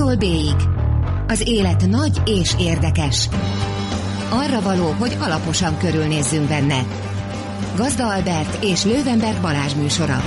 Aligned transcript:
A-tól 0.00 0.16
B-ig. 0.16 0.68
Az 1.26 1.48
élet 1.48 1.86
nagy 1.86 2.22
és 2.24 2.54
érdekes. 2.58 3.28
Arra 4.30 4.60
való, 4.60 4.90
hogy 4.90 5.16
alaposan 5.20 5.78
körülnézzünk 5.78 6.48
benne. 6.48 6.86
Gazda 7.76 8.14
Albert 8.14 8.64
és 8.64 8.84
Lővenberg 8.84 9.40
Balázs 9.40 9.74
műsora. 9.74 10.20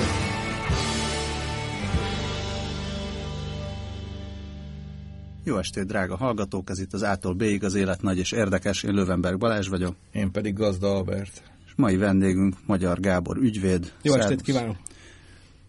Jó 5.44 5.58
estét, 5.58 5.86
drága 5.86 6.18
hallgatók! 6.18 6.70
Ez 6.70 6.80
itt 6.80 6.94
az 6.94 7.02
A-tól 7.02 7.34
B-ig 7.34 7.64
az 7.64 7.76
élet 7.76 8.02
nagy 8.02 8.18
és 8.18 8.32
érdekes. 8.32 8.84
Én 8.84 8.94
Lővenberg 8.94 9.38
Balázs 9.38 9.68
vagyok. 9.68 9.96
Én 10.12 10.32
pedig 10.32 10.54
Gazda 10.54 10.96
Albert. 10.96 11.44
És 11.66 11.72
mai 11.76 11.98
vendégünk 11.98 12.56
Magyar 12.66 13.00
Gábor 13.00 13.38
ügyvéd. 13.38 13.92
Jó 14.02 14.14
estét 14.14 14.42
kívánok! 14.42 14.76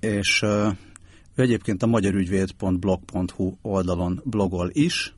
És 0.00 0.43
uh, 0.43 0.73
ő 1.35 1.43
egyébként 1.43 1.82
a 1.82 1.87
magyarügyvéd.blog.hu 1.87 3.53
oldalon 3.62 4.23
blogol 4.25 4.70
is, 4.73 5.15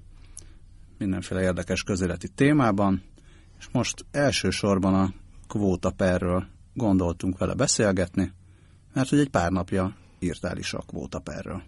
mindenféle 0.98 1.40
érdekes 1.40 1.82
közéleti 1.82 2.28
témában, 2.28 3.02
és 3.58 3.66
most 3.72 4.04
elsősorban 4.10 4.94
a 4.94 5.12
kvóta 5.48 5.90
perről 5.90 6.46
gondoltunk 6.74 7.38
vele 7.38 7.54
beszélgetni, 7.54 8.32
mert 8.92 9.08
hogy 9.08 9.18
egy 9.18 9.30
pár 9.30 9.50
napja 9.50 9.96
írtál 10.18 10.58
is 10.58 10.72
a 10.72 10.84
kvóta 10.86 11.18
perről. 11.18 11.62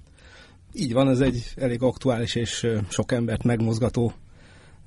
Így 0.73 0.93
van, 0.93 1.09
ez 1.09 1.21
egy 1.21 1.53
elég 1.57 1.83
aktuális 1.83 2.35
és 2.35 2.67
sok 2.89 3.13
embert 3.13 3.43
megmozgató 3.43 4.13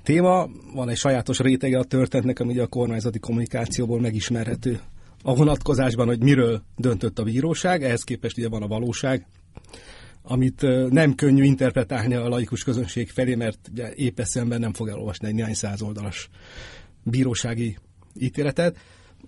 téma. 0.03 0.48
Van 0.73 0.89
egy 0.89 0.98
sajátos 0.98 1.39
rétege 1.39 1.79
a 1.79 1.84
történetnek, 1.84 2.39
ami 2.39 2.57
a 2.57 2.67
kormányzati 2.67 3.20
kommunikációból 3.20 3.99
megismerhető 3.99 4.79
a 5.23 5.35
vonatkozásban, 5.35 6.07
hogy 6.07 6.23
miről 6.23 6.62
döntött 6.77 7.20
a 7.20 7.23
bíróság, 7.23 7.84
ehhez 7.84 8.03
képest 8.03 8.37
ugye 8.37 8.49
van 8.49 8.62
a 8.62 8.67
valóság, 8.67 9.25
amit 10.21 10.61
nem 10.89 11.15
könnyű 11.15 11.43
interpretálni 11.43 12.13
a 12.13 12.27
laikus 12.27 12.63
közönség 12.63 13.09
felé, 13.09 13.35
mert 13.35 13.67
ugye 13.71 13.93
épp 13.93 14.19
eszemben 14.19 14.59
nem 14.59 14.73
fog 14.73 14.87
elolvasni 14.87 15.27
egy 15.27 15.34
néhány 15.34 15.53
száz 15.53 15.81
oldalas 15.81 16.29
bírósági 17.03 17.77
ítéletet. 18.20 18.77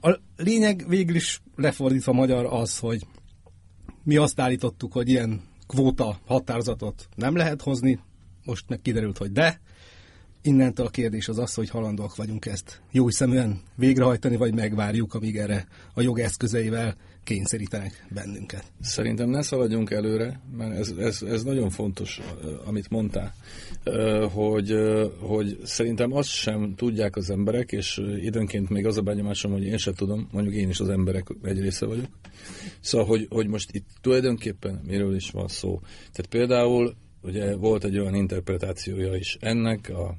A 0.01 0.19
lényeg 0.37 0.85
végül 0.87 1.15
is 1.15 1.41
lefordítva 1.55 2.13
magyar 2.13 2.45
az, 2.45 2.77
hogy 2.77 3.07
mi 4.03 4.15
azt 4.15 4.39
állítottuk, 4.39 4.93
hogy 4.93 5.09
ilyen 5.09 5.41
kvóta 5.67 6.19
határozatot 6.25 7.07
nem 7.15 7.35
lehet 7.35 7.61
hozni, 7.61 7.99
most 8.45 8.65
meg 8.67 8.81
kiderült, 8.81 9.17
hogy 9.17 9.31
de. 9.31 9.61
Innentől 10.41 10.85
a 10.85 10.89
kérdés 10.89 11.27
az 11.27 11.37
az, 11.37 11.53
hogy 11.53 11.69
halandóak 11.69 12.15
vagyunk 12.15 12.45
ezt 12.45 12.81
jó 12.91 13.09
szeműen 13.09 13.61
végrehajtani, 13.75 14.35
vagy 14.35 14.53
megvárjuk, 14.53 15.13
amíg 15.13 15.37
erre 15.37 15.67
a 15.93 16.01
jog 16.01 16.19
eszközeivel 16.19 16.95
kényszerítenek 17.23 18.05
bennünket. 18.09 18.63
Szerintem 18.81 19.29
ne 19.29 19.41
szaladjunk 19.41 19.91
előre, 19.91 20.39
mert 20.57 20.77
ez, 20.77 20.93
ez, 20.97 21.21
ez 21.21 21.43
nagyon 21.43 21.69
fontos, 21.69 22.21
amit 22.65 22.89
mondtál, 22.89 23.33
hogy, 24.31 24.75
hogy 25.19 25.59
szerintem 25.63 26.13
azt 26.13 26.29
sem 26.29 26.75
tudják 26.75 27.15
az 27.15 27.29
emberek, 27.29 27.71
és 27.71 28.01
időnként 28.21 28.69
még 28.69 28.85
az 28.85 28.97
a 28.97 29.01
benyomásom, 29.01 29.51
hogy 29.51 29.63
én 29.63 29.77
sem 29.77 29.93
tudom, 29.93 30.27
mondjuk 30.31 30.55
én 30.55 30.69
is 30.69 30.79
az 30.79 30.89
emberek 30.89 31.27
egy 31.43 31.59
része 31.59 31.85
vagyok. 31.85 32.07
Szóval, 32.79 33.07
hogy, 33.07 33.27
hogy 33.29 33.47
most 33.47 33.69
itt 33.71 33.87
tulajdonképpen 34.01 34.81
miről 34.85 35.15
is 35.15 35.29
van 35.29 35.47
szó. 35.47 35.79
Tehát 36.11 36.25
például 36.29 36.95
ugye 37.21 37.55
volt 37.55 37.83
egy 37.83 37.97
olyan 37.97 38.15
interpretációja 38.15 39.15
is 39.15 39.37
ennek 39.39 39.89
a 39.89 40.17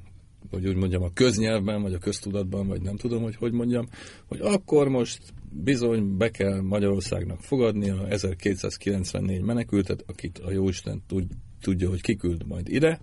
hogy 0.51 0.67
úgy 0.67 0.75
mondjam, 0.75 1.03
a 1.03 1.13
köznyelvben, 1.13 1.81
vagy 1.81 1.93
a 1.93 1.97
köztudatban, 1.97 2.67
vagy 2.67 2.81
nem 2.81 2.95
tudom, 2.95 3.23
hogy 3.23 3.35
hogy 3.35 3.51
mondjam, 3.51 3.87
hogy 4.27 4.39
akkor 4.41 4.89
most 4.89 5.19
bizony 5.51 6.17
be 6.17 6.29
kell 6.29 6.61
Magyarországnak 6.61 7.41
fogadni 7.41 7.89
a 7.89 8.07
1294 8.07 9.41
menekültet, 9.41 10.03
akit 10.07 10.37
a 10.37 10.51
Jóisten 10.51 11.03
tud, 11.07 11.25
tudja, 11.61 11.89
hogy 11.89 12.01
kiküld 12.01 12.47
majd 12.47 12.69
ide. 12.69 12.99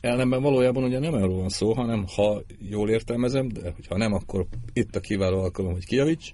Ellenben 0.00 0.42
valójában 0.42 0.84
ugye 0.84 0.98
nem 0.98 1.14
erről 1.14 1.36
van 1.36 1.48
szó, 1.48 1.72
hanem 1.72 2.04
ha 2.14 2.42
jól 2.70 2.90
értelmezem, 2.90 3.48
de 3.48 3.74
ha 3.88 3.96
nem, 3.96 4.12
akkor 4.12 4.46
itt 4.72 4.96
a 4.96 5.00
kiváló 5.00 5.38
alkalom, 5.40 5.72
hogy 5.72 5.86
kijavíts. 5.86 6.32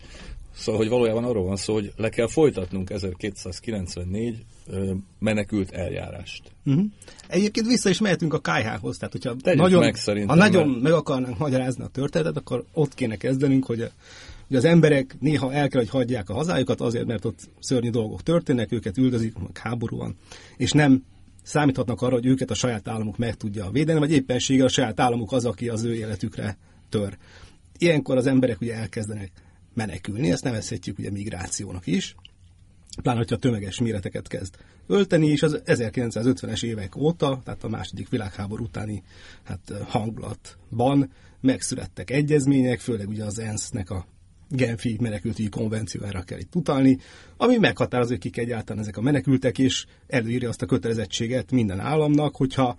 Szóval, 0.55 0.81
hogy 0.81 0.91
valójában 0.91 1.25
arról 1.25 1.45
van 1.45 1.57
szó, 1.57 1.75
hogy 1.75 1.93
le 1.97 2.09
kell 2.09 2.29
folytatnunk 2.29 2.91
1294 2.91 4.45
menekült 5.19 5.71
eljárást. 5.71 6.53
Uh-huh. 6.65 6.85
Egyébként 7.29 7.67
vissza 7.67 7.89
is 7.89 8.01
mehetünk 8.01 8.35
a 8.35 8.39
KH-hoz, 8.39 8.97
tehát 8.97 9.13
hogyha 9.13 9.37
Tegyük 9.37 9.61
nagyon, 9.61 9.81
meg 9.81 9.97
ha 10.27 10.35
nagyon 10.35 10.69
mert... 10.69 10.83
meg 10.83 10.93
akarnánk 10.93 11.39
magyarázni 11.39 11.85
a 11.85 11.87
történetet, 11.87 12.37
akkor 12.37 12.65
ott 12.73 12.95
kéne 12.95 13.17
kezdenünk, 13.17 13.65
hogy, 13.65 13.81
a, 13.81 13.89
hogy 14.47 14.57
az 14.57 14.65
emberek 14.65 15.17
néha 15.21 15.53
el 15.53 15.69
kell, 15.69 15.81
hogy 15.81 15.91
hagyják 15.91 16.31
a 16.31 16.35
hazájukat 16.35 16.81
azért, 16.81 17.07
mert 17.07 17.25
ott 17.25 17.39
szörnyű 17.59 17.91
dolgok 17.91 18.23
történnek, 18.23 18.73
őket 18.73 18.99
üldözik, 18.99 19.39
meg 19.39 19.59
háború 19.59 19.97
van, 19.97 20.17
és 20.57 20.73
nem 20.73 21.05
számíthatnak 21.43 22.03
arra, 22.03 22.15
hogy 22.15 22.27
őket 22.27 22.51
a 22.51 22.55
saját 22.55 22.89
államuk 22.89 23.19
meg 23.19 23.35
tudja 23.35 23.71
védeni, 23.71 23.99
vagy 23.99 24.13
éppenséggel 24.13 24.67
a 24.67 24.69
saját 24.69 25.01
államuk 25.01 25.33
az, 25.33 25.45
aki 25.45 25.69
az 25.69 25.83
ő 25.85 25.95
életükre 25.95 26.57
tör. 26.89 27.17
Ilyenkor 27.79 28.17
az 28.17 28.27
emberek 28.27 28.61
ugye 28.61 28.75
elkezdenek 28.75 29.31
menekülni, 29.75 30.31
ezt 30.31 30.45
nevezhetjük 30.45 30.99
ugye 30.99 31.11
migrációnak 31.11 31.87
is, 31.87 32.15
pláne, 33.03 33.19
hogyha 33.19 33.37
tömeges 33.37 33.81
méreteket 33.81 34.29
kezd 34.29 34.55
ölteni, 34.87 35.27
és 35.27 35.43
az 35.43 35.63
1950-es 35.65 36.65
évek 36.65 36.97
óta, 36.97 37.41
tehát 37.45 37.65
a 37.65 37.69
második 37.69 38.09
világháború 38.09 38.65
utáni 38.65 39.03
hát, 39.43 39.73
hangulatban 39.87 41.11
megszülettek 41.41 42.11
egyezmények, 42.11 42.81
főleg 42.81 43.09
ugye 43.09 43.25
az 43.25 43.39
ENSZ-nek 43.39 43.91
a 43.91 44.07
Genfi 44.49 44.97
menekültügyi 45.01 45.49
konvenciójára 45.49 46.23
kell 46.23 46.39
itt 46.39 46.55
utalni, 46.55 46.99
ami 47.37 47.57
meghatározó, 47.57 48.19
kik 48.19 48.37
egyáltalán 48.37 48.83
ezek 48.83 48.97
a 48.97 49.01
menekültek, 49.01 49.59
és 49.59 49.87
előírja 50.07 50.49
azt 50.49 50.63
a 50.63 50.67
kötelezettséget 50.67 51.51
minden 51.51 51.81
államnak, 51.81 52.37
hogyha 52.37 52.77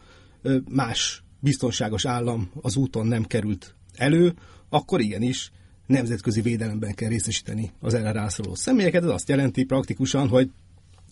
más 0.70 1.24
biztonságos 1.40 2.06
állam 2.06 2.52
az 2.62 2.76
úton 2.76 3.08
nem 3.08 3.24
került 3.24 3.76
elő, 3.94 4.34
akkor 4.70 5.02
igenis 5.02 5.52
nemzetközi 5.86 6.42
védelemben 6.42 6.94
kell 6.94 7.10
részesíteni 7.10 7.72
az 7.80 7.94
erre 7.94 8.12
rászoruló 8.12 8.56
személyeket. 8.56 9.04
Ez 9.04 9.10
azt 9.10 9.30
jelenti 9.30 9.64
praktikusan, 9.64 10.28
hogy 10.28 10.50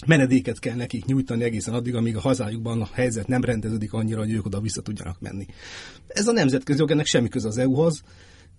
menedéket 0.05 0.59
kell 0.59 0.75
nekik 0.75 1.05
nyújtani 1.05 1.43
egészen 1.43 1.73
addig, 1.73 1.95
amíg 1.95 2.15
a 2.15 2.19
hazájukban 2.19 2.81
a 2.81 2.89
helyzet 2.93 3.27
nem 3.27 3.43
rendeződik 3.43 3.93
annyira, 3.93 4.19
hogy 4.19 4.31
ők 4.31 4.45
oda 4.45 4.59
vissza 4.59 4.81
tudjanak 4.81 5.19
menni. 5.19 5.45
Ez 6.07 6.27
a 6.27 6.31
nemzetközi 6.31 6.79
jog, 6.79 6.91
ennek 6.91 7.05
semmi 7.05 7.27
köze 7.27 7.47
az 7.47 7.57
EU-hoz. 7.57 8.03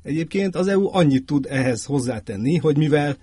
Egyébként 0.02 0.54
az 0.54 0.66
EU 0.66 0.94
annyit 0.94 1.26
tud 1.26 1.46
ehhez 1.50 1.84
hozzátenni, 1.84 2.56
hogy 2.56 2.76
mivel 2.76 3.16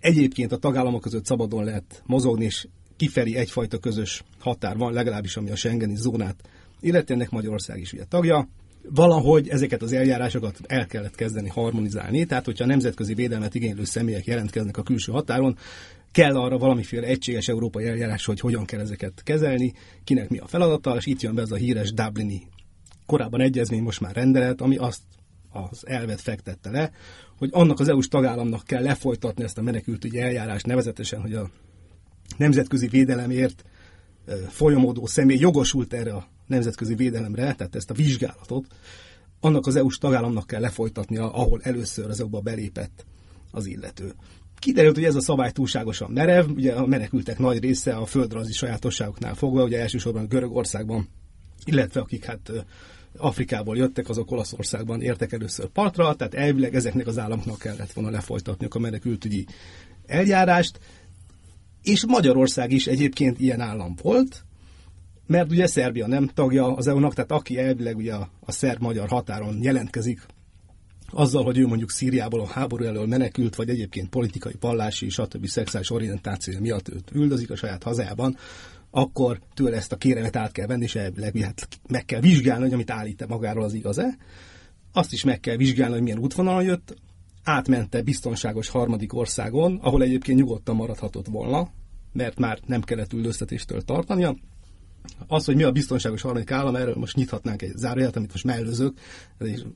egyébként 0.00 0.52
a 0.52 0.56
tagállamok 0.56 1.00
között 1.00 1.26
szabadon 1.26 1.64
lehet 1.64 2.02
mozogni, 2.06 2.44
és 2.44 2.66
kifelé 2.96 3.34
egyfajta 3.34 3.78
közös 3.78 4.24
határ 4.38 4.76
van, 4.76 4.92
legalábbis 4.92 5.36
ami 5.36 5.50
a 5.50 5.56
Schengeni 5.56 5.96
zónát 5.96 6.48
illetve 6.80 7.14
ennek 7.14 7.30
Magyarország 7.30 7.80
is 7.80 7.92
ugye 7.92 8.04
tagja, 8.04 8.48
valahogy 8.82 9.48
ezeket 9.48 9.82
az 9.82 9.92
eljárásokat 9.92 10.58
el 10.66 10.86
kellett 10.86 11.14
kezdeni 11.14 11.48
harmonizálni, 11.48 12.24
tehát 12.24 12.44
hogyha 12.44 12.66
nemzetközi 12.66 13.14
védelmet 13.14 13.54
igénylő 13.54 13.84
személyek 13.84 14.24
jelentkeznek 14.24 14.76
a 14.76 14.82
külső 14.82 15.12
határon, 15.12 15.56
kell 16.12 16.36
arra 16.36 16.58
valamiféle 16.58 17.06
egységes 17.06 17.48
európai 17.48 17.86
eljárás, 17.86 18.24
hogy 18.24 18.40
hogyan 18.40 18.64
kell 18.64 18.80
ezeket 18.80 19.22
kezelni, 19.22 19.72
kinek 20.04 20.28
mi 20.28 20.38
a 20.38 20.46
feladata, 20.46 20.96
és 20.96 21.06
itt 21.06 21.20
jön 21.20 21.34
be 21.34 21.42
ez 21.42 21.50
a 21.50 21.56
híres 21.56 21.92
Dublini 21.92 22.46
korábban 23.06 23.40
egyezmény, 23.40 23.82
most 23.82 24.00
már 24.00 24.14
rendelet, 24.14 24.60
ami 24.60 24.76
azt 24.76 25.02
az 25.50 25.86
elvet 25.86 26.20
fektette 26.20 26.70
le, 26.70 26.90
hogy 27.38 27.48
annak 27.52 27.80
az 27.80 27.88
EU-s 27.88 28.08
tagállamnak 28.08 28.64
kell 28.64 28.82
lefolytatni 28.82 29.44
ezt 29.44 29.58
a 29.58 29.62
menekültügyi 29.62 30.20
eljárást, 30.20 30.66
nevezetesen, 30.66 31.20
hogy 31.20 31.34
a 31.34 31.50
nemzetközi 32.36 32.88
védelemért 32.88 33.64
folyamodó 34.48 35.06
személy 35.06 35.38
jogosult 35.38 35.92
erre 35.92 36.12
a 36.12 36.28
nemzetközi 36.46 36.94
védelemre, 36.94 37.54
tehát 37.54 37.74
ezt 37.74 37.90
a 37.90 37.94
vizsgálatot, 37.94 38.66
annak 39.40 39.66
az 39.66 39.76
EU-s 39.76 39.98
tagállamnak 39.98 40.46
kell 40.46 40.60
lefolytatnia, 40.60 41.32
ahol 41.32 41.60
először 41.62 42.10
az 42.10 42.20
EU-ba 42.20 42.40
belépett 42.40 43.06
az 43.50 43.66
illető. 43.66 44.12
Kiderült, 44.58 44.94
hogy 44.94 45.04
ez 45.04 45.14
a 45.14 45.20
szabály 45.20 45.50
túlságosan 45.50 46.10
merev, 46.10 46.50
ugye 46.50 46.72
a 46.72 46.86
menekültek 46.86 47.38
nagy 47.38 47.60
része 47.60 47.94
a 47.94 48.06
földrajzi 48.06 48.52
sajátosságoknál 48.52 49.34
fogva, 49.34 49.64
ugye 49.64 49.80
elsősorban 49.80 50.26
Görögországban, 50.28 51.08
illetve 51.64 52.00
akik 52.00 52.24
hát 52.24 52.50
Afrikából 53.16 53.76
jöttek, 53.76 54.08
azok 54.08 54.30
Olaszországban 54.30 55.02
értek 55.02 55.32
először 55.32 55.66
partra, 55.66 56.14
tehát 56.14 56.34
elvileg 56.34 56.74
ezeknek 56.74 57.06
az 57.06 57.18
államoknak 57.18 57.58
kellett 57.58 57.92
volna 57.92 58.10
lefolytatniuk 58.10 58.74
a 58.74 58.78
menekültügyi 58.78 59.46
eljárást, 60.06 60.80
és 61.82 62.06
Magyarország 62.06 62.72
is 62.72 62.86
egyébként 62.86 63.40
ilyen 63.40 63.60
állam 63.60 63.94
volt, 64.02 64.44
mert 65.26 65.50
ugye 65.50 65.66
Szerbia 65.66 66.06
nem 66.06 66.26
tagja 66.26 66.74
az 66.74 66.86
EU-nak, 66.86 67.14
tehát 67.14 67.30
aki 67.30 67.58
elvileg 67.58 67.96
ugye 67.96 68.14
a, 68.14 68.30
a 68.40 68.52
szerb-magyar 68.52 69.08
határon 69.08 69.62
jelentkezik, 69.62 70.26
azzal, 71.10 71.44
hogy 71.44 71.58
ő 71.58 71.66
mondjuk 71.66 71.90
Szíriából 71.90 72.40
a 72.40 72.46
háború 72.46 72.84
elől 72.84 73.06
menekült, 73.06 73.54
vagy 73.54 73.68
egyébként 73.68 74.08
politikai, 74.08 74.54
pallási, 74.54 75.08
stb. 75.08 75.46
szexuális 75.46 75.90
orientáció 75.90 76.60
miatt 76.60 76.88
őt 76.88 77.10
üldözik 77.12 77.50
a 77.50 77.56
saját 77.56 77.82
hazájában, 77.82 78.36
akkor 78.90 79.40
tőle 79.54 79.76
ezt 79.76 79.92
a 79.92 79.96
kéremet 79.96 80.36
át 80.36 80.52
kell 80.52 80.66
venni, 80.66 80.84
és 80.84 80.94
elvileg 80.94 81.36
hát 81.36 81.68
meg 81.88 82.04
kell 82.04 82.20
vizsgálni, 82.20 82.62
hogy 82.62 82.72
amit 82.72 82.90
állít 82.90 83.26
magáról 83.26 83.64
az 83.64 83.74
igaz-e. 83.74 84.16
Azt 84.92 85.12
is 85.12 85.24
meg 85.24 85.40
kell 85.40 85.56
vizsgálni, 85.56 85.94
hogy 85.94 86.02
milyen 86.02 86.18
útvonalon 86.18 86.62
jött, 86.62 86.96
átmente 87.48 88.02
biztonságos 88.02 88.68
harmadik 88.68 89.14
országon, 89.14 89.78
ahol 89.82 90.02
egyébként 90.02 90.38
nyugodtan 90.38 90.76
maradhatott 90.76 91.26
volna, 91.26 91.70
mert 92.12 92.38
már 92.38 92.58
nem 92.66 92.82
kellett 92.82 93.12
üldöztetéstől 93.12 93.82
tartania, 93.82 94.36
Az, 95.26 95.44
hogy 95.44 95.56
mi 95.56 95.62
a 95.62 95.72
biztonságos 95.72 96.22
harmadik 96.22 96.50
állam, 96.50 96.76
erről 96.76 96.94
most 96.94 97.16
nyithatnánk 97.16 97.62
egy 97.62 97.76
zárójelet, 97.76 98.16
amit 98.16 98.32
most 98.32 98.44
mellőzök, 98.44 98.98
ez 99.38 99.46
egy 99.46 99.66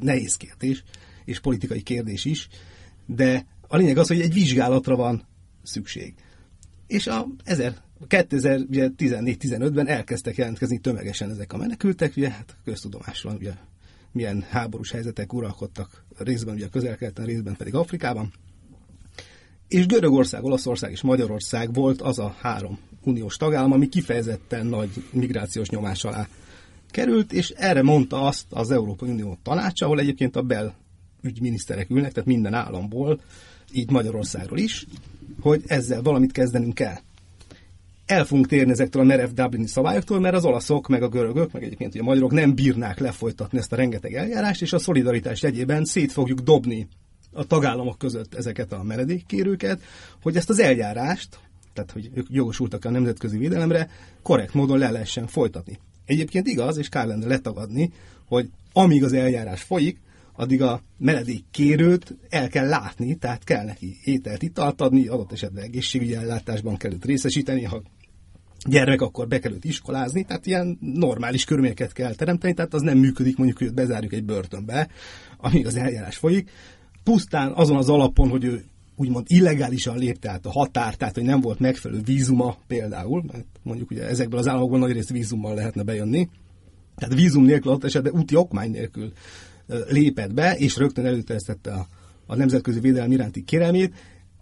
nehéz 0.00 0.36
kérdés, 0.36 0.84
és 1.24 1.40
politikai 1.40 1.82
kérdés 1.82 2.24
is, 2.24 2.48
de 3.06 3.46
a 3.68 3.76
lényeg 3.76 3.98
az, 3.98 4.08
hogy 4.08 4.20
egy 4.20 4.32
vizsgálatra 4.32 4.96
van 4.96 5.26
szükség. 5.62 6.14
És 6.86 7.06
a 7.06 7.26
2014-15-ben 8.08 9.88
elkezdtek 9.88 10.36
jelentkezni 10.36 10.78
tömegesen 10.78 11.30
ezek 11.30 11.52
a 11.52 11.56
menekültek, 11.56 12.16
ugye 12.16 12.30
hát 12.30 12.56
köztudomásról 12.64 13.34
ugye 13.34 13.52
milyen 14.14 14.44
háborús 14.50 14.90
helyzetek 14.90 15.32
uralkodtak 15.32 16.04
részben 16.18 16.54
ugye 16.54 16.66
a 16.66 16.68
közel 16.68 16.98
részben 17.14 17.56
pedig 17.56 17.74
Afrikában. 17.74 18.32
És 19.68 19.86
Görögország, 19.86 20.44
Olaszország 20.44 20.90
és 20.90 21.02
Magyarország 21.02 21.72
volt 21.72 22.00
az 22.00 22.18
a 22.18 22.36
három 22.40 22.78
uniós 23.02 23.36
tagállam, 23.36 23.72
ami 23.72 23.88
kifejezetten 23.88 24.66
nagy 24.66 24.90
migrációs 25.10 25.68
nyomás 25.68 26.04
alá 26.04 26.28
került, 26.90 27.32
és 27.32 27.50
erre 27.50 27.82
mondta 27.82 28.26
azt 28.26 28.46
az 28.50 28.70
Európai 28.70 29.10
Unió 29.10 29.38
tanácsa, 29.42 29.84
ahol 29.84 30.00
egyébként 30.00 30.36
a 30.36 30.42
belügyminiszterek 30.42 31.90
ülnek, 31.90 32.12
tehát 32.12 32.28
minden 32.28 32.54
államból, 32.54 33.20
így 33.72 33.90
Magyarországról 33.90 34.58
is, 34.58 34.86
hogy 35.40 35.62
ezzel 35.66 36.02
valamit 36.02 36.32
kezdenünk 36.32 36.74
kell. 36.74 36.96
El 38.06 38.24
fogunk 38.24 38.46
térni 38.46 38.70
ezektől 38.70 39.02
a 39.02 39.04
merev 39.04 39.30
Dublini 39.30 39.66
szabályoktól, 39.66 40.20
mert 40.20 40.34
az 40.34 40.44
olaszok, 40.44 40.88
meg 40.88 41.02
a 41.02 41.08
görögök, 41.08 41.52
meg 41.52 41.62
egyébként 41.62 41.94
a 41.94 42.02
magyarok 42.02 42.32
nem 42.32 42.54
bírnák 42.54 42.98
lefolytatni 42.98 43.58
ezt 43.58 43.72
a 43.72 43.76
rengeteg 43.76 44.14
eljárást, 44.14 44.62
és 44.62 44.72
a 44.72 44.78
szolidaritás 44.78 45.42
egyében 45.42 45.84
szét 45.84 46.12
fogjuk 46.12 46.40
dobni 46.40 46.88
a 47.32 47.44
tagállamok 47.44 47.98
között 47.98 48.34
ezeket 48.34 48.72
a 48.72 48.82
meredékkérőket, 48.82 49.82
hogy 50.22 50.36
ezt 50.36 50.50
az 50.50 50.58
eljárást, 50.58 51.38
tehát 51.72 51.90
hogy 51.90 52.10
ők 52.14 52.26
jogosultak 52.30 52.84
a 52.84 52.90
nemzetközi 52.90 53.38
védelemre, 53.38 53.88
korrekt 54.22 54.54
módon 54.54 54.78
le 54.78 54.90
lehessen 54.90 55.26
folytatni. 55.26 55.78
Egyébként 56.04 56.46
igaz, 56.46 56.76
és 56.76 56.88
kár 56.88 57.06
lenne 57.06 57.26
letagadni, 57.26 57.92
hogy 58.28 58.50
amíg 58.72 59.04
az 59.04 59.12
eljárás 59.12 59.62
folyik, 59.62 59.98
addig 60.36 60.62
a 60.62 60.82
meredék 60.98 61.44
kérőt 61.50 62.16
el 62.28 62.48
kell 62.48 62.68
látni, 62.68 63.14
tehát 63.14 63.44
kell 63.44 63.64
neki 63.64 63.96
ételt, 64.04 64.42
italt 64.42 64.80
adni, 64.80 65.06
adott 65.06 65.32
esetben 65.32 65.64
egészségügyi 65.64 66.14
ellátásban 66.14 66.76
kell 66.76 66.92
őt 66.92 67.04
részesíteni, 67.04 67.62
ha 67.62 67.82
gyermek, 68.66 69.00
akkor 69.00 69.28
be 69.28 69.38
kell 69.38 69.52
iskolázni, 69.60 70.24
tehát 70.24 70.46
ilyen 70.46 70.78
normális 70.80 71.44
körülményeket 71.44 71.92
kell 71.92 72.14
teremteni, 72.14 72.54
tehát 72.54 72.74
az 72.74 72.82
nem 72.82 72.98
működik, 72.98 73.36
mondjuk, 73.36 73.58
hogy 73.58 73.74
bezárjuk 73.74 74.12
egy 74.12 74.24
börtönbe, 74.24 74.88
amíg 75.36 75.66
az 75.66 75.76
eljárás 75.76 76.16
folyik. 76.16 76.50
Pusztán 77.02 77.52
azon 77.52 77.76
az 77.76 77.88
alapon, 77.88 78.28
hogy 78.28 78.44
ő 78.44 78.64
úgymond 78.96 79.26
illegálisan 79.28 79.98
lépte 79.98 80.30
át 80.30 80.46
a 80.46 80.50
határ, 80.50 80.94
tehát 80.94 81.14
hogy 81.14 81.24
nem 81.24 81.40
volt 81.40 81.58
megfelelő 81.58 82.00
vízuma 82.04 82.56
például, 82.66 83.24
mert 83.32 83.46
mondjuk 83.62 83.90
ugye 83.90 84.08
ezekből 84.08 84.38
az 84.38 84.48
államokból 84.48 84.78
nagy 84.78 84.92
részt 84.92 85.10
vízummal 85.10 85.54
lehetne 85.54 85.82
bejönni, 85.82 86.28
tehát 86.96 87.14
vízum 87.14 87.44
nélkül, 87.44 87.72
ott 87.72 87.84
esetben 87.84 88.12
úti 88.12 88.36
okmány 88.36 88.70
nélkül 88.70 89.12
lépett 89.88 90.34
be, 90.34 90.56
és 90.56 90.76
rögtön 90.76 91.06
előterjesztette 91.06 91.72
a, 91.72 91.86
a 92.26 92.36
nemzetközi 92.36 92.80
védelem 92.80 93.12
iránti 93.12 93.44
kérelmét. 93.44 93.94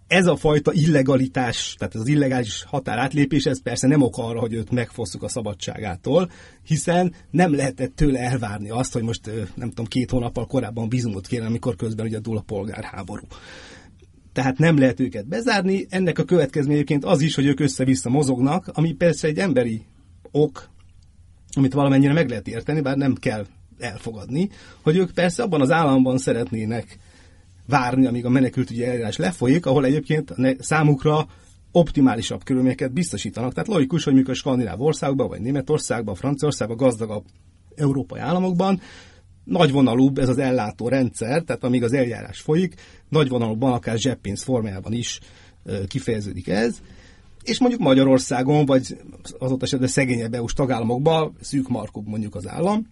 Ez 0.07 0.25
a 0.25 0.35
fajta 0.35 0.73
illegalitás, 0.73 1.75
tehát 1.77 1.95
az 1.95 2.07
illegális 2.07 2.63
határátlépés, 2.63 3.45
ez 3.45 3.61
persze 3.61 3.87
nem 3.87 4.01
ok 4.01 4.17
arra, 4.17 4.39
hogy 4.39 4.53
őt 4.53 4.71
megfosszuk 4.71 5.23
a 5.23 5.27
szabadságától, 5.27 6.31
hiszen 6.63 7.13
nem 7.31 7.55
lehetett 7.55 7.95
tőle 7.95 8.19
elvárni 8.19 8.69
azt, 8.69 8.93
hogy 8.93 9.03
most 9.03 9.31
nem 9.55 9.69
tudom, 9.69 9.85
két 9.85 10.09
hónappal 10.09 10.45
korábban 10.45 10.89
vízumot 10.89 11.27
kérem, 11.27 11.47
amikor 11.47 11.75
közben 11.75 12.05
ugye 12.05 12.19
dúl 12.19 12.37
a 12.37 12.41
polgárháború 12.41 13.27
tehát 14.33 14.57
nem 14.57 14.77
lehet 14.77 14.99
őket 14.99 15.27
bezárni. 15.27 15.85
Ennek 15.89 16.19
a 16.19 16.23
következményeként 16.23 17.05
az 17.05 17.21
is, 17.21 17.35
hogy 17.35 17.45
ők 17.45 17.59
össze-vissza 17.59 18.09
mozognak, 18.09 18.67
ami 18.73 18.93
persze 18.93 19.27
egy 19.27 19.37
emberi 19.37 19.85
ok, 20.31 20.69
amit 21.55 21.73
valamennyire 21.73 22.13
meg 22.13 22.29
lehet 22.29 22.47
érteni, 22.47 22.81
bár 22.81 22.97
nem 22.97 23.13
kell 23.13 23.45
elfogadni, 23.79 24.49
hogy 24.81 24.97
ők 24.97 25.11
persze 25.11 25.43
abban 25.43 25.61
az 25.61 25.71
államban 25.71 26.17
szeretnének 26.17 26.97
várni, 27.67 28.05
amíg 28.05 28.25
a 28.25 28.29
menekültügyi 28.29 28.85
eljárás 28.85 29.17
lefolyik, 29.17 29.65
ahol 29.65 29.85
egyébként 29.85 30.33
számukra 30.59 31.27
optimálisabb 31.71 32.43
körülményeket 32.43 32.93
biztosítanak. 32.93 33.53
Tehát 33.53 33.69
logikus, 33.69 34.03
hogy 34.03 34.13
mikor 34.13 34.35
skandináv 34.35 34.81
országban, 34.81 35.27
vagy 35.27 35.41
Németországban, 35.41 36.15
Franciaországban, 36.15 36.77
gazdagabb 36.77 37.23
európai 37.75 38.19
államokban 38.19 38.81
nagyvonalúbb 39.43 40.17
ez 40.17 40.29
az 40.29 40.37
ellátó 40.37 40.87
rendszer, 40.87 41.41
tehát 41.41 41.63
amíg 41.63 41.83
az 41.83 41.93
eljárás 41.93 42.39
folyik, 42.39 42.75
nagyvonalúbban, 43.09 43.73
akár 43.73 43.97
zseppénz 43.97 44.43
formájában 44.43 44.93
is 44.93 45.19
kifejeződik 45.87 46.47
ez, 46.47 46.81
és 47.43 47.59
mondjuk 47.59 47.81
Magyarországon, 47.81 48.65
vagy 48.65 48.97
az 49.39 49.51
ott 49.51 49.63
esetben 49.63 49.87
szegényebb 49.87 50.33
EU-s 50.33 50.53
tagállamokban 50.53 51.35
szűk 51.41 51.67
markub 51.67 52.07
mondjuk 52.07 52.35
az 52.35 52.47
állam, 52.47 52.87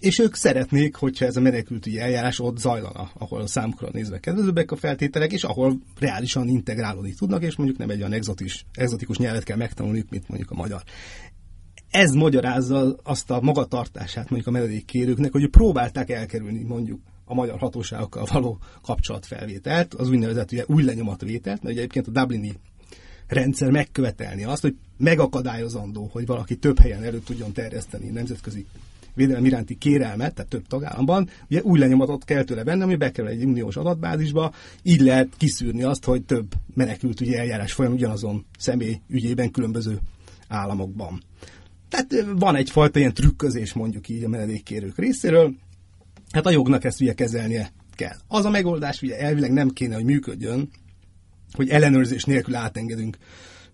és 0.00 0.18
ők 0.18 0.34
szeretnék, 0.34 0.94
hogyha 0.94 1.24
ez 1.24 1.36
a 1.36 1.40
menekültügyi 1.40 1.98
eljárás 1.98 2.40
ott 2.40 2.58
zajlana, 2.58 3.10
ahol 3.18 3.46
számukra 3.46 3.88
nézve 3.92 4.18
kedvezőbbek 4.18 4.70
a 4.70 4.76
feltételek, 4.76 5.32
és 5.32 5.44
ahol 5.44 5.78
reálisan 5.98 6.48
integrálódni 6.48 7.14
tudnak, 7.14 7.42
és 7.42 7.56
mondjuk 7.56 7.78
nem 7.78 7.90
egy 7.90 7.98
olyan 7.98 8.12
exotis, 8.12 8.66
exotikus 8.72 9.16
nyelvet 9.16 9.42
kell 9.42 9.56
megtanulniuk, 9.56 10.10
mint 10.10 10.28
mondjuk 10.28 10.50
a 10.50 10.54
magyar. 10.54 10.82
Ez 11.90 12.10
magyarázza 12.10 12.96
azt 13.02 13.30
a 13.30 13.40
magatartását 13.40 14.30
mondjuk 14.30 14.46
a 14.46 14.58
menedékkérőknek, 14.58 15.32
hogy 15.32 15.48
próbálták 15.48 16.10
elkerülni 16.10 16.62
mondjuk 16.62 17.00
a 17.24 17.34
magyar 17.34 17.58
hatóságokkal 17.58 18.26
való 18.32 18.58
kapcsolatfelvételt, 18.82 19.94
az 19.94 20.08
úgynevezett 20.08 20.52
ugye, 20.52 20.64
új 20.66 20.82
lenyomatvételt, 20.82 21.62
mert 21.62 21.74
ugye 21.74 21.78
egyébként 21.78 22.06
a 22.06 22.20
Dublini 22.20 22.52
rendszer 23.26 23.70
megkövetelni 23.70 24.44
azt, 24.44 24.62
hogy 24.62 24.76
megakadályozandó, 24.96 26.08
hogy 26.12 26.26
valaki 26.26 26.56
több 26.56 26.78
helyen 26.78 27.02
elő 27.02 27.18
tudjon 27.18 27.52
terjeszteni 27.52 28.08
nemzetközi 28.08 28.66
védelem 29.18 29.44
iránti 29.44 29.74
kérelmet, 29.74 30.34
tehát 30.34 30.50
több 30.50 30.66
tagállamban, 30.66 31.28
ugye 31.50 31.62
új 31.62 31.78
lenyomatot 31.78 32.24
kell 32.24 32.44
tőle 32.44 32.64
venni, 32.64 32.82
ami 32.82 32.96
bekerül 32.96 33.30
egy 33.30 33.44
uniós 33.44 33.76
adatbázisba, 33.76 34.52
így 34.82 35.00
lehet 35.00 35.28
kiszűrni 35.36 35.82
azt, 35.82 36.04
hogy 36.04 36.22
több 36.22 36.46
menekült 36.74 37.20
ügyi 37.20 37.36
eljárás 37.36 37.72
folyam 37.72 37.92
ugyanazon 37.92 38.46
személy 38.58 39.00
ügyében 39.08 39.50
különböző 39.50 39.98
államokban. 40.48 41.22
Tehát 41.88 42.26
van 42.38 42.56
egyfajta 42.56 42.98
ilyen 42.98 43.14
trükközés 43.14 43.72
mondjuk 43.72 44.08
így 44.08 44.24
a 44.24 44.28
menedékkérők 44.28 44.98
részéről, 44.98 45.54
hát 46.30 46.46
a 46.46 46.50
jognak 46.50 46.84
ezt 46.84 47.00
ugye 47.00 47.12
kezelnie 47.12 47.70
kell. 47.94 48.16
Az 48.28 48.44
a 48.44 48.50
megoldás 48.50 49.02
ugye 49.02 49.18
elvileg 49.18 49.52
nem 49.52 49.68
kéne, 49.68 49.94
hogy 49.94 50.04
működjön, 50.04 50.70
hogy 51.52 51.68
ellenőrzés 51.68 52.24
nélkül 52.24 52.54
átengedünk 52.54 53.16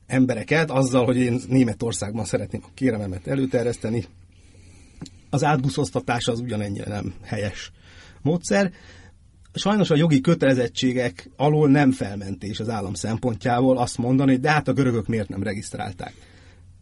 embereket, 0.06 0.70
azzal, 0.70 1.04
hogy 1.04 1.16
én 1.16 1.40
Németországban 1.48 2.24
szeretném 2.24 2.60
a 2.64 2.70
kérememet 2.74 3.26
előterjeszteni, 3.26 4.04
az 5.34 5.44
átbuszoztatás 5.44 6.28
az 6.28 6.40
ugyanennyire 6.40 6.88
nem 6.88 7.14
helyes 7.22 7.70
módszer. 8.22 8.72
Sajnos 9.54 9.90
a 9.90 9.96
jogi 9.96 10.20
kötelezettségek 10.20 11.30
alól 11.36 11.68
nem 11.68 11.92
felmentés 11.92 12.60
az 12.60 12.68
állam 12.68 12.94
szempontjából 12.94 13.78
azt 13.78 13.98
mondani, 13.98 14.36
de 14.36 14.50
hát 14.50 14.68
a 14.68 14.72
görögök 14.72 15.06
miért 15.06 15.28
nem 15.28 15.42
regisztrálták 15.42 16.14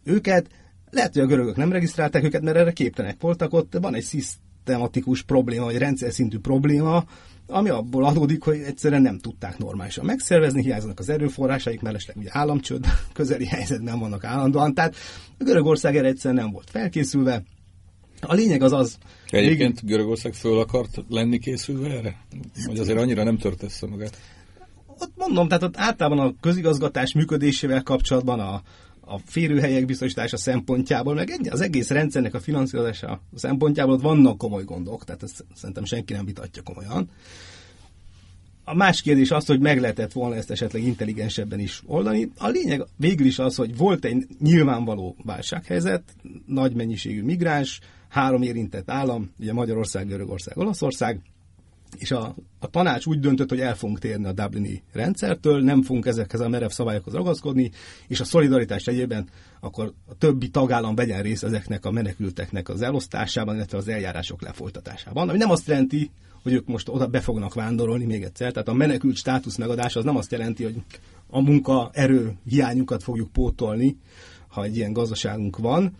őket. 0.03 0.47
Lehet, 0.89 1.13
hogy 1.13 1.21
a 1.21 1.25
görögök 1.25 1.55
nem 1.55 1.71
regisztrálták 1.71 2.23
őket, 2.23 2.41
mert 2.41 2.57
erre 2.57 2.71
képtelenek 2.71 3.21
voltak, 3.21 3.53
ott 3.53 3.77
van 3.81 3.95
egy 3.95 4.03
szisztematikus 4.03 5.21
probléma, 5.21 5.65
vagy 5.65 5.77
rendszer 5.77 6.11
szintű 6.11 6.39
probléma, 6.39 7.05
ami 7.47 7.69
abból 7.69 8.05
adódik, 8.05 8.43
hogy 8.43 8.59
egyszerűen 8.59 9.01
nem 9.01 9.19
tudták 9.19 9.57
normálisan 9.57 10.05
megszervezni, 10.05 10.61
hiányzanak 10.61 10.99
az 10.99 11.09
erőforrásaik, 11.09 11.81
mellesleg 11.81 12.17
ugye 12.17 12.29
államcsőd 12.31 12.85
közeli 13.13 13.45
helyzetben 13.45 13.99
vannak 13.99 14.23
állandóan, 14.23 14.73
tehát 14.73 14.95
a 15.39 15.43
Görögország 15.43 15.95
erre 15.95 16.07
egyszerűen 16.07 16.43
nem 16.43 16.51
volt 16.51 16.69
felkészülve, 16.69 17.43
a 18.27 18.33
lényeg 18.33 18.61
az 18.61 18.71
az... 18.71 18.97
Egyébként 19.29 19.81
még... 19.81 19.91
Görögország 19.91 20.33
föl 20.33 20.59
akart 20.59 21.03
lenni 21.09 21.39
készülve 21.39 21.89
erre? 21.89 22.15
Vagy 22.65 22.79
azért 22.79 22.97
annyira 22.97 23.23
nem 23.23 23.37
tört 23.37 23.63
össze 23.63 23.87
magát? 23.87 24.17
Ott 24.99 25.11
mondom, 25.15 25.47
tehát 25.47 25.63
ott 25.63 25.77
általában 25.77 26.19
a 26.27 26.33
közigazgatás 26.41 27.13
működésével 27.13 27.83
kapcsolatban 27.83 28.39
a, 28.39 28.61
a 29.01 29.19
férőhelyek 29.25 29.85
biztosítása 29.85 30.37
szempontjából, 30.37 31.13
meg 31.13 31.47
az 31.49 31.61
egész 31.61 31.89
rendszernek 31.89 32.33
a 32.33 32.39
finanszírozása 32.39 33.21
szempontjából 33.35 33.93
ott 33.93 34.01
vannak 34.01 34.37
komoly 34.37 34.63
gondok, 34.63 35.03
tehát 35.03 35.23
ezt 35.23 35.45
szerintem 35.55 35.85
senki 35.85 36.13
nem 36.13 36.25
vitatja 36.25 36.61
komolyan. 36.61 37.09
A 38.63 38.75
más 38.75 39.01
kérdés 39.01 39.31
az, 39.31 39.45
hogy 39.45 39.59
meg 39.59 39.79
lehetett 39.79 40.11
volna 40.11 40.35
ezt 40.35 40.51
esetleg 40.51 40.83
intelligensebben 40.83 41.59
is 41.59 41.81
oldani. 41.85 42.31
A 42.37 42.47
lényeg 42.47 42.83
végül 42.97 43.25
is 43.25 43.39
az, 43.39 43.55
hogy 43.55 43.77
volt 43.77 44.05
egy 44.05 44.25
nyilvánvaló 44.39 45.15
válsághelyzet, 45.23 46.03
nagy 46.45 46.73
mennyiségű 46.73 47.23
migráns, 47.23 47.79
három 48.09 48.41
érintett 48.41 48.89
állam, 48.89 49.31
ugye 49.39 49.53
Magyarország, 49.53 50.07
Görögország, 50.07 50.57
Olaszország, 50.57 51.19
és 51.97 52.11
a, 52.11 52.35
a 52.59 52.69
tanács 52.69 53.05
úgy 53.05 53.19
döntött, 53.19 53.49
hogy 53.49 53.59
el 53.59 53.75
fogunk 53.75 53.99
térni 53.99 54.25
a 54.25 54.31
Dublini 54.31 54.83
rendszertől, 54.91 55.61
nem 55.61 55.81
fogunk 55.81 56.05
ezekhez 56.05 56.39
a 56.39 56.49
merev 56.49 56.69
szabályokhoz 56.69 57.13
ragaszkodni, 57.13 57.71
és 58.07 58.19
a 58.19 58.23
szolidaritás 58.23 58.87
egyében 58.87 59.27
akkor 59.59 59.93
a 60.07 60.17
többi 60.17 60.49
tagállam 60.49 60.95
vegyen 60.95 61.21
részt 61.21 61.43
ezeknek 61.43 61.85
a 61.85 61.91
menekülteknek 61.91 62.69
az 62.69 62.81
elosztásában, 62.81 63.55
illetve 63.55 63.77
az 63.77 63.87
eljárások 63.87 64.41
lefolytatásában. 64.41 65.29
Ami 65.29 65.37
nem 65.37 65.51
azt 65.51 65.67
jelenti, 65.67 66.11
hogy 66.43 66.53
ők 66.53 66.67
most 66.67 66.89
oda 66.89 67.07
be 67.07 67.19
fognak 67.19 67.53
vándorolni 67.53 68.05
még 68.05 68.23
egyszer. 68.23 68.51
Tehát 68.51 68.67
a 68.67 68.73
menekült 68.73 69.15
státusz 69.15 69.57
megadása 69.57 69.99
az 69.99 70.05
nem 70.05 70.17
azt 70.17 70.31
jelenti, 70.31 70.63
hogy 70.63 70.75
a 71.27 71.41
munkaerő 71.41 72.33
hiányunkat 72.45 73.03
fogjuk 73.03 73.31
pótolni, 73.31 73.97
ha 74.47 74.63
egy 74.63 74.75
ilyen 74.75 74.93
gazdaságunk 74.93 75.57
van. 75.57 75.95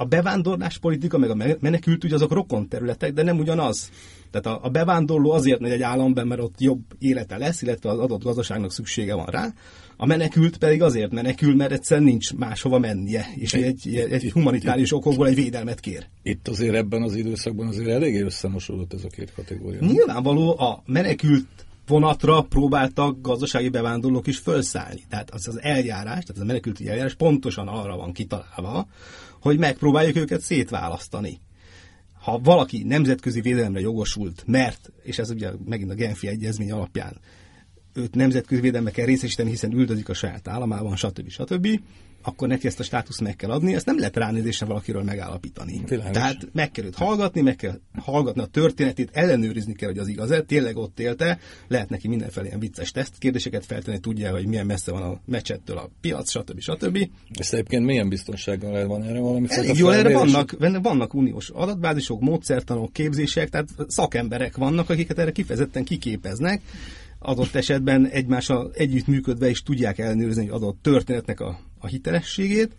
A 0.00 0.04
bevándorlás 0.04 0.78
politika, 0.78 1.18
meg 1.18 1.30
a 1.30 1.56
menekültügy 1.60 2.12
azok 2.12 2.32
rokon 2.32 2.68
területek, 2.68 3.12
de 3.12 3.22
nem 3.22 3.38
ugyanaz. 3.38 3.90
Tehát 4.30 4.46
a, 4.46 4.66
a 4.66 4.68
bevándorló 4.68 5.30
azért 5.30 5.60
megy 5.60 5.70
egy 5.70 5.82
államban, 5.82 6.26
mert 6.26 6.40
ott 6.40 6.60
jobb 6.60 6.80
élete 6.98 7.38
lesz, 7.38 7.62
illetve 7.62 7.90
az 7.90 7.98
adott 7.98 8.22
gazdaságnak 8.22 8.72
szüksége 8.72 9.14
van 9.14 9.26
rá. 9.26 9.52
A 9.96 10.06
menekült 10.06 10.56
pedig 10.56 10.82
azért 10.82 11.12
menekül, 11.12 11.54
mert 11.54 11.72
egyszerűen 11.72 12.06
nincs 12.06 12.34
máshova 12.34 12.78
mennie, 12.78 13.26
és 13.34 13.52
egy, 13.52 13.80
egy, 13.84 13.96
egy 13.96 14.32
humanitárius 14.32 14.92
okokból 14.92 15.26
egy 15.26 15.34
védelmet 15.34 15.80
kér. 15.80 16.06
Itt 16.22 16.48
azért 16.48 16.74
ebben 16.74 17.02
az 17.02 17.14
időszakban 17.14 17.66
azért 17.66 17.88
eléggé 17.88 18.20
összemosódott 18.20 18.94
ez 18.94 19.04
a 19.04 19.08
két 19.08 19.32
kategória. 19.34 19.80
Nyilvánvaló 19.80 20.58
a 20.60 20.82
menekült 20.86 21.46
vonatra 21.88 22.42
próbáltak 22.42 23.20
gazdasági 23.20 23.68
bevándorlók 23.68 24.26
is 24.26 24.38
felszállni. 24.38 25.04
Tehát 25.08 25.30
az 25.30 25.48
az 25.48 25.62
eljárás, 25.62 26.04
tehát 26.04 26.30
az 26.30 26.40
a 26.40 26.44
menekülti 26.44 26.88
eljárás 26.88 27.14
pontosan 27.14 27.68
arra 27.68 27.96
van 27.96 28.12
kitalálva, 28.12 28.86
hogy 29.40 29.58
megpróbáljuk 29.58 30.16
őket 30.16 30.40
szétválasztani. 30.40 31.40
Ha 32.20 32.38
valaki 32.38 32.82
nemzetközi 32.82 33.40
védelemre 33.40 33.80
jogosult, 33.80 34.42
mert, 34.46 34.92
és 35.02 35.18
ez 35.18 35.30
ugye 35.30 35.50
megint 35.64 35.90
a 35.90 35.94
Genfi 35.94 36.26
egyezmény 36.26 36.72
alapján, 36.72 37.20
őt 37.92 38.14
nemzetközi 38.14 38.60
védelme 38.60 38.90
kell 38.90 39.06
részesíteni, 39.06 39.50
hiszen 39.50 39.72
üldözik 39.72 40.08
a 40.08 40.14
saját 40.14 40.48
államában, 40.48 40.96
stb. 40.96 41.28
stb 41.28 41.80
akkor 42.28 42.48
neki 42.48 42.66
ezt 42.66 42.80
a 42.80 42.82
státuszt 42.82 43.20
meg 43.20 43.36
kell 43.36 43.50
adni, 43.50 43.74
ezt 43.74 43.86
nem 43.86 43.98
lehet 43.98 44.16
ránézésre 44.16 44.66
valakiről 44.66 45.02
megállapítani. 45.02 45.82
Világos. 45.86 46.12
Tehát 46.12 46.48
meg 46.52 46.70
kell 46.70 46.84
őt 46.84 46.94
hallgatni, 46.94 47.40
meg 47.40 47.56
kell 47.56 47.80
hallgatni 47.98 48.40
a 48.40 48.46
történetét, 48.46 49.10
ellenőrizni 49.12 49.74
kell, 49.74 49.88
hogy 49.88 49.98
az 49.98 50.08
igaz-e, 50.08 50.42
tényleg 50.42 50.76
ott 50.76 51.00
élte, 51.00 51.38
lehet 51.68 51.88
neki 51.88 52.08
mindenfelé 52.08 52.46
ilyen 52.46 52.58
vicces 52.58 52.90
teszt 52.90 53.18
kérdéseket 53.18 53.66
feltenni, 53.66 53.98
tudja, 53.98 54.30
hogy 54.30 54.46
milyen 54.46 54.66
messze 54.66 54.92
van 54.92 55.02
a 55.02 55.20
mecsettől 55.24 55.78
a 55.78 55.90
piac, 56.00 56.30
stb. 56.30 56.60
stb. 56.60 57.08
Ezt 57.34 57.52
egyébként 57.52 57.84
milyen 57.84 58.08
biztonsággal 58.08 58.86
van 58.86 59.02
erre 59.02 59.18
valami 59.18 59.46
Elég 59.50 59.76
jó, 59.76 59.90
erre 59.90 60.12
vannak, 60.12 60.56
vannak 60.82 61.14
uniós 61.14 61.50
adatbázisok, 61.50 62.20
módszertanok, 62.20 62.92
képzések, 62.92 63.48
tehát 63.48 63.68
szakemberek 63.86 64.56
vannak, 64.56 64.90
akiket 64.90 65.18
erre 65.18 65.32
kifejezetten 65.32 65.84
kiképeznek, 65.84 66.62
adott 67.18 67.54
esetben 67.54 68.06
egymással 68.06 68.70
együttműködve 68.74 69.48
is 69.48 69.62
tudják 69.62 69.98
ellenőrizni 69.98 70.42
egy 70.42 70.50
adott 70.50 70.78
történetnek 70.82 71.40
a, 71.40 71.58
a 71.78 71.86
hitelességét. 71.86 72.76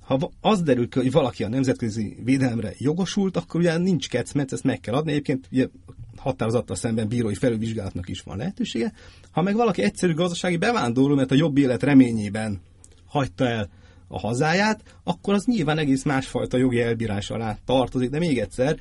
Ha 0.00 0.30
az 0.40 0.62
derül 0.62 0.88
ki, 0.88 0.98
hogy 0.98 1.12
valaki 1.12 1.44
a 1.44 1.48
nemzetközi 1.48 2.16
védelemre 2.24 2.72
jogosult, 2.78 3.36
akkor 3.36 3.60
ugye 3.60 3.76
nincs 3.78 4.08
kecmet, 4.08 4.52
ezt 4.52 4.64
meg 4.64 4.80
kell 4.80 4.94
adni. 4.94 5.10
Egyébként 5.10 5.48
ugye 5.52 5.68
határozattal 6.16 6.76
szemben 6.76 7.08
bírói 7.08 7.34
felülvizsgálatnak 7.34 8.08
is 8.08 8.20
van 8.20 8.36
lehetősége. 8.36 8.92
Ha 9.30 9.42
meg 9.42 9.54
valaki 9.54 9.82
egyszerű 9.82 10.14
gazdasági 10.14 10.56
bevándorló, 10.56 11.14
mert 11.14 11.30
a 11.30 11.34
jobb 11.34 11.56
élet 11.56 11.82
reményében 11.82 12.60
hagyta 13.06 13.48
el 13.48 13.68
a 14.08 14.18
hazáját, 14.18 14.82
akkor 15.04 15.34
az 15.34 15.44
nyilván 15.44 15.78
egész 15.78 16.02
másfajta 16.02 16.56
jogi 16.56 16.80
elbírás 16.80 17.30
alá 17.30 17.58
tartozik. 17.64 18.10
De 18.10 18.18
még 18.18 18.38
egyszer, 18.38 18.78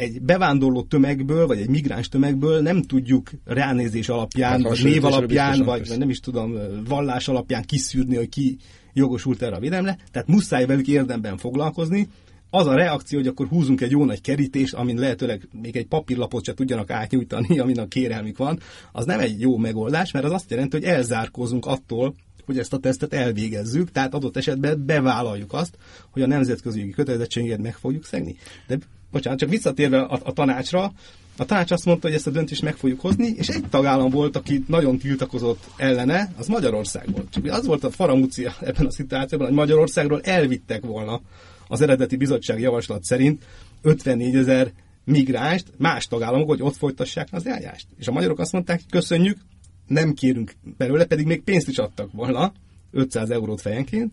egy 0.00 0.22
bevándorló 0.22 0.82
tömegből, 0.82 1.46
vagy 1.46 1.60
egy 1.60 1.68
migráns 1.68 2.08
tömegből 2.08 2.60
nem 2.60 2.82
tudjuk 2.82 3.30
ránézés 3.44 4.08
alapján, 4.08 4.50
hát, 4.50 4.62
vagy 4.62 4.84
név 4.84 5.04
alapján, 5.04 5.64
vagy, 5.64 5.88
vagy 5.88 5.98
nem 5.98 6.10
is 6.10 6.20
tudom, 6.20 6.58
vallás 6.88 7.28
alapján 7.28 7.64
kiszűrni, 7.64 8.16
hogy 8.16 8.28
ki 8.28 8.56
jogosult 8.92 9.42
erre 9.42 9.56
a 9.56 9.60
védelemre. 9.60 9.98
Tehát 10.10 10.28
muszáj 10.28 10.66
velük 10.66 10.86
érdemben 10.86 11.36
foglalkozni. 11.36 12.08
Az 12.50 12.66
a 12.66 12.74
reakció, 12.74 13.18
hogy 13.18 13.28
akkor 13.28 13.46
húzunk 13.46 13.80
egy 13.80 13.90
jó 13.90 14.04
nagy 14.04 14.20
kerítést, 14.20 14.74
amin 14.74 14.98
lehetőleg 14.98 15.48
még 15.62 15.76
egy 15.76 15.86
papírlapot 15.86 16.44
se 16.44 16.54
tudjanak 16.54 16.90
átnyújtani, 16.90 17.58
amin 17.62 17.78
a 17.78 17.88
kérelmük 17.88 18.36
van, 18.36 18.58
az 18.92 19.04
nem 19.04 19.20
egy 19.20 19.40
jó 19.40 19.56
megoldás, 19.56 20.10
mert 20.10 20.24
az 20.24 20.32
azt 20.32 20.50
jelenti, 20.50 20.76
hogy 20.76 20.86
elzárkózunk 20.86 21.66
attól, 21.66 22.14
hogy 22.44 22.58
ezt 22.58 22.72
a 22.72 22.78
tesztet 22.78 23.12
elvégezzük, 23.12 23.90
tehát 23.90 24.14
adott 24.14 24.36
esetben 24.36 24.86
bevállaljuk 24.86 25.52
azt, 25.52 25.76
hogy 26.10 26.22
a 26.22 26.26
nemzetközi 26.26 26.90
kötelezettséget 26.90 27.58
meg 27.58 27.74
fogjuk 27.74 28.04
szegni. 28.04 28.36
De 28.66 28.78
bocsánat, 29.10 29.38
csak 29.38 29.48
visszatérve 29.48 30.00
a, 30.00 30.20
a 30.24 30.32
tanácsra, 30.32 30.92
a 31.36 31.44
tanács 31.44 31.70
azt 31.70 31.84
mondta, 31.84 32.06
hogy 32.06 32.16
ezt 32.16 32.26
a 32.26 32.30
döntést 32.30 32.62
meg 32.62 32.76
fogjuk 32.76 33.00
hozni, 33.00 33.34
és 33.36 33.48
egy 33.48 33.64
tagállam 33.70 34.10
volt, 34.10 34.36
aki 34.36 34.64
nagyon 34.66 34.98
tiltakozott 34.98 35.64
ellene, 35.76 36.32
az 36.38 36.46
Magyarország 36.46 37.10
volt. 37.12 37.30
Csak 37.30 37.44
az 37.44 37.66
volt 37.66 37.84
a 37.84 37.90
faramúcia 37.90 38.54
ebben 38.60 38.86
a 38.86 38.90
szituációban, 38.90 39.46
hogy 39.46 39.56
Magyarországról 39.56 40.20
elvittek 40.20 40.84
volna 40.84 41.20
az 41.68 41.80
eredeti 41.80 42.16
bizottság 42.16 42.60
javaslat 42.60 43.04
szerint 43.04 43.44
54 43.82 44.34
ezer 44.34 44.72
migránst 45.04 45.66
más 45.76 46.06
tagállamok, 46.06 46.48
hogy 46.48 46.62
ott 46.62 46.76
folytassák 46.76 47.28
az 47.30 47.46
eljárást. 47.46 47.86
És 47.98 48.08
a 48.08 48.12
magyarok 48.12 48.38
azt 48.38 48.52
mondták, 48.52 48.80
köszönjük, 48.90 49.38
nem 49.86 50.12
kérünk 50.12 50.52
belőle, 50.76 51.04
pedig 51.04 51.26
még 51.26 51.42
pénzt 51.42 51.68
is 51.68 51.78
adtak 51.78 52.12
volna, 52.12 52.52
500 52.90 53.30
eurót 53.30 53.60
fejenként, 53.60 54.12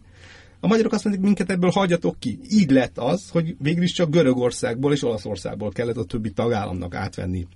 a 0.59 0.67
magyarok 0.67 0.93
azt 0.93 1.03
mondják, 1.03 1.25
minket 1.25 1.51
ebből 1.51 1.69
hagyjatok 1.69 2.19
ki. 2.19 2.39
Így 2.49 2.71
lett 2.71 2.97
az, 2.97 3.29
hogy 3.29 3.55
végül 3.59 3.83
is 3.83 3.91
csak 3.91 4.09
Görögországból 4.09 4.93
és 4.93 5.03
Olaszországból 5.03 5.71
kellett 5.71 5.97
a 5.97 6.03
többi 6.03 6.31
tagállamnak 6.31 6.95
átvenni 6.95 7.47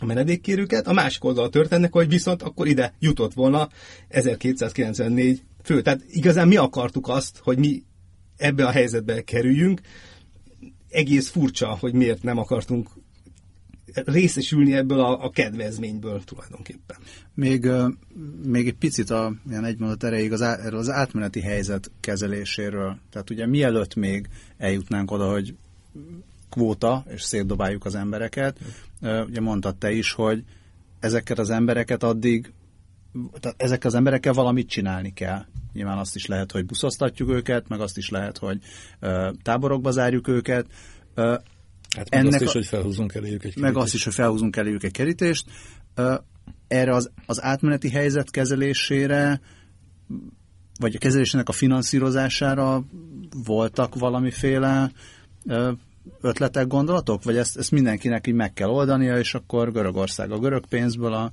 a 0.00 0.04
menedékkérőket. 0.04 0.86
A 0.86 0.92
másik 0.92 1.24
oldal 1.24 1.48
történnek, 1.48 1.92
hogy 1.92 2.08
viszont 2.08 2.42
akkor 2.42 2.66
ide 2.66 2.94
jutott 2.98 3.32
volna 3.32 3.68
1294 4.08 5.42
fő. 5.62 5.82
Tehát 5.82 6.04
igazán 6.08 6.48
mi 6.48 6.56
akartuk 6.56 7.08
azt, 7.08 7.38
hogy 7.42 7.58
mi 7.58 7.82
ebbe 8.36 8.66
a 8.66 8.70
helyzetbe 8.70 9.22
kerüljünk. 9.22 9.80
Egész 10.88 11.28
furcsa, 11.28 11.76
hogy 11.80 11.92
miért 11.92 12.22
nem 12.22 12.38
akartunk 12.38 12.88
részesülni 13.94 14.74
ebből 14.74 15.00
a, 15.00 15.24
a 15.24 15.30
kedvezményből 15.30 16.24
tulajdonképpen. 16.24 16.96
Még, 17.34 17.70
még 18.44 18.66
egy 18.66 18.76
picit 18.76 19.10
a 19.10 19.34
ilyen 19.50 19.64
egy 19.64 19.78
mondat 19.78 20.04
erejéig 20.04 20.32
az, 20.32 20.42
á, 20.42 20.68
az 20.70 20.90
átmeneti 20.90 21.40
helyzet 21.40 21.90
kezeléséről. 22.00 22.98
Tehát 23.10 23.30
ugye 23.30 23.46
mielőtt 23.46 23.94
még 23.94 24.28
eljutnánk 24.58 25.10
oda, 25.10 25.30
hogy 25.30 25.54
kvóta, 26.50 27.04
és 27.08 27.22
szétdobáljuk 27.22 27.84
az 27.84 27.94
embereket, 27.94 28.58
ugye 29.00 29.40
mondtad 29.40 29.76
te 29.76 29.92
is, 29.92 30.12
hogy 30.12 30.44
ezeket 31.00 31.38
az 31.38 31.50
embereket 31.50 32.02
addig 32.02 32.52
tehát 33.40 33.62
ezek 33.62 33.84
az 33.84 33.94
emberekkel 33.94 34.32
valamit 34.32 34.68
csinálni 34.68 35.12
kell. 35.12 35.44
Nyilván 35.72 35.98
azt 35.98 36.14
is 36.14 36.26
lehet, 36.26 36.52
hogy 36.52 36.66
buszoztatjuk 36.66 37.30
őket, 37.30 37.68
meg 37.68 37.80
azt 37.80 37.96
is 37.96 38.10
lehet, 38.10 38.38
hogy 38.38 38.58
táborokba 39.42 39.90
zárjuk 39.90 40.28
őket. 40.28 40.66
Hát 41.96 42.10
meg 42.10 42.20
Ennek 42.20 42.32
azt 42.32 42.42
is, 42.42 42.52
hogy 42.52 42.66
felhúzunk 42.66 43.14
eléjük 43.14 43.34
egy 43.34 43.40
kerítést. 43.40 43.64
Meg 43.64 43.76
azt 43.76 43.94
is, 43.94 44.04
hogy 44.04 44.14
felhúzunk 44.14 44.56
eléjük 44.56 44.82
egy 44.82 44.92
kerítést. 44.92 45.50
Erre 46.68 46.94
az, 46.94 47.10
az 47.26 47.42
átmeneti 47.42 47.90
helyzet 47.90 48.30
kezelésére, 48.30 49.40
vagy 50.80 50.94
a 50.94 50.98
kezelésének 50.98 51.48
a 51.48 51.52
finanszírozására 51.52 52.84
voltak 53.44 53.94
valamiféle 53.94 54.92
ötletek, 56.20 56.66
gondolatok? 56.66 57.22
Vagy 57.22 57.36
ezt, 57.36 57.56
ezt 57.56 57.70
mindenkinek 57.70 58.26
így 58.26 58.34
meg 58.34 58.52
kell 58.52 58.68
oldania, 58.68 59.18
és 59.18 59.34
akkor 59.34 59.72
Görögország 59.72 60.30
a 60.30 60.38
görög 60.38 60.66
pénzből, 60.66 61.12
a 61.12 61.32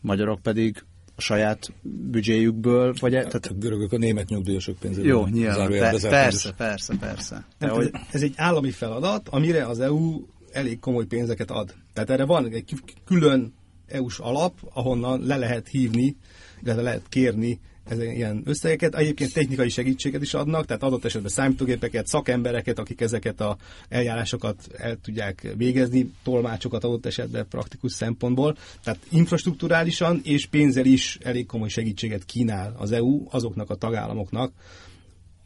magyarok 0.00 0.42
pedig 0.42 0.84
a 1.16 1.20
saját 1.20 1.72
büdzséjükből, 1.82 2.94
vagy... 3.00 3.14
Hát, 3.14 3.26
tehát, 3.26 3.46
a 3.46 3.54
görögök 3.54 3.92
a 3.92 3.98
német 3.98 4.28
nyugdíjasok 4.28 4.78
pénzéből. 4.78 5.10
Jó, 5.10 5.26
nyilván, 5.26 5.68
pe, 5.68 5.78
persze, 6.08 6.52
persze, 6.52 6.94
persze. 7.00 7.46
Nem, 7.58 7.70
hogy... 7.70 7.90
Ez 8.10 8.22
egy 8.22 8.34
állami 8.36 8.70
feladat, 8.70 9.28
amire 9.28 9.66
az 9.66 9.80
EU 9.80 10.24
elég 10.52 10.78
komoly 10.78 11.04
pénzeket 11.04 11.50
ad. 11.50 11.74
Tehát 11.92 12.10
erre 12.10 12.24
van 12.24 12.52
egy 12.52 12.74
külön 13.04 13.54
EU-s 13.86 14.18
alap, 14.18 14.58
ahonnan 14.74 15.26
le 15.26 15.36
lehet 15.36 15.68
hívni, 15.68 16.16
illetve 16.62 16.82
lehet 16.82 17.08
kérni 17.08 17.60
ez 17.88 17.98
ilyen 18.02 18.42
összegeket. 18.44 18.94
Egyébként 18.94 19.32
technikai 19.32 19.68
segítséget 19.68 20.22
is 20.22 20.34
adnak, 20.34 20.66
tehát 20.66 20.82
adott 20.82 21.04
esetben 21.04 21.30
számítógépeket, 21.30 22.06
szakembereket, 22.06 22.78
akik 22.78 23.00
ezeket 23.00 23.40
a 23.40 23.56
eljárásokat 23.88 24.66
el 24.76 24.96
tudják 24.96 25.52
végezni, 25.56 26.10
tolmácsokat 26.22 26.84
adott 26.84 27.06
esetben 27.06 27.48
praktikus 27.48 27.92
szempontból. 27.92 28.56
Tehát 28.82 28.98
infrastruktúrálisan 29.10 30.20
és 30.24 30.46
pénzzel 30.46 30.84
is 30.84 31.18
elég 31.22 31.46
komoly 31.46 31.68
segítséget 31.68 32.24
kínál 32.24 32.74
az 32.78 32.92
EU 32.92 33.24
azoknak 33.30 33.70
a 33.70 33.74
tagállamoknak, 33.74 34.52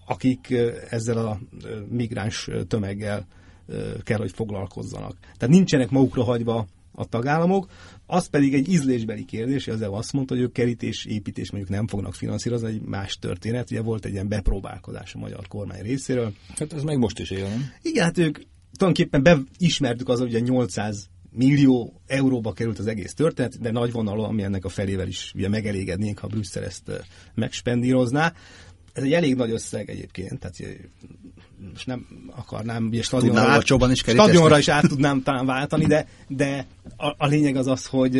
akik 0.06 0.54
ezzel 0.90 1.26
a 1.26 1.38
migráns 1.88 2.48
tömeggel 2.68 3.26
kell, 4.02 4.18
hogy 4.18 4.32
foglalkozzanak. 4.32 5.16
Tehát 5.20 5.54
nincsenek 5.54 5.90
magukra 5.90 6.22
hagyva 6.22 6.66
a 7.00 7.04
tagállamok, 7.04 7.70
az 8.06 8.26
pedig 8.26 8.54
egy 8.54 8.68
ízlésbeli 8.68 9.24
kérdés, 9.24 9.68
az 9.68 9.82
EU 9.82 9.92
azt 9.92 10.12
mondta, 10.12 10.34
hogy 10.34 10.42
ők 10.42 10.52
kerítés, 10.52 11.04
építés 11.04 11.50
mondjuk 11.50 11.72
nem 11.72 11.86
fognak 11.86 12.14
finanszírozni, 12.14 12.68
egy 12.68 12.80
más 12.80 13.18
történet. 13.18 13.70
Ugye 13.70 13.82
volt 13.82 14.04
egy 14.04 14.12
ilyen 14.12 14.28
bepróbálkozás 14.28 15.14
a 15.14 15.18
magyar 15.18 15.48
kormány 15.48 15.82
részéről. 15.82 16.32
Hát 16.58 16.72
ez 16.72 16.82
meg 16.82 16.98
most 16.98 17.18
is 17.18 17.30
él, 17.30 17.48
nem? 17.48 17.72
Igen, 17.82 18.04
hát 18.04 18.18
ők 18.18 18.38
tulajdonképpen 18.76 19.22
beismertük 19.58 20.08
az, 20.08 20.18
hogy 20.18 20.28
ugye 20.28 20.40
800 20.40 21.08
millió 21.30 22.00
euróba 22.06 22.52
került 22.52 22.78
az 22.78 22.86
egész 22.86 23.14
történet, 23.14 23.60
de 23.60 23.70
nagy 23.70 23.92
vonalon, 23.92 24.24
ami 24.24 24.42
ennek 24.42 24.64
a 24.64 24.68
felével 24.68 25.08
is 25.08 25.32
ugye 25.34 25.48
megelégednénk, 25.48 26.18
ha 26.18 26.26
Brüsszel 26.26 26.64
ezt 26.64 27.04
megspendírozná. 27.34 28.32
Ez 28.92 29.02
egy 29.02 29.12
elég 29.12 29.34
nagy 29.34 29.50
összeg 29.50 29.90
egyébként, 29.90 30.38
tehát 30.38 30.56
most 31.72 31.86
nem 31.86 32.06
akarnám 32.36 32.86
ugye 32.86 33.02
stadionra, 33.02 33.90
is 33.90 33.98
stadionra 33.98 34.58
is 34.58 34.68
át 34.68 34.88
tudnám 34.88 35.22
talán 35.22 35.46
váltani, 35.46 35.86
de, 35.86 36.08
de 36.28 36.66
a, 36.96 37.14
a 37.18 37.26
lényeg 37.26 37.56
az 37.56 37.66
az, 37.66 37.86
hogy 37.86 38.16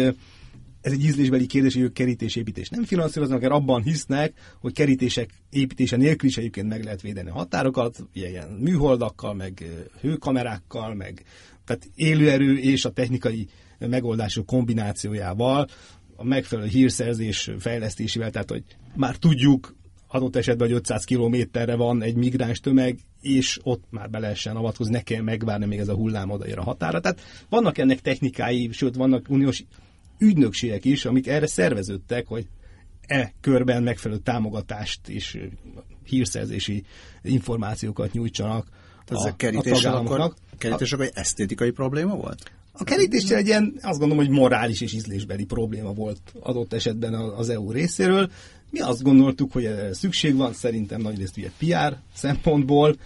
ez 0.81 0.93
egy 0.93 1.05
ízlésbeli 1.05 1.47
kérdés, 1.47 1.75
hogy 1.75 1.83
ők 1.83 1.93
kerítésépítés 1.93 2.69
nem 2.69 2.85
finanszíroznak, 2.85 3.41
mert 3.41 3.53
abban 3.53 3.83
hisznek, 3.83 4.33
hogy 4.61 4.73
kerítések 4.73 5.31
építése 5.51 5.97
nélkül 5.97 6.29
is 6.29 6.37
egyébként 6.37 6.69
meg 6.69 6.85
lehet 6.85 7.01
védeni 7.01 7.29
a 7.29 7.33
határokat, 7.33 8.07
ilyen 8.13 8.49
műholdakkal, 8.49 9.35
meg 9.35 9.65
hőkamerákkal, 10.01 10.95
meg 10.95 11.25
tehát 11.65 11.91
élőerő 11.95 12.59
és 12.59 12.85
a 12.85 12.91
technikai 12.91 13.49
megoldások 13.79 14.47
kombinációjával, 14.47 15.69
a 16.17 16.25
megfelelő 16.25 16.69
hírszerzés 16.69 17.51
fejlesztésével, 17.59 18.31
tehát 18.31 18.51
hogy 18.51 18.65
már 18.95 19.17
tudjuk 19.17 19.75
adott 20.13 20.37
esetben, 20.37 20.69
hogy 20.69 20.77
500 20.77 21.05
kilométerre 21.05 21.75
van 21.75 22.03
egy 22.03 22.15
migráns 22.15 22.61
tömeg, 22.61 22.99
és 23.21 23.59
ott 23.63 23.85
már 23.91 24.11
be 24.11 24.19
lehessen 24.19 24.57
avatkozni, 24.57 24.93
ne 24.93 25.03
kell 25.03 25.23
megvárni, 25.23 25.67
még 25.67 25.79
ez 25.79 25.89
a 25.89 25.95
hullám 25.95 26.31
odaér 26.31 26.59
a 26.59 26.63
határa. 26.63 27.01
Tehát 27.01 27.21
vannak 27.49 27.79
ennek 27.79 28.01
technikái, 28.01 28.69
sőt 28.73 28.95
vannak 28.95 29.29
uniós 29.29 29.65
ügynökségek 30.19 30.85
is, 30.85 31.05
amik 31.05 31.27
erre 31.27 31.47
szerveződtek, 31.47 32.27
hogy 32.27 32.47
e 33.07 33.33
körben 33.41 33.83
megfelelő 33.83 34.21
támogatást 34.21 35.09
és 35.09 35.39
hírszerzési 36.05 36.85
információkat 37.23 38.13
nyújtsanak 38.13 38.67
a, 39.07 39.29
a 39.29 39.37
kerítéssel 39.37 39.95
akkor, 39.95 40.33
kerítés 40.59 40.93
akkor 40.93 41.05
egy 41.05 41.13
esztétikai 41.15 41.71
probléma 41.71 42.15
volt? 42.15 42.53
A 42.73 42.85
kerítés 42.85 43.31
egy 43.31 43.47
ilyen, 43.47 43.79
azt 43.83 43.99
gondolom, 43.99 44.25
hogy 44.25 44.35
morális 44.35 44.81
és 44.81 44.93
ízlésbeli 44.93 45.45
probléma 45.45 45.93
volt 45.93 46.21
adott 46.41 46.73
esetben 46.73 47.15
az 47.15 47.49
EU 47.49 47.73
részéről. 47.73 48.31
Mi 48.71 48.81
azt 48.81 49.03
gondoltuk, 49.03 49.53
hogy 49.53 49.65
erre 49.65 49.95
szükség 49.95 50.37
van, 50.37 50.53
szerintem 50.53 51.01
nagyrészt 51.01 51.37
ugye 51.37 51.51
PR 51.59 51.97
szempontból, 52.15 52.97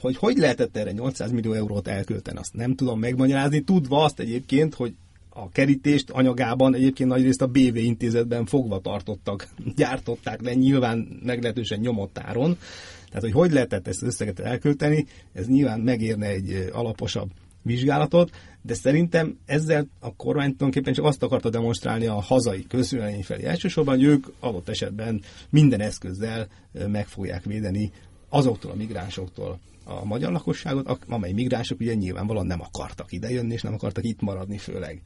hogy 0.00 0.16
hogy 0.16 0.36
lehetett 0.36 0.76
erre 0.76 0.92
800 0.92 1.30
millió 1.30 1.52
eurót 1.52 1.88
elkölteni, 1.88 2.38
azt 2.38 2.54
nem 2.54 2.74
tudom 2.74 2.98
megmagyarázni, 2.98 3.60
tudva 3.60 4.04
azt 4.04 4.20
egyébként, 4.20 4.74
hogy 4.74 4.94
a 5.34 5.48
kerítést 5.48 6.10
anyagában 6.10 6.74
egyébként 6.74 7.08
nagyrészt 7.08 7.42
a 7.42 7.46
BV 7.46 7.76
intézetben 7.76 8.46
fogva 8.46 8.80
tartottak, 8.80 9.48
gyártották 9.76 10.42
le 10.42 10.54
nyilván 10.54 11.20
meglehetősen 11.24 11.80
nyomott 11.80 12.18
áron. 12.18 12.58
Tehát, 13.06 13.22
hogy 13.22 13.32
hogy 13.32 13.52
lehetett 13.52 13.88
ezt 13.88 14.02
összeget 14.02 14.40
elkölteni, 14.40 15.06
ez 15.32 15.46
nyilván 15.46 15.80
megérne 15.80 16.26
egy 16.26 16.70
alaposabb 16.72 17.30
vizsgálatot, 17.62 18.30
de 18.62 18.74
szerintem 18.74 19.38
ezzel 19.46 19.86
a 20.00 20.14
kormány 20.16 20.56
tulajdonképpen 20.56 20.92
csak 20.92 21.04
azt 21.04 21.22
akarta 21.22 21.50
demonstrálni 21.50 22.06
a 22.06 22.20
hazai 22.20 22.66
közvélemény 22.66 23.22
felé 23.22 23.44
elsősorban, 23.44 23.94
hogy 23.94 24.04
ők 24.04 24.26
adott 24.40 24.68
esetben 24.68 25.22
minden 25.50 25.80
eszközzel 25.80 26.46
meg 26.86 27.06
fogják 27.06 27.44
védeni 27.44 27.92
azoktól 28.28 28.70
a 28.70 28.74
migránsoktól 28.74 29.60
a 29.84 30.04
magyar 30.04 30.32
lakosságot, 30.32 31.04
amely 31.08 31.32
migránsok 31.32 31.80
ugye 31.80 31.94
nyilvánvalóan 31.94 32.46
nem 32.46 32.60
akartak 32.60 33.12
idejönni, 33.12 33.52
és 33.52 33.62
nem 33.62 33.74
akartak 33.74 34.04
itt 34.04 34.20
maradni 34.20 34.58
főleg. 34.58 35.02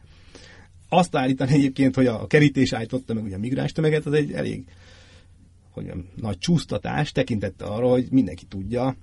Azt 0.88 1.16
állítani 1.16 1.52
egyébként, 1.52 1.94
hogy 1.94 2.06
a 2.06 2.26
kerítés 2.26 2.72
állította 2.72 3.14
meg 3.14 3.24
ugye 3.24 3.36
a 3.36 3.38
migráns 3.38 3.72
tömeget, 3.72 4.06
az 4.06 4.12
egy 4.12 4.32
elég 4.32 4.64
hogy 5.70 5.92
nagy 6.14 6.38
csúsztatás 6.38 7.12
tekintette 7.12 7.64
arra, 7.64 7.88
hogy 7.88 8.06
mindenki 8.10 8.44
tudja, 8.44 8.96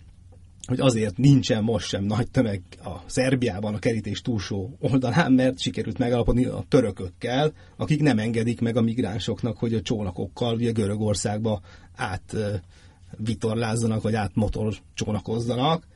hogy 0.67 0.79
azért 0.79 1.17
nincsen 1.17 1.63
most 1.63 1.87
sem 1.87 2.03
nagy 2.03 2.31
tömeg 2.31 2.61
a 2.83 2.89
Szerbiában 3.05 3.73
a 3.73 3.79
kerítés 3.79 4.21
túlsó 4.21 4.77
oldalán, 4.79 5.31
mert 5.31 5.59
sikerült 5.59 5.97
megalapodni 5.97 6.45
a 6.45 6.63
törökökkel, 6.67 7.53
akik 7.77 8.01
nem 8.01 8.19
engedik 8.19 8.61
meg 8.61 8.77
a 8.77 8.81
migránsoknak, 8.81 9.57
hogy 9.57 9.73
a 9.73 9.81
csónakokkal 9.81 10.55
ugye 10.55 10.71
Görögországba 10.71 11.61
át 11.95 12.35
vitorlázzanak, 13.17 14.01
vagy 14.01 14.15
át 14.15 14.31
motor 14.33 14.73
csónakozzanak. 14.93 15.87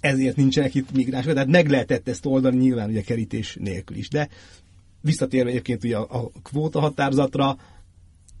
Ezért 0.00 0.36
nincsenek 0.36 0.74
itt 0.74 0.92
migránsok, 0.92 1.32
tehát 1.32 1.48
meg 1.48 1.68
lehetett 1.68 2.08
ezt 2.08 2.26
oldani 2.26 2.56
nyilván 2.56 2.88
ugye 2.88 3.02
kerítés 3.02 3.56
nélkül 3.60 3.96
is. 3.96 4.08
De 4.08 4.28
visszatérve 5.00 5.50
egyébként 5.50 5.84
ugye 5.84 5.96
a, 5.96 6.30
kvóta 6.42 6.80
határozatra, 6.80 7.56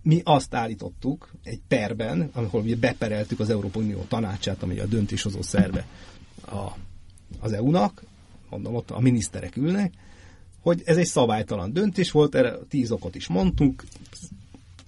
mi 0.02 0.20
azt 0.24 0.54
állítottuk 0.54 1.30
egy 1.42 1.60
perben, 1.68 2.30
ahol 2.32 2.60
ugye 2.62 2.76
bepereltük 2.76 3.40
az 3.40 3.50
Európai 3.50 3.82
Unió 3.82 4.04
tanácsát, 4.08 4.62
ami 4.62 4.78
a 4.78 4.86
döntéshozó 4.86 5.42
szerve 5.42 5.86
a, 6.46 6.66
az 7.40 7.52
EU-nak, 7.52 8.02
mondom, 8.50 8.74
ott 8.74 8.90
a 8.90 9.00
miniszterek 9.00 9.56
ülnek, 9.56 9.92
hogy 10.60 10.82
ez 10.84 10.96
egy 10.96 11.06
szabálytalan 11.06 11.72
döntés 11.72 12.10
volt, 12.10 12.34
erre 12.34 12.56
tíz 12.68 12.90
okot 12.90 13.14
is 13.14 13.26
mondtunk, 13.26 13.84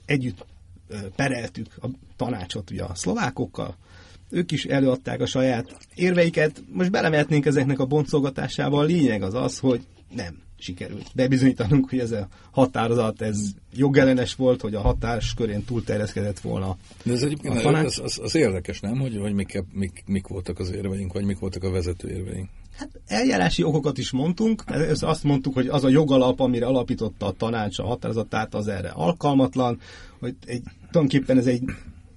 együtt 0.05 0.45
pereltük 1.17 1.77
a 1.83 1.87
tanácsot 2.17 2.71
ugye 2.71 2.83
a 2.85 2.95
szlovákokkal, 2.95 3.77
ők 4.31 4.53
is 4.53 4.65
előadták 4.65 5.21
a 5.21 5.27
saját 5.27 5.77
érveiket, 5.95 6.63
most 6.73 6.91
belemehetnénk 6.91 7.47
ezeknek 7.47 7.79
a 7.79 7.87
boncolgatásába, 7.87 8.79
a 8.79 8.83
lényeg 8.83 9.23
az 9.23 9.35
az, 9.35 9.59
hogy 9.59 9.87
nem 10.15 10.43
sikerült 10.59 11.11
bebizonyítanunk, 11.15 11.91
hogy 11.91 11.99
ez 11.99 12.13
a 12.13 12.29
határozat, 12.51 13.23
ez 13.23 13.51
jogellenes 13.75 14.35
volt, 14.35 14.61
hogy 14.61 14.75
a 14.75 14.81
hatás 14.81 15.35
körén 15.35 15.65
túlterjeszkedett 15.65 16.41
volna. 16.41 16.77
De 17.03 17.13
ez 17.13 17.23
egyébként 17.23 17.65
az, 17.65 17.99
az, 17.99 18.19
az, 18.23 18.35
érdekes, 18.35 18.81
nem? 18.81 18.99
Hogy, 18.99 19.17
hogy 19.17 19.33
mik, 19.33 19.65
mik, 19.73 20.03
mik 20.07 20.27
voltak 20.27 20.59
az 20.59 20.71
érveink, 20.71 21.13
vagy 21.13 21.25
mik 21.25 21.39
voltak 21.39 21.63
a 21.63 21.71
vezető 21.71 22.09
érveink? 22.09 22.49
Hát 22.77 22.91
eljárási 23.07 23.63
okokat 23.63 23.99
is 23.99 24.11
mondtunk, 24.11 24.63
ez 24.67 25.03
azt 25.03 25.25
mondtuk, 25.25 25.55
hogy 25.55 25.67
az 25.67 25.85
a 25.85 25.89
jogalap, 25.89 26.41
amire 26.41 26.67
alapította 26.67 27.27
a 27.27 27.33
tanács 27.33 27.79
a 27.79 27.85
határozatát, 27.85 28.55
az 28.55 28.69
erre 28.69 28.89
alkalmatlan, 28.89 29.81
hogy 30.19 30.35
egy, 30.47 30.63
tulajdonképpen 30.91 31.39
ez 31.39 31.47
egy 31.47 31.63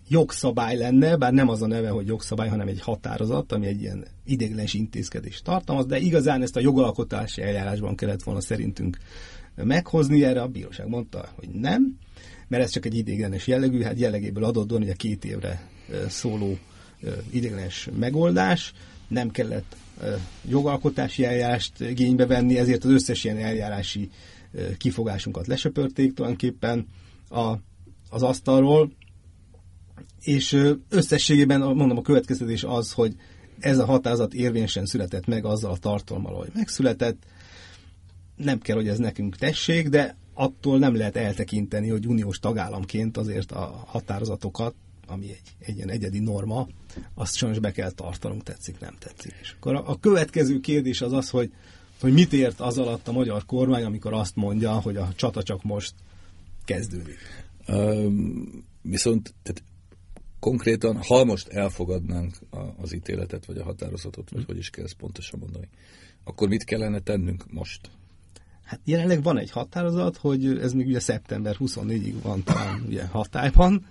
jogszabály 0.07 0.77
lenne, 0.77 1.15
bár 1.15 1.33
nem 1.33 1.49
az 1.49 1.61
a 1.61 1.67
neve, 1.67 1.89
hogy 1.89 2.07
jogszabály, 2.07 2.49
hanem 2.49 2.67
egy 2.67 2.81
határozat, 2.81 3.51
ami 3.51 3.65
egy 3.65 3.81
ilyen 3.81 4.05
idéglenes 4.25 4.73
intézkedést 4.73 5.43
tartalmaz, 5.43 5.85
de 5.85 5.99
igazán 5.99 6.41
ezt 6.41 6.55
a 6.55 6.59
jogalkotási 6.59 7.41
eljárásban 7.41 7.95
kellett 7.95 8.23
volna 8.23 8.41
szerintünk 8.41 8.97
meghozni, 9.55 10.23
erre 10.23 10.41
a 10.41 10.47
bíróság 10.47 10.87
mondta, 10.87 11.29
hogy 11.35 11.49
nem, 11.49 11.97
mert 12.47 12.63
ez 12.63 12.71
csak 12.71 12.85
egy 12.85 12.95
idéglenes 12.95 13.47
jellegű, 13.47 13.81
hát 13.81 13.99
jellegéből 13.99 14.43
adódóan 14.43 14.81
ugye 14.81 14.93
két 14.93 15.25
évre 15.25 15.67
szóló 16.07 16.57
idéglenes 17.31 17.89
megoldás, 17.99 18.73
nem 19.07 19.31
kellett 19.31 19.75
jogalkotási 20.49 21.25
eljárást 21.25 21.79
igénybe 21.81 22.25
venni, 22.25 22.57
ezért 22.57 22.83
az 22.83 22.91
összes 22.91 23.23
ilyen 23.23 23.37
eljárási 23.37 24.09
kifogásunkat 24.77 25.47
lesöpörték 25.47 26.13
tulajdonképpen 26.13 26.87
a, 27.29 27.53
az 28.09 28.23
asztalról, 28.23 28.91
és 30.27 30.63
összességében 30.89 31.59
mondom 31.61 31.97
a 31.97 32.01
következtetés 32.01 32.63
az, 32.63 32.91
hogy 32.91 33.15
ez 33.59 33.77
a 33.77 33.85
határozat 33.85 34.33
érvényesen 34.33 34.85
született 34.85 35.25
meg 35.25 35.45
azzal 35.45 35.71
a 35.71 35.77
tartalmal, 35.77 36.33
hogy 36.35 36.49
megszületett. 36.53 37.23
Nem 38.35 38.59
kell, 38.59 38.75
hogy 38.75 38.87
ez 38.87 38.97
nekünk 38.97 39.35
tessék, 39.35 39.89
de 39.89 40.15
attól 40.33 40.77
nem 40.77 40.95
lehet 40.95 41.15
eltekinteni, 41.15 41.89
hogy 41.89 42.07
uniós 42.07 42.39
tagállamként 42.39 43.17
azért 43.17 43.51
a 43.51 43.83
határozatokat, 43.85 44.75
ami 45.07 45.25
egy, 45.25 45.41
egy 45.59 45.75
ilyen 45.75 45.89
egyedi 45.89 46.19
norma, 46.19 46.67
azt 47.13 47.35
sajnos 47.35 47.59
be 47.59 47.71
kell 47.71 47.91
tartanunk, 47.91 48.43
tetszik, 48.43 48.79
nem 48.79 48.95
tetszik. 48.99 49.33
És 49.41 49.53
akkor 49.57 49.75
a, 49.75 49.89
a 49.89 49.99
következő 49.99 50.59
kérdés 50.59 51.01
az 51.01 51.13
az, 51.13 51.29
hogy, 51.29 51.51
hogy 51.99 52.13
mit 52.13 52.33
ért 52.33 52.59
az 52.59 52.77
alatt 52.77 53.07
a 53.07 53.11
magyar 53.11 53.45
kormány, 53.45 53.83
amikor 53.83 54.13
azt 54.13 54.35
mondja, 54.35 54.71
hogy 54.71 54.97
a 54.97 55.09
csata 55.15 55.43
csak 55.43 55.63
most 55.63 55.93
kezdődik. 56.65 57.17
Um, 57.67 58.65
viszont 58.81 59.33
tehát 59.43 59.63
konkrétan, 60.39 61.03
ha 61.03 61.23
most 61.23 61.47
elfogadnánk 61.47 62.35
az 62.77 62.93
ítéletet, 62.93 63.45
vagy 63.45 63.57
a 63.57 63.63
határozatot, 63.63 64.29
vagy 64.29 64.45
hogy 64.45 64.57
is 64.57 64.69
kell 64.69 64.85
ezt 64.85 64.93
pontosan 64.93 65.39
mondani, 65.39 65.69
akkor 66.23 66.47
mit 66.47 66.63
kellene 66.63 66.99
tennünk 66.99 67.51
most? 67.51 67.89
Hát 68.63 68.79
jelenleg 68.83 69.23
van 69.23 69.37
egy 69.37 69.51
határozat, 69.51 70.17
hogy 70.17 70.45
ez 70.45 70.73
még 70.73 70.87
ugye 70.87 70.99
szeptember 70.99 71.55
24-ig 71.59 72.13
van 72.21 72.43
talán 72.43 72.83
ugye 72.87 73.05
hatályban, 73.05 73.85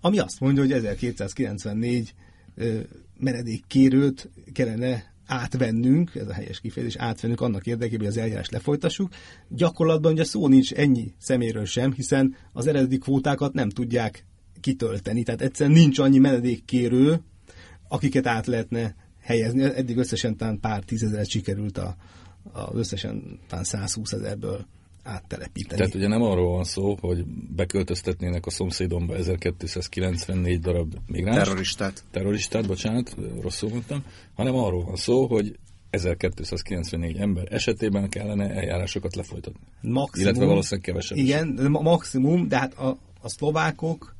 ami 0.00 0.18
azt 0.18 0.40
mondja, 0.40 0.62
hogy 0.62 0.72
1294 0.72 2.14
meredékkérőt 3.18 4.30
kellene 4.52 5.14
átvennünk, 5.26 6.14
ez 6.14 6.28
a 6.28 6.32
helyes 6.32 6.60
kifejezés, 6.60 6.96
átvennünk 6.96 7.40
annak 7.40 7.66
érdekében, 7.66 7.98
hogy 7.98 8.06
az 8.06 8.16
eljárást 8.16 8.50
lefolytassuk. 8.50 9.12
Gyakorlatban 9.48 10.12
ugye 10.12 10.24
szó 10.24 10.48
nincs 10.48 10.72
ennyi 10.72 11.14
szeméről 11.18 11.64
sem, 11.64 11.92
hiszen 11.92 12.36
az 12.52 12.66
eredeti 12.66 12.98
kvótákat 12.98 13.52
nem 13.52 13.68
tudják 13.68 14.24
kitölteni. 14.66 15.22
Tehát 15.22 15.40
egyszerűen 15.40 15.76
nincs 15.76 15.98
annyi 15.98 16.18
menedékkérő, 16.18 17.20
akiket 17.88 18.26
át 18.26 18.46
lehetne 18.46 18.94
helyezni. 19.20 19.62
Eddig 19.62 19.96
összesen 19.96 20.36
talán 20.36 20.60
pár 20.60 20.82
tízezeret 20.82 21.28
sikerült 21.28 21.78
a, 21.78 21.96
a 22.52 22.76
összesen 22.76 23.38
talán 23.48 23.64
120 23.64 24.12
ezerből 24.12 24.66
áttelepíteni. 25.02 25.80
Tehát 25.80 25.94
ugye 25.94 26.08
nem 26.08 26.22
arról 26.22 26.52
van 26.52 26.64
szó, 26.64 26.96
hogy 27.00 27.24
beköltöztetnének 27.56 28.46
a 28.46 28.50
szomszédomba 28.50 29.16
1294 29.16 30.60
darab 30.60 30.94
migráns. 31.06 31.36
Terroristát. 31.36 32.04
Terroristát, 32.10 32.66
bocsánat, 32.66 33.16
rosszul 33.40 33.68
mondtam, 33.68 34.04
hanem 34.34 34.54
arról 34.54 34.84
van 34.84 34.96
szó, 34.96 35.26
hogy 35.26 35.58
1294 35.90 37.16
ember 37.16 37.52
esetében 37.52 38.08
kellene 38.08 38.50
eljárásokat 38.50 39.16
lefolytatni. 39.16 39.60
Maximum, 39.80 40.26
Illetve 40.26 40.44
valószínűleg 40.44 40.84
kevesebb. 40.84 41.18
Igen, 41.18 41.58
is. 41.58 41.68
maximum, 41.68 42.48
de 42.48 42.58
hát 42.58 42.74
a, 42.74 42.98
a 43.20 43.28
szlovákok 43.28 44.15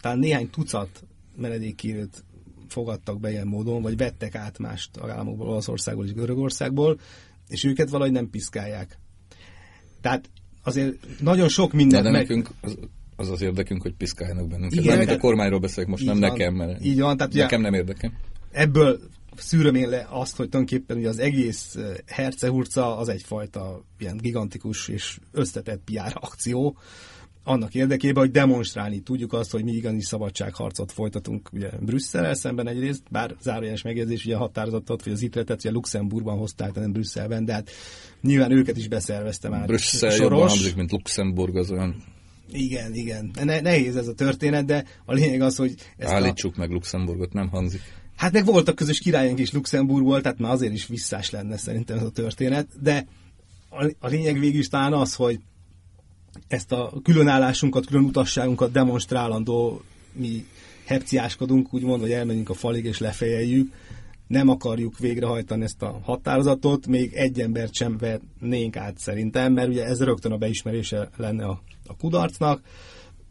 talán 0.00 0.18
néhány 0.18 0.50
tucat 0.50 1.04
menedékkérőt 1.36 2.24
fogadtak 2.68 3.20
be 3.20 3.30
ilyen 3.30 3.46
módon, 3.46 3.82
vagy 3.82 3.96
vettek 3.96 4.34
át 4.34 4.58
más 4.58 4.90
tagállamokból, 4.92 5.48
Olaszországból 5.48 6.04
és 6.04 6.12
Görögországból, 6.12 7.00
és 7.48 7.64
őket 7.64 7.90
valahogy 7.90 8.12
nem 8.12 8.30
piszkálják. 8.30 8.98
Tehát 10.00 10.30
azért 10.62 11.20
nagyon 11.20 11.48
sok 11.48 11.72
mindent 11.72 12.04
de 12.04 12.10
meg... 12.10 12.20
nekünk 12.20 12.50
az, 12.60 12.78
az 13.16 13.30
az 13.30 13.40
érdekünk, 13.40 13.82
hogy 13.82 13.94
piszkáljanak 13.94 14.48
bennünket. 14.48 14.78
Igen, 14.80 14.96
Nem, 14.96 15.06
de- 15.06 15.12
a 15.12 15.18
kormányról 15.18 15.58
beszélek 15.58 15.90
most, 15.90 16.04
nem 16.04 16.20
van. 16.20 16.30
nekem, 16.30 16.54
mert 16.54 16.84
Így 16.84 17.00
van, 17.00 17.16
tehát 17.16 17.32
nekem 17.32 17.60
nem 17.60 17.74
érdekel. 17.74 18.12
ebből 18.50 19.00
szűröm 19.36 19.74
én 19.74 19.88
le 19.88 20.06
azt, 20.10 20.36
hogy 20.36 20.48
tulajdonképpen 20.48 20.96
ugye 20.96 21.08
az 21.08 21.18
egész 21.18 21.74
eh, 21.74 21.94
hercehurca 22.06 22.96
az 22.96 23.08
egyfajta 23.08 23.84
ilyen 23.98 24.16
gigantikus 24.16 24.88
és 24.88 25.18
összetett 25.32 25.80
PR 25.84 26.12
akció, 26.14 26.76
annak 27.46 27.74
érdekében, 27.74 28.22
hogy 28.22 28.32
demonstrálni 28.32 29.00
tudjuk 29.00 29.32
azt, 29.32 29.50
hogy 29.50 29.64
mi 29.64 29.72
igazi 29.72 30.00
szabadságharcot 30.00 30.92
folytatunk 30.92 31.48
ugye 31.52 31.70
Brüsszel 31.80 32.34
szemben 32.34 32.68
egyrészt, 32.68 33.02
bár 33.10 33.34
zárójeles 33.40 33.82
megjegyzés, 33.82 34.24
ugye 34.24 34.34
a 34.34 34.38
határozatot, 34.38 35.04
vagy 35.04 35.12
az 35.12 35.22
ítletet 35.22 35.58
ugye 35.58 35.70
Luxemburgban 35.70 36.38
hozták, 36.38 36.72
de 36.72 36.80
nem 36.80 36.92
Brüsszelben, 36.92 37.44
de 37.44 37.52
hát 37.52 37.70
nyilván 38.20 38.50
őket 38.50 38.76
is 38.76 38.88
beszervezte 38.88 39.48
már 39.48 39.66
Brüsszel 39.66 40.10
Soros. 40.10 40.20
jobban 40.20 40.48
hangzik, 40.48 40.76
mint 40.76 40.92
Luxemburg, 40.92 41.56
az 41.56 41.70
olyan 41.70 42.04
Igen, 42.52 42.94
igen. 42.94 43.30
Ne, 43.44 43.60
nehéz 43.60 43.96
ez 43.96 44.08
a 44.08 44.14
történet, 44.14 44.64
de 44.64 44.84
a 45.04 45.12
lényeg 45.12 45.40
az, 45.40 45.56
hogy 45.56 45.74
ezt 45.96 46.12
a, 46.12 46.14
állítsuk 46.14 46.56
meg 46.56 46.70
Luxemburgot, 46.70 47.32
nem 47.32 47.48
hangzik. 47.48 47.80
Hát 48.16 48.32
meg 48.32 48.44
voltak 48.44 48.74
közös 48.74 48.98
királyunk 48.98 49.38
is 49.38 49.52
Luxemburgból, 49.52 50.20
tehát 50.20 50.38
már 50.38 50.52
azért 50.52 50.72
is 50.72 50.86
visszás 50.86 51.30
lenne 51.30 51.56
szerintem 51.56 51.96
ez 51.96 52.04
a 52.04 52.10
történet, 52.10 52.66
de 52.82 53.06
a, 53.68 53.92
a 53.98 54.08
lényeg 54.08 54.38
végül 54.38 54.58
is 54.58 54.68
talán 54.68 54.92
az, 54.92 55.14
hogy 55.14 55.40
ezt 56.48 56.72
a 56.72 56.92
különállásunkat, 57.02 57.86
külön 57.86 58.04
utasságunkat 58.04 58.72
demonstrálandó 58.72 59.82
mi 60.12 60.46
hepciáskodunk, 60.86 61.74
úgymond, 61.74 62.00
hogy 62.00 62.12
elmegyünk 62.12 62.50
a 62.50 62.54
falig 62.54 62.84
és 62.84 62.98
lefejeljük, 62.98 63.72
nem 64.26 64.48
akarjuk 64.48 64.98
végrehajtani 64.98 65.62
ezt 65.62 65.82
a 65.82 66.00
határozatot, 66.02 66.86
még 66.86 67.12
egy 67.14 67.40
embert 67.40 67.74
sem 67.74 67.98
vennénk 67.98 68.76
át 68.76 68.98
szerintem, 68.98 69.52
mert 69.52 69.68
ugye 69.68 69.84
ez 69.84 70.02
rögtön 70.02 70.32
a 70.32 70.36
beismerése 70.36 71.10
lenne 71.16 71.44
a, 71.44 71.62
a 71.86 71.96
kudarcnak. 71.96 72.60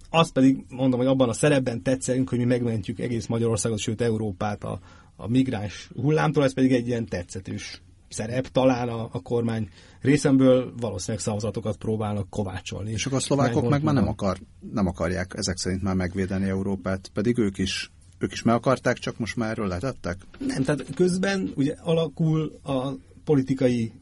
Azt 0.10 0.32
pedig 0.32 0.65
mondom, 0.69 0.99
hogy 0.99 1.08
abban 1.08 1.30
a 1.30 1.34
szerepben 1.34 1.82
tetszelünk, 1.82 2.30
hogy 2.30 2.38
mi 2.38 2.43
megmentjük 2.43 2.99
egész 2.99 3.25
Magyarországot, 3.25 3.80
sőt 3.80 4.01
Európát 4.01 4.63
a, 4.63 4.80
a 5.15 5.28
migráns 5.28 5.89
hullámtól, 6.01 6.43
ez 6.43 6.54
pedig 6.54 6.73
egy 6.73 6.88
ilyen 6.88 7.06
tetszetős 7.06 7.82
szerep, 8.10 8.48
talán 8.48 8.89
a, 8.89 9.10
a 9.12 9.22
kormány 9.22 9.70
részemből 10.02 10.74
valószínűleg 10.80 11.24
szavazatokat 11.24 11.78
próbálnak 11.78 12.30
kovácsolni. 12.30 12.91
És 12.91 13.06
akkor 13.06 13.18
a 13.18 13.22
szlovákok 13.22 13.70
meg 13.70 13.84
már 13.84 13.94
nem, 13.94 14.08
akar, 14.08 14.38
nem 14.72 14.88
akarják 14.88 15.34
ezek 15.36 15.58
szerint 15.58 15.82
már 15.82 15.96
megvédeni 15.96 16.50
Európát, 16.50 17.10
pedig 17.13 17.38
ők 17.38 17.58
is, 17.58 17.91
ők 18.18 18.32
is 18.32 18.41
meg 18.41 18.56
akarták, 18.56 18.98
csak 18.98 19.18
most 19.18 19.36
már 19.36 19.50
erről 19.50 19.68
letettek. 19.68 20.18
Nem, 20.39 20.63
tehát 20.63 20.94
közben 20.96 21.52
ugye 21.56 21.76
alakul 21.82 22.60
a 22.63 22.89
politikai 23.24 23.94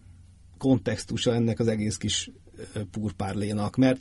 kontextusa 0.57 1.33
ennek 1.33 1.59
az 1.59 1.67
egész 1.67 1.97
kis 1.97 2.31
purpárlénak, 2.91 3.75
mert 3.75 3.99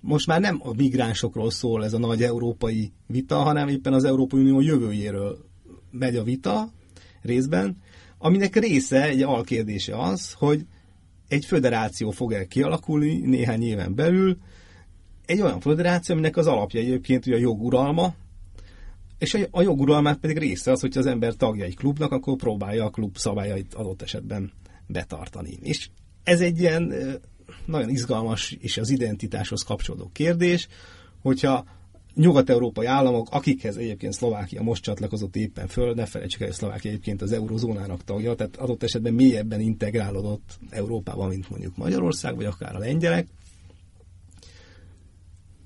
most 0.00 0.26
már 0.26 0.40
nem 0.40 0.60
a 0.62 0.74
migránsokról 0.74 1.50
szól 1.50 1.84
ez 1.84 1.92
a 1.92 1.98
nagy 1.98 2.22
európai 2.22 2.92
vita, 3.06 3.36
hanem 3.36 3.68
éppen 3.68 3.92
az 3.92 4.04
Európai 4.04 4.40
Unió 4.40 4.60
jövőjéről 4.60 5.38
megy 5.90 6.16
a 6.16 6.22
vita 6.22 6.72
részben, 7.22 7.76
aminek 8.18 8.56
része, 8.56 9.02
egy 9.02 9.22
alkérdése 9.22 9.98
az, 9.98 10.32
hogy 10.32 10.66
egy 11.28 11.44
föderáció 11.44 12.10
fog 12.10 12.32
el 12.32 12.46
kialakulni 12.46 13.14
néhány 13.14 13.62
éven 13.62 13.94
belül, 13.94 14.38
egy 15.26 15.40
olyan 15.40 15.60
föderáció, 15.60 16.14
aminek 16.14 16.36
az 16.36 16.46
alapja 16.46 16.80
egyébként 16.80 17.26
ugye 17.26 17.36
a 17.36 17.38
joguralma, 17.38 18.14
és 19.18 19.38
a- 19.50 19.62
joguralmát 19.62 20.18
pedig 20.18 20.38
része 20.38 20.70
az, 20.70 20.80
hogyha 20.80 21.00
az 21.00 21.06
ember 21.06 21.34
tagja 21.34 21.64
egy 21.64 21.76
klubnak, 21.76 22.12
akkor 22.12 22.36
próbálja 22.36 22.84
a 22.84 22.90
klub 22.90 23.16
szabályait 23.16 23.74
adott 23.74 24.02
esetben 24.02 24.52
betartani. 24.86 25.58
És 25.62 25.88
ez 26.22 26.40
egy 26.40 26.58
ilyen 26.58 26.94
nagyon 27.66 27.88
izgalmas 27.88 28.56
és 28.60 28.76
az 28.76 28.90
identitáshoz 28.90 29.62
kapcsolódó 29.62 30.10
kérdés, 30.12 30.68
hogyha 31.22 31.64
nyugat-európai 32.14 32.86
államok, 32.86 33.28
akikhez 33.30 33.76
egyébként 33.76 34.12
Szlovákia 34.12 34.62
most 34.62 34.82
csatlakozott 34.82 35.36
éppen 35.36 35.66
föl, 35.66 35.94
ne 35.94 36.06
felejtsük 36.06 36.40
el, 36.40 36.46
hogy 36.46 36.56
Szlovákia 36.56 36.90
egyébként 36.90 37.22
az 37.22 37.32
eurozónának 37.32 38.04
tagja, 38.04 38.34
tehát 38.34 38.56
adott 38.56 38.82
esetben 38.82 39.14
mélyebben 39.14 39.60
integrálódott 39.60 40.58
Európában, 40.70 41.28
mint 41.28 41.50
mondjuk 41.50 41.76
Magyarország, 41.76 42.36
vagy 42.36 42.44
akár 42.44 42.74
a 42.74 42.78
lengyelek. 42.78 43.28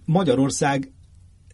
Magyarország 0.05 0.93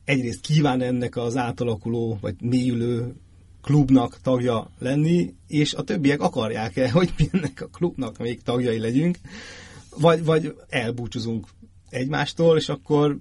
egyrészt 0.04 0.40
kíván 0.40 0.80
ennek 0.80 1.16
az 1.16 1.36
átalakuló, 1.36 2.18
vagy 2.20 2.34
mélyülő 2.40 3.14
klubnak 3.62 4.20
tagja 4.22 4.70
lenni, 4.78 5.34
és 5.46 5.74
a 5.74 5.82
többiek 5.82 6.20
akarják-e, 6.20 6.90
hogy 6.98 7.12
mi 7.18 7.28
ennek 7.32 7.60
a 7.60 7.66
klubnak 7.66 8.18
még 8.18 8.42
tagjai 8.42 8.78
legyünk, 8.78 9.18
vagy, 9.96 10.24
vagy 10.24 10.54
elbúcsúzunk 10.68 11.46
egymástól, 11.88 12.56
és 12.56 12.68
akkor 12.68 13.18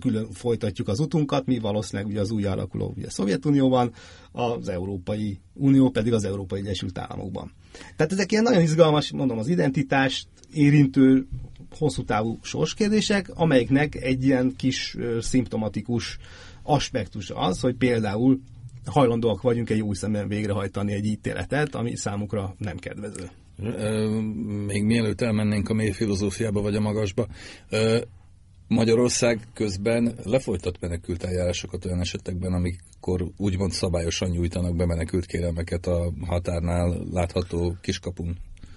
külön 0.00 0.30
folytatjuk 0.32 0.88
az 0.88 1.00
utunkat, 1.00 1.46
mi 1.46 1.58
valószínűleg 1.58 2.10
ugye 2.10 2.20
az 2.20 2.30
új 2.30 2.44
alakuló 2.44 2.94
ugye 2.96 3.10
Szovjetunióban, 3.10 3.92
az 4.32 4.68
Európai 4.68 5.40
Unió 5.52 5.90
pedig 5.90 6.12
az 6.12 6.24
Európai 6.24 6.60
Egyesült 6.60 6.98
Államokban. 6.98 7.52
Tehát 7.96 8.12
ezek 8.12 8.32
ilyen 8.32 8.42
nagyon 8.42 8.62
izgalmas, 8.62 9.10
mondom, 9.10 9.38
az 9.38 9.48
identitást 9.48 10.28
érintő 10.52 11.26
hosszú 11.78 12.04
távú 12.04 12.38
sorskérdések, 12.42 13.30
amelyeknek 13.34 13.94
egy 13.94 14.24
ilyen 14.24 14.54
kis 14.56 14.96
szimptomatikus 15.20 16.18
aspektus 16.62 17.30
az, 17.34 17.60
hogy 17.60 17.74
például 17.74 18.40
hajlandóak 18.84 19.42
vagyunk 19.42 19.70
egy 19.70 19.80
új 19.80 19.94
szemben 19.94 20.28
végrehajtani 20.28 20.92
egy 20.92 21.04
ítéletet, 21.04 21.74
ami 21.74 21.96
számukra 21.96 22.54
nem 22.58 22.76
kedvező. 22.76 23.30
Még 24.66 24.84
mielőtt 24.84 25.20
elmennénk 25.20 25.68
a 25.68 25.74
mély 25.74 25.90
filozófiába 25.90 26.60
vagy 26.60 26.74
a 26.74 26.80
magasba, 26.80 27.26
Magyarország 28.68 29.46
közben 29.54 30.14
lefolytat 30.24 30.80
menekült 30.80 31.24
eljárásokat 31.24 31.84
olyan 31.84 32.00
esetekben, 32.00 32.52
amikor 32.52 33.26
úgymond 33.36 33.72
szabályosan 33.72 34.30
nyújtanak 34.30 34.76
be 34.76 34.86
menekült 34.86 35.26
kérelmeket 35.26 35.86
a 35.86 36.12
határnál 36.26 37.04
látható 37.12 37.76
kiskapun 37.80 38.36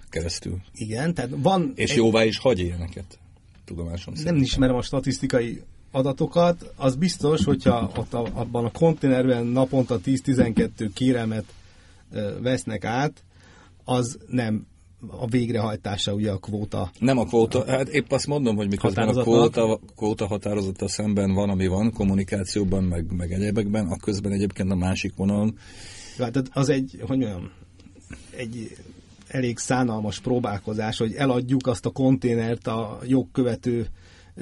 keresztül. 0.10 0.62
Igen, 0.73 1.13
tehát 1.13 1.30
van... 1.36 1.71
És 1.76 1.91
egy- 1.91 1.97
jóvá 1.97 2.23
is 2.23 2.38
hagy 2.38 2.60
ilyeneket, 2.60 3.19
tudomásom 3.65 4.13
nem 4.13 4.23
szerint. 4.23 4.43
ismerem 4.45 4.76
a 4.76 4.82
statisztikai 4.82 5.62
adatokat, 5.91 6.73
az 6.76 6.95
biztos, 6.95 7.43
hogyha 7.43 7.91
ott 7.95 8.13
a, 8.13 8.30
abban 8.34 8.65
a 8.65 8.71
konténerben 8.71 9.45
naponta 9.45 10.00
10-12 10.06 10.89
kérelmet 10.93 11.45
vesznek 12.41 12.86
át, 12.86 13.23
az 13.84 14.17
nem 14.28 14.67
a 15.08 15.28
végrehajtása 15.28 16.14
ugye 16.14 16.32
a 16.32 16.38
kvóta. 16.38 16.92
Nem 17.00 17.18
a 17.18 17.26
kvóta, 17.26 17.66
hát 17.68 17.88
épp 17.88 18.12
azt 18.12 18.28
mondom, 18.28 18.56
hogy 18.56 18.70
miközben 18.70 19.08
a 19.08 19.22
kvóta, 19.22 19.80
kvóta 19.96 20.28
határozata 20.28 20.88
szemben 20.88 21.34
van, 21.34 21.50
ami 21.50 21.68
van, 21.68 21.92
kommunikációban, 21.92 22.84
meg, 22.84 23.16
meg 23.16 23.32
egyebekben, 23.32 23.88
a 23.88 23.98
közben 23.98 24.32
egyébként 24.32 24.72
a 24.72 24.76
másik 24.76 25.16
vonalon 25.16 25.58
Hát 26.18 26.44
az 26.54 26.70
egy, 26.70 26.98
hogy 27.00 27.18
mondjam, 27.18 27.52
egy 28.38 28.78
elég 29.28 29.58
szánalmas 29.58 30.20
próbálkozás, 30.20 30.98
hogy 30.98 31.14
eladjuk 31.14 31.68
azt 31.68 31.86
a 31.86 31.90
konténert 31.90 32.68
a 32.68 33.00
jogkövető 33.06 33.88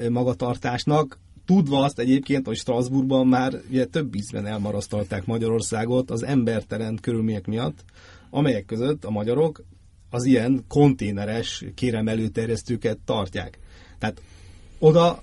magatartásnak, 0.08 1.18
tudva 1.44 1.84
azt 1.84 1.98
egyébként, 1.98 2.46
hogy 2.46 2.56
Strasbourgban 2.56 3.26
már 3.26 3.60
ugye 3.70 3.84
több 3.84 4.14
ízben 4.14 4.46
elmarasztalták 4.46 5.26
Magyarországot 5.26 6.10
az 6.10 6.22
embertelen 6.22 6.98
körülmények 7.00 7.46
miatt, 7.46 7.84
amelyek 8.30 8.64
között 8.64 9.04
a 9.04 9.10
magyarok 9.10 9.62
az 10.10 10.24
ilyen 10.24 10.64
konténeres 10.68 11.64
kéremelőterjesztőket 11.74 12.98
tartják. 13.04 13.58
Tehát 13.98 14.22
oda 14.78 15.22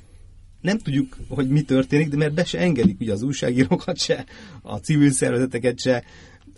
nem 0.62 0.78
tudjuk, 0.78 1.18
hogy 1.28 1.50
mi 1.50 1.62
történik, 1.62 2.10
de 2.10 2.18
mert 2.18 2.34
be 2.34 2.44
se 2.44 2.60
engedik 2.60 3.00
ugye 3.00 3.12
az 3.12 3.22
újságírókat 3.22 3.98
se, 3.98 4.26
a 4.62 4.78
civil 4.78 5.12
szervezeteket 5.12 5.80
se. 5.80 6.04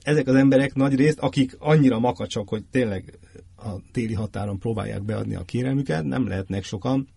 Ezek 0.04 0.28
az 0.28 0.36
emberek 0.36 0.74
nagy 0.74 0.96
részt, 0.96 1.20
akik 1.20 1.56
annyira 1.60 2.00
makacsak, 2.00 2.50
hogy 2.50 2.64
tényleg 2.72 3.20
a 3.56 3.70
téli 3.92 4.14
határon 4.14 4.60
próbálják 4.60 5.04
beadni 5.04 5.36
a 5.36 5.44
kérelmüket, 5.44 6.04
nem 6.04 6.28
lehetnek 6.28 6.64
sokan, 6.64 7.08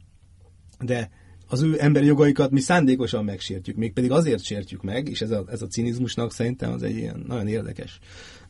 de 0.80 1.10
az 1.48 1.62
ő 1.62 1.76
emberi 1.78 2.06
jogaikat 2.06 2.50
mi 2.50 2.60
szándékosan 2.60 3.24
megsértjük, 3.24 3.76
mégpedig 3.76 4.10
azért 4.10 4.44
sértjük 4.44 4.82
meg, 4.82 5.08
és 5.08 5.20
ez 5.20 5.30
a, 5.30 5.44
ez 5.50 5.62
a 5.62 5.66
cinizmusnak 5.66 6.32
szerintem 6.32 6.72
az 6.72 6.82
egy 6.82 6.96
ilyen 6.96 7.24
nagyon 7.26 7.48
érdekes 7.48 7.98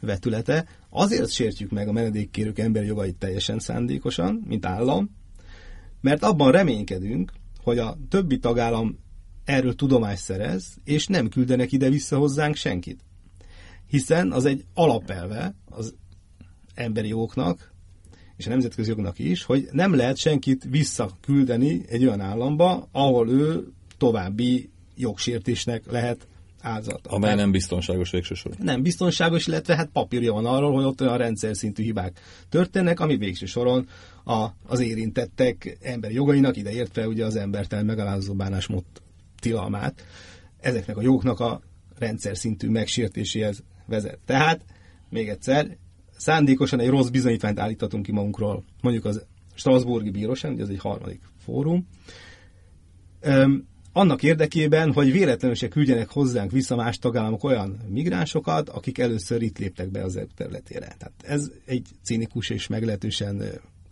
vetülete, 0.00 0.66
azért 0.90 1.30
sértjük 1.30 1.70
meg 1.70 1.88
a 1.88 1.92
menedékkérők 1.92 2.58
emberi 2.58 2.86
jogait 2.86 3.16
teljesen 3.16 3.58
szándékosan, 3.58 4.42
mint 4.46 4.66
állam, 4.66 5.10
mert 6.00 6.22
abban 6.22 6.52
reménykedünk, 6.52 7.32
hogy 7.62 7.78
a 7.78 7.96
többi 8.08 8.38
tagállam 8.38 8.98
erről 9.44 9.74
tudomást 9.74 10.22
szerez, 10.22 10.64
és 10.84 11.06
nem 11.06 11.28
küldenek 11.28 11.72
ide-vissza 11.72 12.18
hozzánk 12.18 12.54
senkit. 12.54 13.00
Hiszen 13.86 14.32
az 14.32 14.44
egy 14.44 14.64
alapelve 14.74 15.54
az 15.64 15.94
emberi 16.74 17.08
jogoknak, 17.08 17.72
és 18.36 18.46
a 18.46 18.50
nemzetközi 18.50 18.88
jognak 18.88 19.18
is, 19.18 19.42
hogy 19.42 19.68
nem 19.72 19.94
lehet 19.94 20.16
senkit 20.16 20.64
visszaküldeni 20.70 21.84
egy 21.88 22.06
olyan 22.06 22.20
államba, 22.20 22.88
ahol 22.92 23.30
ő 23.30 23.72
további 23.96 24.70
jogsértésnek 24.96 25.90
lehet 25.90 26.26
áldozat. 26.60 27.06
Amely 27.06 27.34
nem 27.34 27.50
biztonságos 27.50 28.10
végső 28.10 28.34
soron. 28.34 28.58
Nem 28.62 28.82
biztonságos, 28.82 29.46
illetve 29.46 29.76
hát 29.76 29.88
papírja 29.92 30.32
van 30.32 30.46
arról, 30.46 30.72
hogy 30.74 30.84
ott 30.84 31.00
olyan 31.00 31.16
rendszer 31.16 31.56
szintű 31.56 31.82
hibák 31.82 32.20
történnek, 32.48 33.00
ami 33.00 33.16
végső 33.16 33.46
soron 33.46 33.88
a, 34.24 34.46
az 34.66 34.80
érintettek 34.80 35.78
emberi 35.82 36.14
jogainak, 36.14 36.56
ideértve 36.56 37.06
ugye 37.06 37.24
az 37.24 37.36
embertel 37.36 37.84
megalázó 37.84 38.34
bánásmód 38.34 38.84
tilalmát, 39.40 40.04
ezeknek 40.60 40.96
a 40.96 41.02
jogoknak 41.02 41.40
a 41.40 41.60
rendszer 41.98 42.36
szintű 42.36 42.68
megsértéséhez 42.68 43.62
vezet. 43.86 44.18
Tehát, 44.24 44.64
még 45.10 45.28
egyszer, 45.28 45.76
szándékosan 46.16 46.80
egy 46.80 46.88
rossz 46.88 47.08
bizonyítványt 47.08 47.58
állíthatunk 47.58 48.04
ki 48.04 48.12
magunkról, 48.12 48.64
mondjuk 48.82 49.04
az 49.04 49.26
Strasburgi 49.54 50.10
Bíróság, 50.10 50.52
ugye 50.52 50.62
ez 50.62 50.68
egy 50.68 50.78
harmadik 50.78 51.20
fórum, 51.38 51.86
Öm, 53.20 53.67
annak 53.92 54.22
érdekében, 54.22 54.92
hogy 54.92 55.12
véletlenül 55.12 55.56
se 55.56 55.68
küldjenek 55.68 56.10
hozzánk 56.10 56.50
vissza 56.50 56.76
más 56.76 56.98
tagállamok 56.98 57.44
olyan 57.44 57.78
migránsokat, 57.88 58.68
akik 58.68 58.98
először 58.98 59.42
itt 59.42 59.58
léptek 59.58 59.90
be 59.90 60.02
az 60.02 60.16
EU 60.16 60.26
területére. 60.36 60.94
Tehát 60.98 61.12
ez 61.22 61.50
egy 61.64 61.86
cinikus 62.02 62.50
és 62.50 62.66
meglehetősen 62.66 63.42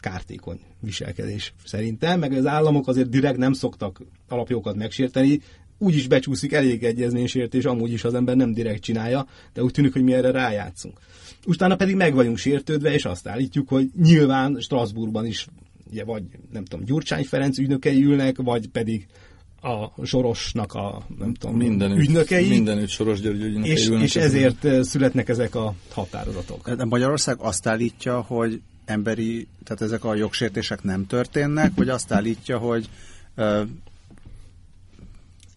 kártékony 0.00 0.60
viselkedés 0.80 1.54
szerintem, 1.64 2.18
meg 2.18 2.32
az 2.32 2.46
államok 2.46 2.88
azért 2.88 3.08
direkt 3.08 3.38
nem 3.38 3.52
szoktak 3.52 4.02
alapjogokat 4.28 4.76
megsérteni, 4.76 5.40
úgy 5.78 5.94
is 5.94 6.08
becsúszik 6.08 6.52
elég 6.52 6.84
egyezménysértés, 6.84 7.64
amúgy 7.64 7.92
is 7.92 8.04
az 8.04 8.14
ember 8.14 8.36
nem 8.36 8.52
direkt 8.52 8.82
csinálja, 8.82 9.26
de 9.52 9.62
úgy 9.62 9.72
tűnik, 9.72 9.92
hogy 9.92 10.02
mi 10.02 10.12
erre 10.12 10.30
rájátszunk. 10.30 10.98
Utána 11.46 11.76
pedig 11.76 11.96
meg 11.96 12.14
vagyunk 12.14 12.36
sértődve, 12.36 12.92
és 12.92 13.04
azt 13.04 13.28
állítjuk, 13.28 13.68
hogy 13.68 13.90
nyilván 14.02 14.56
Strasbourgban 14.60 15.26
is 15.26 15.46
ugye, 15.90 16.04
vagy 16.04 16.22
nem 16.52 16.64
tudom, 16.64 16.84
Gyurcsány 16.84 17.24
Ferenc 17.24 17.58
ügynökei 17.58 18.04
ülnek, 18.04 18.36
vagy 18.36 18.68
pedig 18.68 19.06
a 19.60 20.04
Sorosnak 20.06 20.72
a 20.74 21.06
nem 21.18 21.34
tudom, 21.34 21.56
mindenütt, 21.56 21.98
ügynökei. 21.98 22.48
Mindenütt 22.48 22.88
Soros 22.88 23.20
György 23.20 23.42
ügynökei 23.42 23.70
és, 23.70 23.88
és 23.88 24.16
ezen. 24.16 24.28
ezért 24.28 24.84
születnek 24.84 25.28
ezek 25.28 25.54
a 25.54 25.74
határozatok. 25.92 26.70
De 26.70 26.84
Magyarország 26.84 27.36
azt 27.40 27.66
állítja, 27.66 28.20
hogy 28.20 28.60
emberi, 28.84 29.48
tehát 29.64 29.82
ezek 29.82 30.04
a 30.04 30.14
jogsértések 30.14 30.82
nem 30.82 31.06
történnek, 31.06 31.72
vagy 31.74 31.88
azt 31.88 32.12
állítja, 32.12 32.58
hogy 32.58 32.88
ö, 33.34 33.62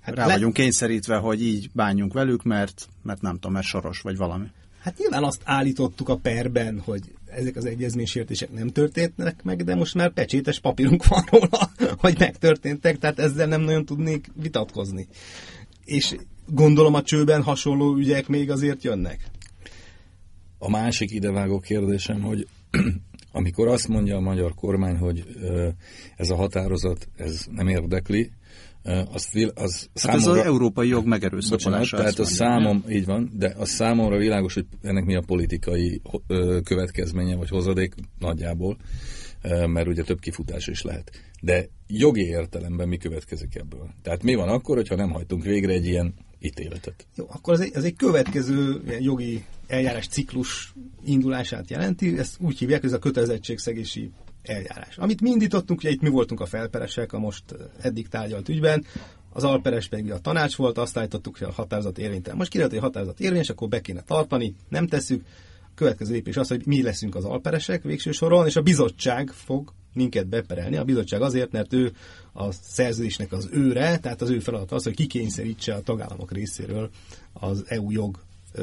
Hát 0.02 0.16
rá 0.16 0.26
le- 0.26 0.34
vagyunk 0.34 0.54
kényszerítve, 0.54 1.16
hogy 1.18 1.42
így 1.44 1.70
bánjunk 1.74 2.14
velük, 2.14 2.44
mert, 2.44 2.88
mert 3.04 3.22
nem 3.22 3.34
tudom, 3.34 3.52
mert 3.52 3.66
soros, 3.66 4.02
vagy 4.02 4.18
valami. 4.18 4.46
Hát 4.80 4.98
nyilván 4.98 5.24
azt 5.24 5.42
állítottuk 5.44 6.10
a 6.10 6.16
perben, 6.16 6.82
hogy 6.86 7.02
ezek 7.36 7.56
az 7.56 7.66
egyezménysértések 7.66 8.52
nem 8.52 8.68
történtek 8.68 9.44
meg, 9.44 9.64
de 9.64 9.76
most 9.76 9.94
már 9.94 10.14
pecsétes 10.14 10.60
papírunk 10.60 11.06
van 11.08 11.24
róla, 11.32 11.72
hogy 12.04 12.16
megtörténtek, 12.20 12.98
tehát 12.98 13.20
ezzel 13.20 13.48
nem 13.48 13.62
nagyon 13.62 13.86
tudnék 13.86 14.32
vitatkozni. 14.36 15.08
És 15.86 16.16
gondolom 16.46 16.94
a 16.94 17.02
csőben 17.02 17.44
hasonló 17.44 17.96
ügyek 17.96 18.28
még 18.28 18.52
azért 18.52 18.84
jönnek. 18.84 19.20
A 20.58 20.70
másik 20.70 21.12
idevágó 21.12 21.60
kérdésem, 21.60 22.22
hogy 22.22 22.48
amikor 23.32 23.68
azt 23.68 23.88
mondja 23.88 24.16
a 24.16 24.22
magyar 24.22 24.54
kormány, 24.54 24.98
hogy 24.98 25.24
ez 26.16 26.30
a 26.30 26.36
határozat 26.36 27.08
ez 27.16 27.46
nem 27.52 27.68
érdekli, 27.68 28.32
vil, 29.32 29.52
az 29.56 29.90
Hát 30.02 30.16
ez 30.16 30.16
az 30.16 30.22
számomra... 30.22 30.44
európai 30.44 30.88
jog 30.88 31.04
Bocsánat, 31.04 31.22
megerőszakolása. 31.22 31.98
tehát 31.98 32.20
a 32.20 32.26
számom, 32.26 32.84
így 32.90 33.06
van, 33.06 33.32
de 33.34 33.56
a 33.58 33.66
számomra 33.66 34.18
világos, 34.18 34.54
hogy 34.54 34.66
ennek 34.82 35.06
mi 35.06 35.16
a 35.16 35.24
politikai 35.26 36.02
következménye, 36.64 37.36
vagy 37.36 37.50
hozadék 37.50 37.94
nagyjából, 38.20 38.78
mert 39.66 39.88
ugye 39.88 40.04
több 40.04 40.20
kifutás 40.20 40.68
is 40.68 40.82
lehet. 40.82 41.12
De 41.42 41.68
jogi 41.88 42.22
értelemben 42.22 42.88
mi 42.88 42.98
következik 42.98 43.56
ebből? 43.56 43.90
Tehát 44.02 44.24
mi 44.24 44.36
van 44.36 44.50
akkor, 44.50 44.76
hogyha 44.76 44.96
nem 44.96 45.10
hajtunk 45.12 45.44
végre 45.44 45.74
egy 45.74 45.86
ilyen 45.86 46.14
ítéletet? 46.40 47.08
Jó, 47.16 47.26
akkor 47.30 47.54
ez 47.54 47.60
egy, 47.60 47.72
ez 47.74 47.84
egy 47.84 47.96
következő 47.96 48.82
ilyen 48.88 49.02
jogi 49.02 49.46
eljárás 49.68 50.08
ciklus 50.08 50.74
indulását 51.06 51.70
jelenti, 51.70 52.18
ezt 52.18 52.38
úgy 52.40 52.58
hívják, 52.58 52.84
ez 52.84 52.94
a 52.94 53.00
kötelezettségszegési 53.00 54.12
eljárás. 54.44 54.98
Amit 54.98 55.22
mi 55.22 55.30
indítottunk, 55.30 55.80
ugye 55.80 55.90
itt 55.90 56.02
mi 56.02 56.10
voltunk 56.10 56.40
a 56.40 56.46
felperesek 56.46 57.14
a 57.14 57.20
most 57.20 57.44
eddig 57.82 58.08
tárgyalt 58.08 58.50
ügyben, 58.50 58.86
az 59.30 59.44
alperes 59.44 59.88
pedig 59.88 60.12
a 60.12 60.20
tanács 60.20 60.56
volt, 60.56 60.78
azt 60.78 60.98
állítottuk, 60.98 61.38
hogy 61.38 61.48
a 61.48 61.52
határozat 61.52 61.98
érvénytelen. 61.98 62.38
Most 62.38 62.50
kiderült, 62.50 62.74
hogy 62.74 62.84
a 62.84 62.86
határozat 62.86 63.20
érvényes, 63.20 63.50
akkor 63.50 63.68
be 63.68 63.82
kéne 63.82 64.02
tartani, 64.02 64.56
nem 64.70 64.88
tesszük. 64.88 65.26
A 65.62 65.72
következő 65.76 66.14
lépés 66.14 66.38
az, 66.38 66.48
hogy 66.48 66.66
mi 66.66 66.82
leszünk 66.82 67.16
az 67.16 67.26
alperesek 67.26 67.84
végső 67.84 68.12
soron, 68.12 68.46
és 68.46 68.56
a 68.56 68.62
bizottság 68.62 69.30
fog 69.30 69.74
minket 69.94 70.28
beperelni. 70.28 70.76
A 70.76 70.84
bizottság 70.84 71.22
azért, 71.22 71.52
mert 71.52 71.74
ő 71.74 71.92
a 72.34 72.52
szerződésnek 72.52 73.32
az 73.32 73.50
őre, 73.52 73.98
tehát 73.98 74.22
az 74.22 74.30
ő 74.30 74.40
feladat 74.40 74.72
az, 74.72 74.84
hogy 74.84 74.96
kikényszerítse 74.96 75.74
a 75.74 75.82
tagállamok 75.82 76.32
részéről 76.32 76.90
az 77.34 77.64
EU 77.68 77.92
jog 77.92 78.20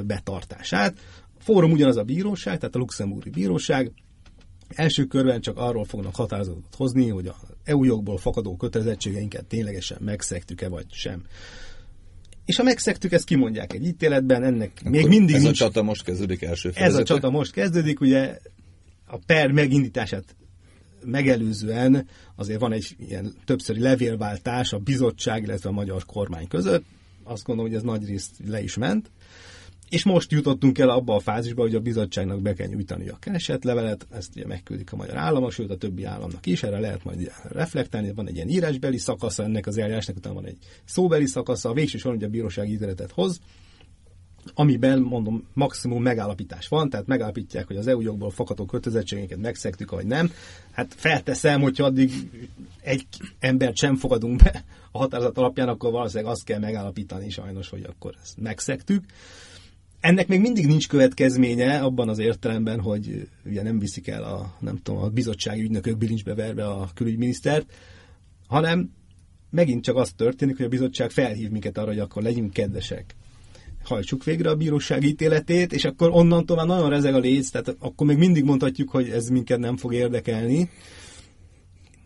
betartását. 0.06 0.98
A 1.38 1.42
fórum 1.42 1.70
ugyanaz 1.70 1.96
a 1.96 2.02
bíróság, 2.02 2.58
tehát 2.58 2.74
a 2.74 2.78
luxemburgi 2.78 3.30
bíróság, 3.30 3.92
Első 4.68 5.04
körben 5.04 5.40
csak 5.40 5.56
arról 5.56 5.84
fognak 5.84 6.14
határozatot 6.14 6.74
hozni, 6.76 7.08
hogy 7.08 7.26
a 7.26 7.36
EU 7.64 7.84
jogból 7.84 8.18
fakadó 8.18 8.56
kötelezettségeinket 8.56 9.44
ténylegesen 9.44 9.98
megszegtük-e 10.00 10.68
vagy 10.68 10.86
sem. 10.90 11.22
És 12.44 12.56
ha 12.56 12.62
megszegtük, 12.62 13.12
ezt 13.12 13.24
kimondják 13.24 13.72
egy 13.72 13.84
ítéletben, 13.86 14.42
ennek 14.42 14.82
még 14.84 14.98
Akkor 14.98 15.10
mindig 15.10 15.34
ez 15.34 15.42
nincs... 15.42 15.60
a 15.60 15.64
csata 15.64 15.82
most 15.82 16.04
kezdődik 16.04 16.42
első 16.42 16.68
Ez 16.68 16.74
a 16.74 16.78
fejezete. 16.78 17.04
csata 17.04 17.30
most 17.30 17.52
kezdődik, 17.52 18.00
ugye 18.00 18.38
a 19.06 19.18
per 19.26 19.50
megindítását 19.50 20.36
megelőzően 21.04 22.08
azért 22.34 22.60
van 22.60 22.72
egy 22.72 22.96
ilyen 23.08 23.34
többszöri 23.44 23.80
levélváltás 23.80 24.72
a 24.72 24.78
bizottság, 24.78 25.42
illetve 25.42 25.68
a 25.68 25.72
magyar 25.72 26.04
kormány 26.04 26.48
között. 26.48 26.84
Azt 27.24 27.44
gondolom, 27.44 27.70
hogy 27.70 27.80
ez 27.80 27.86
nagy 27.86 28.06
részt 28.06 28.30
le 28.46 28.62
is 28.62 28.76
ment. 28.76 29.10
És 29.88 30.04
most 30.04 30.32
jutottunk 30.32 30.78
el 30.78 30.88
abba 30.88 31.14
a 31.14 31.20
fázisba, 31.20 31.62
hogy 31.62 31.74
a 31.74 31.80
bizottságnak 31.80 32.42
be 32.42 32.54
kell 32.54 32.66
nyújtani 32.66 33.08
a 33.08 33.16
keresetlevelet, 33.20 34.06
ezt 34.10 34.30
ugye 34.36 34.46
megküldik 34.46 34.92
a 34.92 34.96
magyar 34.96 35.16
államok, 35.16 35.52
sőt 35.52 35.70
a 35.70 35.76
többi 35.76 36.04
államnak 36.04 36.46
is, 36.46 36.62
erre 36.62 36.78
lehet 36.78 37.04
majd 37.04 37.32
reflektálni, 37.42 38.12
van 38.12 38.28
egy 38.28 38.34
ilyen 38.34 38.48
írásbeli 38.48 38.98
szakasza 38.98 39.42
ennek 39.42 39.66
az 39.66 39.78
eljárásnak, 39.78 40.16
utána 40.16 40.34
van 40.34 40.44
egy 40.44 40.58
szóbeli 40.84 41.26
szakasza, 41.26 41.68
a 41.68 41.72
végső 41.72 41.98
soron 41.98 42.16
ugye 42.16 42.26
a 42.26 42.30
bíróság 42.30 42.68
ítéletet 42.68 43.10
hoz, 43.10 43.40
amiben 44.54 45.00
mondom 45.00 45.46
maximum 45.52 46.02
megállapítás 46.02 46.68
van, 46.68 46.90
tehát 46.90 47.06
megállapítják, 47.06 47.66
hogy 47.66 47.76
az 47.76 47.86
EU 47.86 48.00
jogból 48.00 48.30
fakadó 48.30 48.64
kötelezettségeket 48.64 49.38
megszegtük, 49.38 49.90
vagy 49.90 50.06
nem. 50.06 50.32
Hát 50.72 50.94
felteszem, 50.96 51.60
hogyha 51.60 51.84
addig 51.84 52.12
egy 52.80 53.06
embert 53.38 53.76
sem 53.76 53.96
fogadunk 53.96 54.42
be 54.42 54.64
a 54.90 54.98
határozat 54.98 55.38
alapján, 55.38 55.68
akkor 55.68 55.90
valószínűleg 55.90 56.32
azt 56.32 56.44
kell 56.44 56.58
megállapítani 56.58 57.30
sajnos, 57.30 57.68
hogy 57.68 57.86
akkor 57.88 58.14
ezt 58.22 58.40
megszegtük. 58.40 59.04
Ennek 60.00 60.28
még 60.28 60.40
mindig 60.40 60.66
nincs 60.66 60.88
következménye 60.88 61.78
abban 61.78 62.08
az 62.08 62.18
értelemben, 62.18 62.80
hogy 62.80 63.28
ugye 63.44 63.62
nem 63.62 63.78
viszik 63.78 64.08
el 64.08 64.22
a, 64.22 64.56
nem 64.60 64.78
tudom, 64.82 65.02
a 65.02 65.08
bizottsági 65.08 65.62
ügynökök 65.62 65.98
bilincsbe 65.98 66.34
verve 66.34 66.66
a 66.66 66.88
külügyminisztert, 66.94 67.72
hanem 68.46 68.90
megint 69.50 69.84
csak 69.84 69.96
az 69.96 70.12
történik, 70.16 70.56
hogy 70.56 70.66
a 70.66 70.68
bizottság 70.68 71.10
felhív 71.10 71.50
minket 71.50 71.78
arra, 71.78 71.86
hogy 71.86 71.98
akkor 71.98 72.22
legyünk 72.22 72.52
kedvesek 72.52 73.14
hajtsuk 73.86 74.24
végre 74.24 74.50
a 74.50 74.54
bíróság 74.54 75.04
ítéletét, 75.04 75.72
és 75.72 75.84
akkor 75.84 76.10
onnantól 76.12 76.56
már 76.56 76.66
nagyon 76.66 76.90
rezeg 76.90 77.14
a 77.14 77.18
léc, 77.18 77.48
tehát 77.48 77.76
akkor 77.78 78.06
még 78.06 78.16
mindig 78.16 78.44
mondhatjuk, 78.44 78.90
hogy 78.90 79.08
ez 79.08 79.28
minket 79.28 79.58
nem 79.58 79.76
fog 79.76 79.94
érdekelni. 79.94 80.70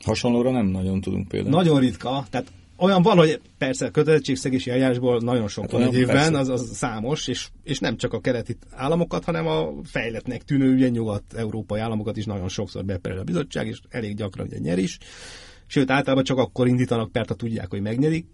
Hasonlóra 0.05 0.51
nem 0.51 0.67
nagyon 0.67 1.01
tudunk 1.01 1.29
például. 1.29 1.55
Nagyon 1.55 1.81
ritka, 1.81 2.27
tehát 2.31 2.53
olyan 2.81 3.03
van, 3.03 3.17
hogy 3.17 3.41
persze 3.59 3.87
a 3.87 3.91
kötelezettségszegési 3.91 4.71
eljárásból 4.71 5.21
nagyon 5.21 5.49
sok 5.49 5.63
Hát 5.63 5.73
van 5.73 5.83
egy 5.83 5.89
olyan, 5.89 6.01
évben, 6.01 6.35
az, 6.35 6.49
az 6.49 6.77
számos, 6.77 7.29
és, 7.29 7.49
és 7.63 7.79
nem 7.79 7.97
csak 7.97 8.13
a 8.13 8.21
keleti 8.21 8.57
államokat, 8.71 9.25
hanem 9.25 9.47
a 9.47 9.73
fejletnek 9.85 10.43
tűnő 10.43 10.75
ugye 10.75 10.89
nyugat-európai 10.89 11.81
államokat 11.81 12.17
is 12.17 12.25
nagyon 12.25 12.49
sokszor 12.49 12.85
beperel 12.85 13.19
a 13.19 13.25
bizottság, 13.25 13.67
és 13.67 13.81
elég 13.89 14.17
gyakran 14.17 14.47
ugye 14.47 14.59
nyer 14.59 14.79
is. 14.79 14.99
Sőt, 15.67 15.91
általában 15.91 16.25
csak 16.25 16.39
akkor 16.39 16.69
indítanak 16.69 17.13
pert, 17.13 17.29
ha 17.29 17.35
tudják, 17.35 17.71
hogy 17.71 17.81
megnyerik. 17.81 18.27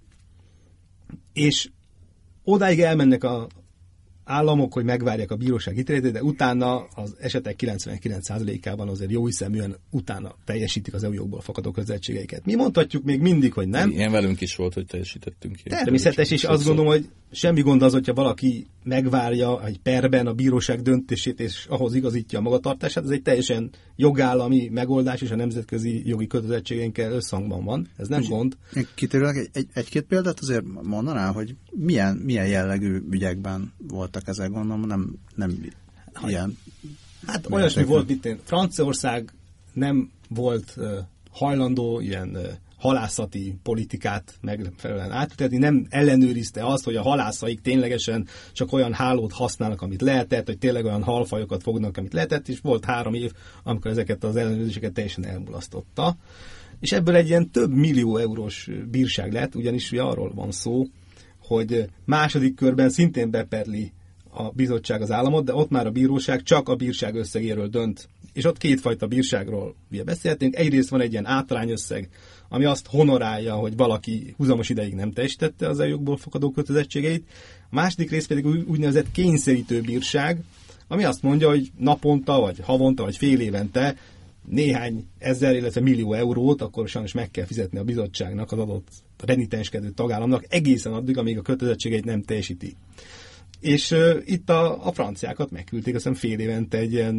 És 1.32 1.70
odáig 2.44 2.80
elmennek 2.80 3.24
a 3.24 3.46
államok, 4.26 4.72
hogy 4.72 4.84
megvárják 4.84 5.30
a 5.30 5.36
bíróság 5.36 5.78
ítéletét, 5.78 6.12
de 6.12 6.22
utána 6.22 6.84
az 6.94 7.16
esetek 7.20 7.54
99%-ában 7.58 8.88
azért 8.88 9.10
jó 9.10 9.26
hiszeműen 9.26 9.76
utána 9.90 10.34
teljesítik 10.44 10.94
az 10.94 11.04
EU 11.04 11.12
jogból 11.12 11.40
fakadó 11.40 11.70
kötelezettségeiket. 11.70 12.44
Mi 12.44 12.54
mondhatjuk 12.54 13.04
még 13.04 13.20
mindig, 13.20 13.52
hogy 13.52 13.68
nem. 13.68 13.90
Ilyen 13.90 14.12
velünk 14.12 14.40
is 14.40 14.56
volt, 14.56 14.74
hogy 14.74 14.86
teljesítettünk. 14.86 15.64
ilyen 15.64 15.84
Természetes, 15.84 16.30
és 16.30 16.44
azt 16.44 16.64
gondolom, 16.64 16.90
hogy 16.90 17.08
semmi 17.30 17.60
gond 17.60 17.82
az, 17.82 17.92
hogyha 17.92 18.14
valaki 18.14 18.66
megvárja 18.82 19.64
egy 19.64 19.78
perben 19.78 20.26
a 20.26 20.32
bíróság 20.32 20.82
döntését, 20.82 21.40
és 21.40 21.66
ahhoz 21.68 21.94
igazítja 21.94 22.38
a 22.38 22.42
magatartását, 22.42 23.04
ez 23.04 23.10
egy 23.10 23.22
teljesen 23.22 23.70
jogállami 23.96 24.68
megoldás, 24.72 25.20
és 25.20 25.30
a 25.30 25.36
nemzetközi 25.36 26.08
jogi 26.08 26.26
kötelezettségeinkkel 26.26 27.12
összhangban 27.12 27.64
van. 27.64 27.88
Ez 27.96 28.08
nem 28.08 28.22
gond. 28.28 28.56
Én 28.74 28.86
kitérőleg 28.94 29.36
egy, 29.36 29.48
egy, 29.52 29.66
egy-két 29.72 30.02
példát 30.02 30.40
azért 30.40 30.64
mondaná, 30.82 31.32
hogy 31.32 31.54
milyen, 31.70 32.16
milyen 32.16 32.46
jellegű 32.46 33.02
ügyekben 33.10 33.72
voltak 34.16 34.28
ezek, 34.28 34.50
gondolom, 34.50 34.86
nem, 34.86 35.18
nem 35.34 35.70
ilyen. 36.26 36.58
Hát 37.26 37.50
olyasmi 37.50 37.84
volt, 37.84 38.08
mint 38.08 38.24
én. 38.24 38.38
Franciaország 38.44 39.32
nem 39.72 40.10
volt 40.28 40.74
uh, 40.76 40.90
hajlandó 41.30 42.00
ilyen 42.00 42.28
uh, 42.28 42.46
halászati 42.78 43.58
politikát 43.62 44.34
megfelelően 44.40 45.10
átültetni, 45.10 45.56
nem 45.56 45.86
ellenőrizte 45.90 46.66
azt, 46.66 46.84
hogy 46.84 46.96
a 46.96 47.02
halászaik 47.02 47.60
ténylegesen 47.60 48.26
csak 48.52 48.72
olyan 48.72 48.92
hálót 48.92 49.32
használnak, 49.32 49.82
amit 49.82 50.00
lehetett, 50.00 50.46
hogy 50.46 50.58
tényleg 50.58 50.84
olyan 50.84 51.02
halfajokat 51.02 51.62
fognak, 51.62 51.96
amit 51.96 52.12
lehetett, 52.12 52.48
és 52.48 52.60
volt 52.60 52.84
három 52.84 53.14
év, 53.14 53.32
amikor 53.62 53.90
ezeket 53.90 54.24
az 54.24 54.36
ellenőrzéseket 54.36 54.92
teljesen 54.92 55.26
elmulasztotta. 55.26 56.16
És 56.80 56.92
ebből 56.92 57.14
egy 57.14 57.28
ilyen 57.28 57.50
több 57.50 57.70
millió 57.70 58.16
eurós 58.16 58.70
bírság 58.90 59.32
lett, 59.32 59.54
ugyanis 59.54 59.92
arról 59.92 60.32
van 60.34 60.52
szó, 60.52 60.86
hogy 61.46 61.90
második 62.04 62.54
körben 62.54 62.90
szintén 62.90 63.30
beperli 63.30 63.92
a 64.36 64.50
bizottság 64.54 65.02
az 65.02 65.10
államot, 65.10 65.44
de 65.44 65.54
ott 65.54 65.70
már 65.70 65.86
a 65.86 65.90
bíróság 65.90 66.42
csak 66.42 66.68
a 66.68 66.74
bírság 66.76 67.14
összegéről 67.14 67.68
dönt. 67.68 68.08
És 68.32 68.44
ott 68.44 68.58
kétfajta 68.58 69.06
bírságról 69.06 69.74
ugye 69.90 70.04
beszélhetünk. 70.04 70.56
Egyrészt 70.56 70.88
van 70.88 71.00
egy 71.00 71.12
ilyen 71.12 71.26
átrányösszeg, 71.26 72.08
ami 72.48 72.64
azt 72.64 72.86
honorálja, 72.86 73.54
hogy 73.54 73.76
valaki 73.76 74.34
húzamos 74.36 74.68
ideig 74.68 74.94
nem 74.94 75.12
teljesítette 75.12 75.68
az 75.68 75.80
eljogból 75.80 76.16
fakadó 76.16 76.50
kötelezettségeit. 76.50 77.24
A 77.70 77.74
második 77.74 78.10
rész 78.10 78.26
pedig 78.26 78.46
úgynevezett 78.46 79.12
kényszerítő 79.12 79.80
bírság, 79.80 80.40
ami 80.88 81.04
azt 81.04 81.22
mondja, 81.22 81.48
hogy 81.48 81.70
naponta, 81.78 82.40
vagy 82.40 82.58
havonta, 82.62 83.02
vagy 83.02 83.16
fél 83.16 83.40
évente 83.40 83.96
néhány 84.48 85.06
ezer, 85.18 85.54
illetve 85.54 85.80
millió 85.80 86.12
eurót, 86.12 86.62
akkor 86.62 86.88
sajnos 86.88 87.12
meg 87.12 87.30
kell 87.30 87.44
fizetni 87.44 87.78
a 87.78 87.84
bizottságnak, 87.84 88.52
az 88.52 88.58
adott 88.58 88.88
renitenskedő 89.24 89.90
tagállamnak 89.90 90.44
egészen 90.48 90.92
addig, 90.92 91.18
amíg 91.18 91.38
a 91.38 91.42
kötelezettségeit 91.42 92.04
nem 92.04 92.22
teljesíti. 92.22 92.76
És 93.66 93.90
uh, 93.90 94.16
itt 94.24 94.50
a, 94.50 94.86
a 94.86 94.92
franciákat 94.92 95.50
megküldték, 95.50 95.94
azt 95.94 96.08
fél 96.18 96.38
évente 96.38 96.78
egy 96.78 96.92
ilyen, 96.92 97.14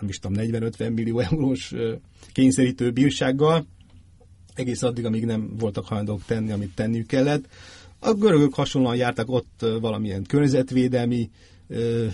nem 0.00 0.08
is 0.08 0.18
tudom, 0.18 0.44
40-50 0.46 0.94
millió 0.94 1.18
eurós 1.18 1.72
uh, 1.72 1.92
kényszerítő 2.32 2.90
bírsággal, 2.90 3.66
egész 4.54 4.82
addig, 4.82 5.04
amíg 5.04 5.24
nem 5.24 5.56
voltak 5.58 5.86
hajlandók 5.86 6.24
tenni, 6.24 6.52
amit 6.52 6.74
tenniük 6.74 7.06
kellett. 7.06 7.44
A 7.98 8.12
görögök 8.12 8.54
hasonlóan 8.54 8.96
jártak 8.96 9.30
ott 9.30 9.66
valamilyen 9.80 10.24
környezetvédelmi 10.24 11.30
uh, 11.66 12.06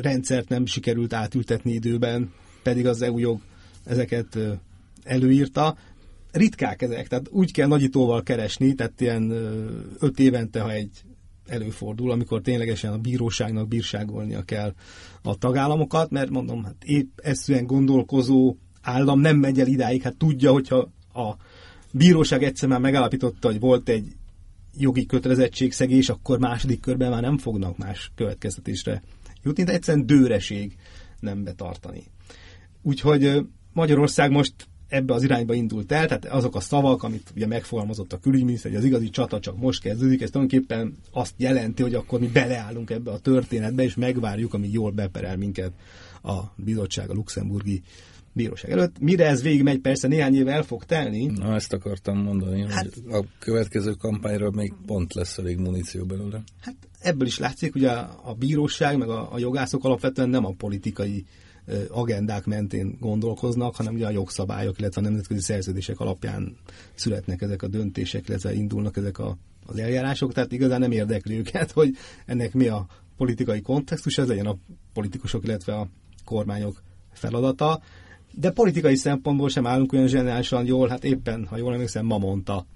rendszert 0.00 0.48
nem 0.48 0.66
sikerült 0.66 1.12
átültetni 1.12 1.72
időben, 1.72 2.32
pedig 2.62 2.86
az 2.86 3.02
EU 3.02 3.18
jog 3.18 3.40
ezeket 3.84 4.34
uh, 4.34 4.52
előírta 5.02 5.76
ritkák 6.32 6.82
ezek, 6.82 7.08
tehát 7.08 7.28
úgy 7.30 7.52
kell 7.52 7.66
nagyítóval 7.66 8.22
keresni, 8.22 8.74
tehát 8.74 9.00
ilyen 9.00 9.30
öt 9.98 10.18
évente, 10.18 10.60
ha 10.60 10.72
egy 10.72 10.90
előfordul, 11.50 12.10
amikor 12.10 12.40
ténylegesen 12.40 12.92
a 12.92 12.98
bíróságnak 12.98 13.68
bírságolnia 13.68 14.42
kell 14.42 14.74
a 15.22 15.34
tagállamokat, 15.34 16.10
mert 16.10 16.30
mondom, 16.30 16.64
hát 16.64 16.84
épp 16.84 17.18
eszűen 17.18 17.66
gondolkozó 17.66 18.56
állam 18.82 19.20
nem 19.20 19.36
megy 19.36 19.60
el 19.60 19.66
idáig, 19.66 20.02
hát 20.02 20.16
tudja, 20.16 20.52
hogyha 20.52 20.90
a 21.14 21.36
bíróság 21.92 22.42
egyszer 22.42 22.68
már 22.68 22.80
megállapította, 22.80 23.48
hogy 23.48 23.60
volt 23.60 23.88
egy 23.88 24.16
jogi 24.76 25.06
kötelezettségszegés, 25.06 26.08
akkor 26.08 26.38
második 26.38 26.80
körben 26.80 27.10
már 27.10 27.22
nem 27.22 27.38
fognak 27.38 27.78
más 27.78 28.10
következtetésre 28.14 29.02
jutni, 29.42 29.62
de 29.64 29.72
egyszerűen 29.72 30.06
dőreség 30.06 30.76
nem 31.20 31.44
betartani. 31.44 32.02
Úgyhogy 32.82 33.46
Magyarország 33.72 34.30
most 34.30 34.54
ebbe 34.90 35.14
az 35.14 35.22
irányba 35.22 35.54
indult 35.54 35.92
el, 35.92 36.06
tehát 36.06 36.24
azok 36.24 36.56
a 36.56 36.60
szavak, 36.60 37.02
amit 37.02 37.32
ugye 37.34 37.46
megfogalmazott 37.46 38.12
a 38.12 38.18
külügyminiszter, 38.18 38.70
hogy 38.70 38.80
az 38.80 38.86
igazi 38.86 39.10
csata 39.10 39.40
csak 39.40 39.56
most 39.56 39.82
kezdődik, 39.82 40.22
ez 40.22 40.30
tulajdonképpen 40.30 40.96
azt 41.12 41.34
jelenti, 41.36 41.82
hogy 41.82 41.94
akkor 41.94 42.20
mi 42.20 42.26
beleállunk 42.26 42.90
ebbe 42.90 43.10
a 43.10 43.18
történetbe, 43.18 43.82
és 43.82 43.94
megvárjuk, 43.94 44.54
amíg 44.54 44.72
jól 44.72 44.90
beperel 44.90 45.36
minket 45.36 45.72
a 46.22 46.38
bizottság, 46.56 47.10
a 47.10 47.14
luxemburgi 47.14 47.82
bíróság 48.32 48.70
előtt. 48.70 48.98
Mire 48.98 49.26
ez 49.26 49.42
végigmegy, 49.42 49.78
persze 49.78 50.08
néhány 50.08 50.34
év 50.34 50.48
el 50.48 50.62
fog 50.62 50.84
telni. 50.84 51.26
Na, 51.26 51.54
ezt 51.54 51.72
akartam 51.72 52.18
mondani, 52.18 52.66
hát, 52.68 52.88
hogy 52.94 53.12
a 53.12 53.24
következő 53.38 53.92
kampányra 53.92 54.50
még 54.50 54.72
pont 54.86 55.14
lesz 55.14 55.38
elég 55.38 55.58
muníció 55.58 56.04
belőle. 56.04 56.42
Hát 56.60 56.76
ebből 57.00 57.26
is 57.26 57.38
látszik, 57.38 57.72
hogy 57.72 57.84
a, 57.84 58.20
a 58.24 58.34
bíróság, 58.34 58.98
meg 58.98 59.08
a, 59.08 59.32
a 59.32 59.38
jogászok 59.38 59.84
alapvetően 59.84 60.28
nem 60.28 60.44
a 60.44 60.52
politikai 60.52 61.24
agendák 61.88 62.44
mentén 62.44 62.96
gondolkoznak, 63.00 63.76
hanem 63.76 63.94
ugye 63.94 64.06
a 64.06 64.10
jogszabályok, 64.10 64.78
illetve 64.78 65.00
a 65.00 65.04
nemzetközi 65.04 65.40
szerződések 65.40 66.00
alapján 66.00 66.56
születnek 66.94 67.42
ezek 67.42 67.62
a 67.62 67.68
döntések, 67.68 68.28
illetve 68.28 68.54
indulnak 68.54 68.96
ezek 68.96 69.18
a, 69.18 69.36
az 69.66 69.78
eljárások, 69.78 70.32
tehát 70.32 70.52
igazán 70.52 70.80
nem 70.80 70.92
érdekli 70.92 71.38
őket, 71.38 71.70
hogy 71.70 71.94
ennek 72.26 72.52
mi 72.52 72.66
a 72.66 72.86
politikai 73.16 73.60
kontextus, 73.60 74.18
ez 74.18 74.28
legyen 74.28 74.46
a 74.46 74.56
politikusok, 74.92 75.44
illetve 75.44 75.74
a 75.74 75.88
kormányok 76.24 76.82
feladata. 77.12 77.82
De 78.34 78.50
politikai 78.50 78.96
szempontból 78.96 79.48
sem 79.48 79.66
állunk 79.66 79.92
olyan 79.92 80.06
zseniálisan 80.06 80.66
jól, 80.66 80.88
hát 80.88 81.04
éppen, 81.04 81.46
ha 81.46 81.56
jól 81.56 81.72
emlékszem, 81.72 82.06
ma 82.06 82.18
mondta 82.18 82.66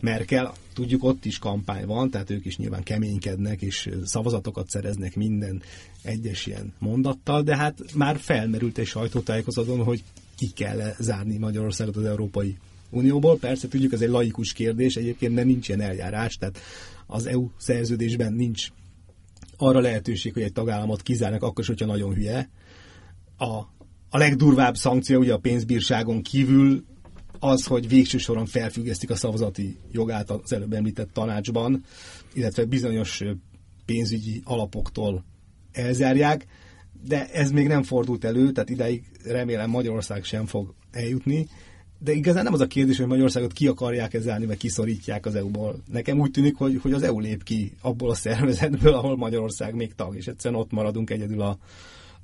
Merkel, 0.00 0.52
tudjuk, 0.74 1.04
ott 1.04 1.24
is 1.24 1.38
kampány 1.38 1.86
van, 1.86 2.10
tehát 2.10 2.30
ők 2.30 2.44
is 2.44 2.56
nyilván 2.56 2.82
keménykednek, 2.82 3.62
és 3.62 3.90
szavazatokat 4.04 4.68
szereznek 4.68 5.16
minden 5.16 5.62
egyes 6.02 6.46
ilyen 6.46 6.72
mondattal, 6.78 7.42
de 7.42 7.56
hát 7.56 7.78
már 7.94 8.18
felmerült 8.18 8.78
egy 8.78 8.86
sajtótájékozaton, 8.86 9.84
hogy 9.84 10.02
ki 10.36 10.50
kell 10.50 10.94
zárni 10.98 11.38
Magyarországot 11.38 11.96
az 11.96 12.04
Európai 12.04 12.56
Unióból. 12.90 13.38
Persze 13.38 13.68
tudjuk, 13.68 13.92
ez 13.92 14.00
egy 14.00 14.08
laikus 14.08 14.52
kérdés, 14.52 14.96
egyébként 14.96 15.34
nem 15.34 15.46
nincs 15.46 15.68
ilyen 15.68 15.80
eljárás, 15.80 16.36
tehát 16.36 16.58
az 17.06 17.26
EU 17.26 17.48
szerződésben 17.56 18.32
nincs 18.32 18.68
arra 19.56 19.80
lehetőség, 19.80 20.32
hogy 20.32 20.42
egy 20.42 20.52
tagállamot 20.52 21.02
kizárnak 21.02 21.42
akkor 21.42 21.60
is, 21.60 21.66
hogyha 21.66 21.86
nagyon 21.86 22.14
hülye. 22.14 22.50
A, 23.36 23.54
a 24.08 24.18
legdurvább 24.18 24.74
szankció 24.74 25.18
ugye 25.18 25.32
a 25.32 25.38
pénzbírságon 25.38 26.22
kívül 26.22 26.84
az, 27.44 27.64
hogy 27.64 27.88
végső 27.88 28.18
soron 28.18 28.46
felfüggesztik 28.46 29.10
a 29.10 29.16
szavazati 29.16 29.76
jogát 29.92 30.30
az 30.30 30.52
előbb 30.52 30.72
említett 30.72 31.12
tanácsban, 31.12 31.84
illetve 32.34 32.64
bizonyos 32.64 33.22
pénzügyi 33.84 34.40
alapoktól 34.44 35.24
elzárják, 35.72 36.46
de 37.06 37.26
ez 37.32 37.50
még 37.50 37.66
nem 37.66 37.82
fordult 37.82 38.24
elő, 38.24 38.52
tehát 38.52 38.70
ideig 38.70 39.04
remélem 39.24 39.70
Magyarország 39.70 40.24
sem 40.24 40.46
fog 40.46 40.74
eljutni. 40.90 41.48
De 41.98 42.12
igazán 42.12 42.44
nem 42.44 42.52
az 42.52 42.60
a 42.60 42.66
kérdés, 42.66 42.96
hogy 42.96 43.06
Magyarországot 43.06 43.52
ki 43.52 43.66
akarják 43.66 44.14
ezálni, 44.14 44.46
vagy 44.46 44.56
kiszorítják 44.56 45.26
az 45.26 45.34
EU-ból. 45.34 45.82
Nekem 45.92 46.18
úgy 46.20 46.30
tűnik, 46.30 46.56
hogy, 46.56 46.78
hogy 46.82 46.92
az 46.92 47.02
EU 47.02 47.20
lép 47.20 47.42
ki 47.42 47.72
abból 47.80 48.10
a 48.10 48.14
szervezetből, 48.14 48.92
ahol 48.92 49.16
Magyarország 49.16 49.74
még 49.74 49.94
tag, 49.94 50.16
és 50.16 50.26
egyszerűen 50.26 50.60
ott 50.60 50.70
maradunk 50.70 51.10
egyedül 51.10 51.40
a, 51.40 51.58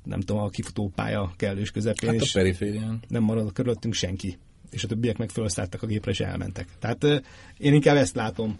nem 0.03 0.19
tudom, 0.19 0.41
a 0.41 0.49
kifutópálya 0.49 1.33
kellős 1.37 1.71
közepén. 1.71 2.09
Hát 2.09 2.21
a 2.21 2.29
periférián. 2.33 2.99
Nem 3.07 3.23
marad 3.23 3.53
körülöttünk 3.53 3.93
senki 3.93 4.37
és 4.71 4.83
a 4.83 4.87
többiek 4.87 5.17
meg 5.17 5.29
felszálltak 5.29 5.83
a 5.83 5.87
gépre, 5.87 6.11
és 6.11 6.19
elmentek. 6.19 6.67
Tehát 6.79 7.03
én 7.57 7.73
inkább 7.73 7.95
ezt 7.95 8.15
látom 8.15 8.57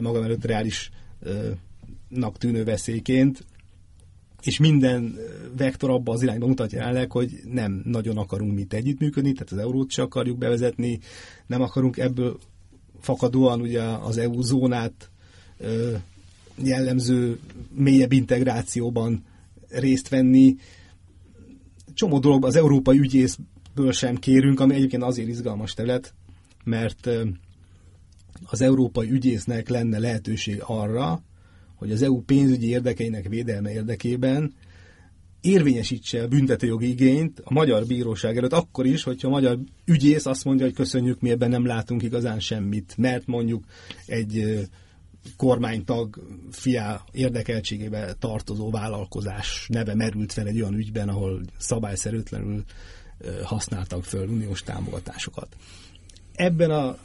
magam 0.00 0.22
előtt 0.22 0.44
reálisnak 0.44 2.38
tűnő 2.38 2.64
veszélyként, 2.64 3.44
és 4.42 4.58
minden 4.58 5.16
vektor 5.56 5.90
abba 5.90 6.12
az 6.12 6.22
irányba 6.22 6.46
mutatja 6.46 6.78
jelenleg, 6.78 7.10
hogy 7.10 7.40
nem 7.52 7.82
nagyon 7.84 8.16
akarunk 8.16 8.54
mit 8.54 8.72
együttműködni, 8.72 9.32
tehát 9.32 9.52
az 9.52 9.58
eurót 9.58 9.90
se 9.90 10.02
akarjuk 10.02 10.38
bevezetni, 10.38 10.98
nem 11.46 11.62
akarunk 11.62 11.96
ebből 11.98 12.38
fakadóan 13.00 13.60
ugye 13.60 13.82
az 13.82 14.18
EU 14.18 14.42
zónát 14.42 15.10
jellemző 16.62 17.38
mélyebb 17.74 18.12
integrációban 18.12 19.24
részt 19.68 20.08
venni. 20.08 20.56
Csomó 21.94 22.18
dolog 22.18 22.44
az 22.44 22.56
európai 22.56 22.98
ügyész 22.98 23.38
ből 23.74 23.92
sem 23.92 24.16
kérünk, 24.16 24.60
ami 24.60 24.74
egyébként 24.74 25.02
azért 25.02 25.28
izgalmas 25.28 25.74
terület, 25.74 26.14
mert 26.64 27.08
az 28.44 28.60
európai 28.60 29.10
ügyésznek 29.10 29.68
lenne 29.68 29.98
lehetőség 29.98 30.62
arra, 30.66 31.22
hogy 31.74 31.92
az 31.92 32.02
EU 32.02 32.20
pénzügyi 32.20 32.68
érdekeinek 32.68 33.28
védelme 33.28 33.72
érdekében 33.72 34.54
érvényesítse 35.40 36.22
a 36.22 36.28
büntetőjogi 36.28 36.88
igényt 36.88 37.40
a 37.44 37.52
magyar 37.52 37.86
bíróság 37.86 38.36
előtt, 38.36 38.52
akkor 38.52 38.86
is, 38.86 39.02
hogyha 39.02 39.28
a 39.28 39.30
magyar 39.30 39.58
ügyész 39.84 40.26
azt 40.26 40.44
mondja, 40.44 40.64
hogy 40.64 40.74
köszönjük, 40.74 41.20
mi 41.20 41.30
ebben 41.30 41.50
nem 41.50 41.66
látunk 41.66 42.02
igazán 42.02 42.40
semmit, 42.40 42.94
mert 42.96 43.26
mondjuk 43.26 43.64
egy 44.06 44.66
kormánytag 45.36 46.22
fiá 46.50 47.04
érdekeltségébe 47.12 48.12
tartozó 48.18 48.70
vállalkozás 48.70 49.66
neve 49.68 49.94
merült 49.94 50.32
fel 50.32 50.46
egy 50.46 50.60
olyan 50.60 50.74
ügyben, 50.74 51.08
ahol 51.08 51.40
szabályszerűtlenül 51.58 52.64
használtak 53.42 54.04
föl 54.04 54.28
uniós 54.28 54.62
támogatásokat. 54.62 55.56
Ebben 56.34 56.70
a 56.70 56.98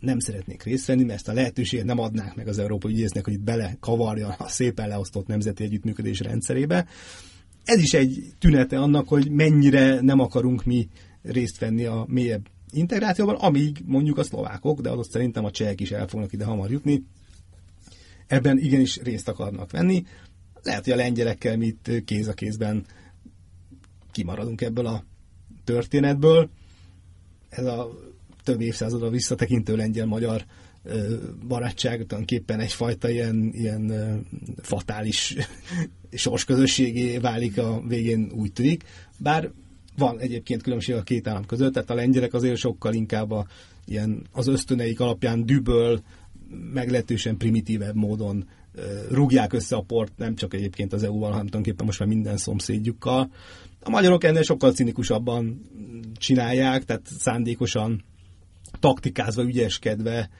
nem 0.00 0.18
szeretnék 0.18 0.62
részt 0.62 0.86
venni, 0.86 1.02
mert 1.02 1.18
ezt 1.18 1.28
a 1.28 1.32
lehetőséget 1.32 1.84
nem 1.84 1.98
adnák 1.98 2.34
meg 2.34 2.48
az 2.48 2.58
Európai 2.58 2.92
Ügyésznek, 2.92 3.24
hogy 3.24 3.32
itt 3.32 3.40
bele 3.40 3.76
kavarja 3.80 4.28
a 4.38 4.48
szépen 4.48 4.88
leosztott 4.88 5.26
nemzeti 5.26 5.64
együttműködés 5.64 6.20
rendszerébe. 6.20 6.86
Ez 7.64 7.82
is 7.82 7.94
egy 7.94 8.32
tünete 8.38 8.78
annak, 8.78 9.08
hogy 9.08 9.30
mennyire 9.30 10.00
nem 10.00 10.20
akarunk 10.20 10.64
mi 10.64 10.88
részt 11.22 11.58
venni 11.58 11.84
a 11.84 12.04
mélyebb 12.08 12.48
integrációban, 12.70 13.34
amíg 13.34 13.82
mondjuk 13.84 14.18
a 14.18 14.22
szlovákok, 14.22 14.80
de 14.80 14.90
adott 14.90 15.10
szerintem 15.10 15.44
a 15.44 15.50
csehek 15.50 15.80
is 15.80 15.90
el 15.90 16.06
fognak 16.06 16.32
ide 16.32 16.44
hamar 16.44 16.70
jutni, 16.70 17.04
ebben 18.26 18.58
igenis 18.58 18.96
részt 18.96 19.28
akarnak 19.28 19.70
venni. 19.70 20.04
Lehet, 20.62 20.84
hogy 20.84 20.92
a 20.92 20.96
lengyelekkel 20.96 21.56
mi 21.56 21.66
itt 21.66 22.04
kéz 22.04 22.28
a 22.28 22.32
kézben 22.32 22.84
kimaradunk 24.10 24.60
ebből 24.60 24.86
a 24.86 25.04
történetből. 25.72 26.48
Ez 27.48 27.64
a 27.64 27.90
több 28.44 28.60
évszázadra 28.60 29.10
visszatekintő 29.10 29.76
lengyel-magyar 29.76 30.44
barátság 31.48 31.94
tulajdonképpen 31.94 32.60
egyfajta 32.60 33.10
ilyen, 33.10 33.50
ilyen 33.52 33.92
fatális 34.62 35.36
sorsközösségé 36.12 37.18
válik 37.18 37.58
a 37.58 37.82
végén 37.86 38.30
úgy 38.34 38.52
tűnik. 38.52 38.84
Bár 39.18 39.50
van 39.96 40.18
egyébként 40.18 40.62
különbség 40.62 40.94
a 40.94 41.02
két 41.02 41.26
állam 41.26 41.46
között, 41.46 41.72
tehát 41.72 41.90
a 41.90 41.94
lengyelek 41.94 42.34
azért 42.34 42.56
sokkal 42.56 42.94
inkább 42.94 43.30
a, 43.30 43.46
ilyen, 43.84 44.26
az 44.32 44.46
ösztöneik 44.46 45.00
alapján 45.00 45.46
düböl, 45.46 46.02
meglehetősen 46.72 47.36
primitívebb 47.36 47.94
módon 47.94 48.48
rúgják 49.10 49.52
össze 49.52 49.76
a 49.76 49.80
port, 49.80 50.12
nem 50.16 50.34
csak 50.34 50.54
egyébként 50.54 50.92
az 50.92 51.02
EU-val, 51.02 51.30
hanem 51.30 51.46
tulajdonképpen 51.46 51.86
most 51.86 51.98
már 51.98 52.08
minden 52.08 52.36
szomszédjukkal. 52.36 53.30
A 53.80 53.90
magyarok 53.90 54.24
ennél 54.24 54.42
sokkal 54.42 54.72
cinikusabban 54.72 55.70
csinálják, 56.16 56.84
tehát 56.84 57.06
szándékosan 57.18 58.04
taktikázva, 58.80 59.42
ügyeskedve 59.42 60.30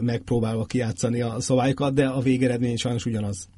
megpróbálva 0.00 0.64
kiátszani 0.64 1.20
a 1.20 1.40
szabályokat, 1.40 1.94
de 1.94 2.06
a 2.06 2.20
végeredmény 2.20 2.76
sajnos 2.76 3.06
ugyanaz. 3.06 3.48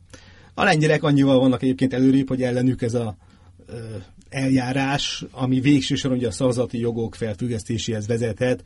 A 0.55 0.65
lengyelek 0.65 1.03
annyival 1.03 1.39
vannak 1.39 1.63
egyébként 1.63 1.93
előrébb, 1.95 2.29
hogy 2.29 2.43
ellenük 2.43 2.83
ez 2.83 2.95
a 2.95 3.17
eljárás, 4.29 5.25
ami 5.31 5.61
végső 5.61 5.95
soron 5.95 6.17
ugye 6.17 6.27
a 6.27 6.31
szavazati 6.31 6.79
jogok 6.79 7.15
felfüggesztéséhez 7.15 8.07
vezethet, 8.07 8.63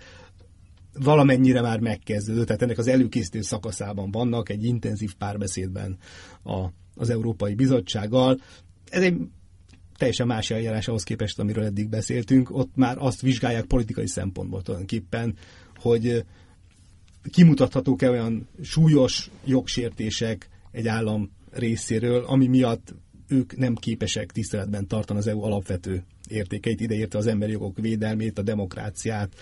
valamennyire 0.99 1.61
már 1.61 1.81
megkezdődött, 1.81 2.47
tehát 2.47 2.63
ennek 2.63 2.79
az 2.79 2.87
előkészítő 2.87 3.41
szakaszában 3.41 4.11
vannak 4.11 4.49
egy 4.49 4.65
intenzív 4.65 5.15
párbeszédben 5.15 5.99
a, 6.43 6.67
az 6.95 7.11
Európai 7.11 7.55
Bizottsággal. 7.55 8.41
Ez 8.91 9.03
egy 9.03 9.17
teljesen 10.01 10.27
más 10.27 10.51
eljárás 10.51 10.89
ahhoz 10.89 11.03
képest, 11.03 11.39
amiről 11.39 11.65
eddig 11.65 11.89
beszéltünk. 11.89 12.51
Ott 12.57 12.71
már 12.75 12.97
azt 12.99 13.21
vizsgálják 13.21 13.65
politikai 13.65 14.07
szempontból 14.07 14.63
tulajdonképpen, 14.63 15.35
hogy 15.77 16.25
kimutathatók-e 17.31 18.11
olyan 18.11 18.49
súlyos 18.63 19.31
jogsértések 19.45 20.49
egy 20.73 20.89
állam 20.89 21.31
részéről, 21.51 22.25
ami 22.25 22.47
miatt 22.47 22.95
ők 23.29 23.57
nem 23.57 23.75
képesek 23.75 24.33
tiszteletben 24.33 24.87
tartani 24.87 25.19
az 25.19 25.27
EU 25.27 25.43
alapvető 25.43 26.05
értékeit, 26.29 26.81
ideérte 26.81 27.19
az 27.19 27.27
emberi 27.27 27.53
jogok 27.53 27.79
védelmét, 27.79 28.39
a 28.39 28.43
demokráciát, 28.43 29.33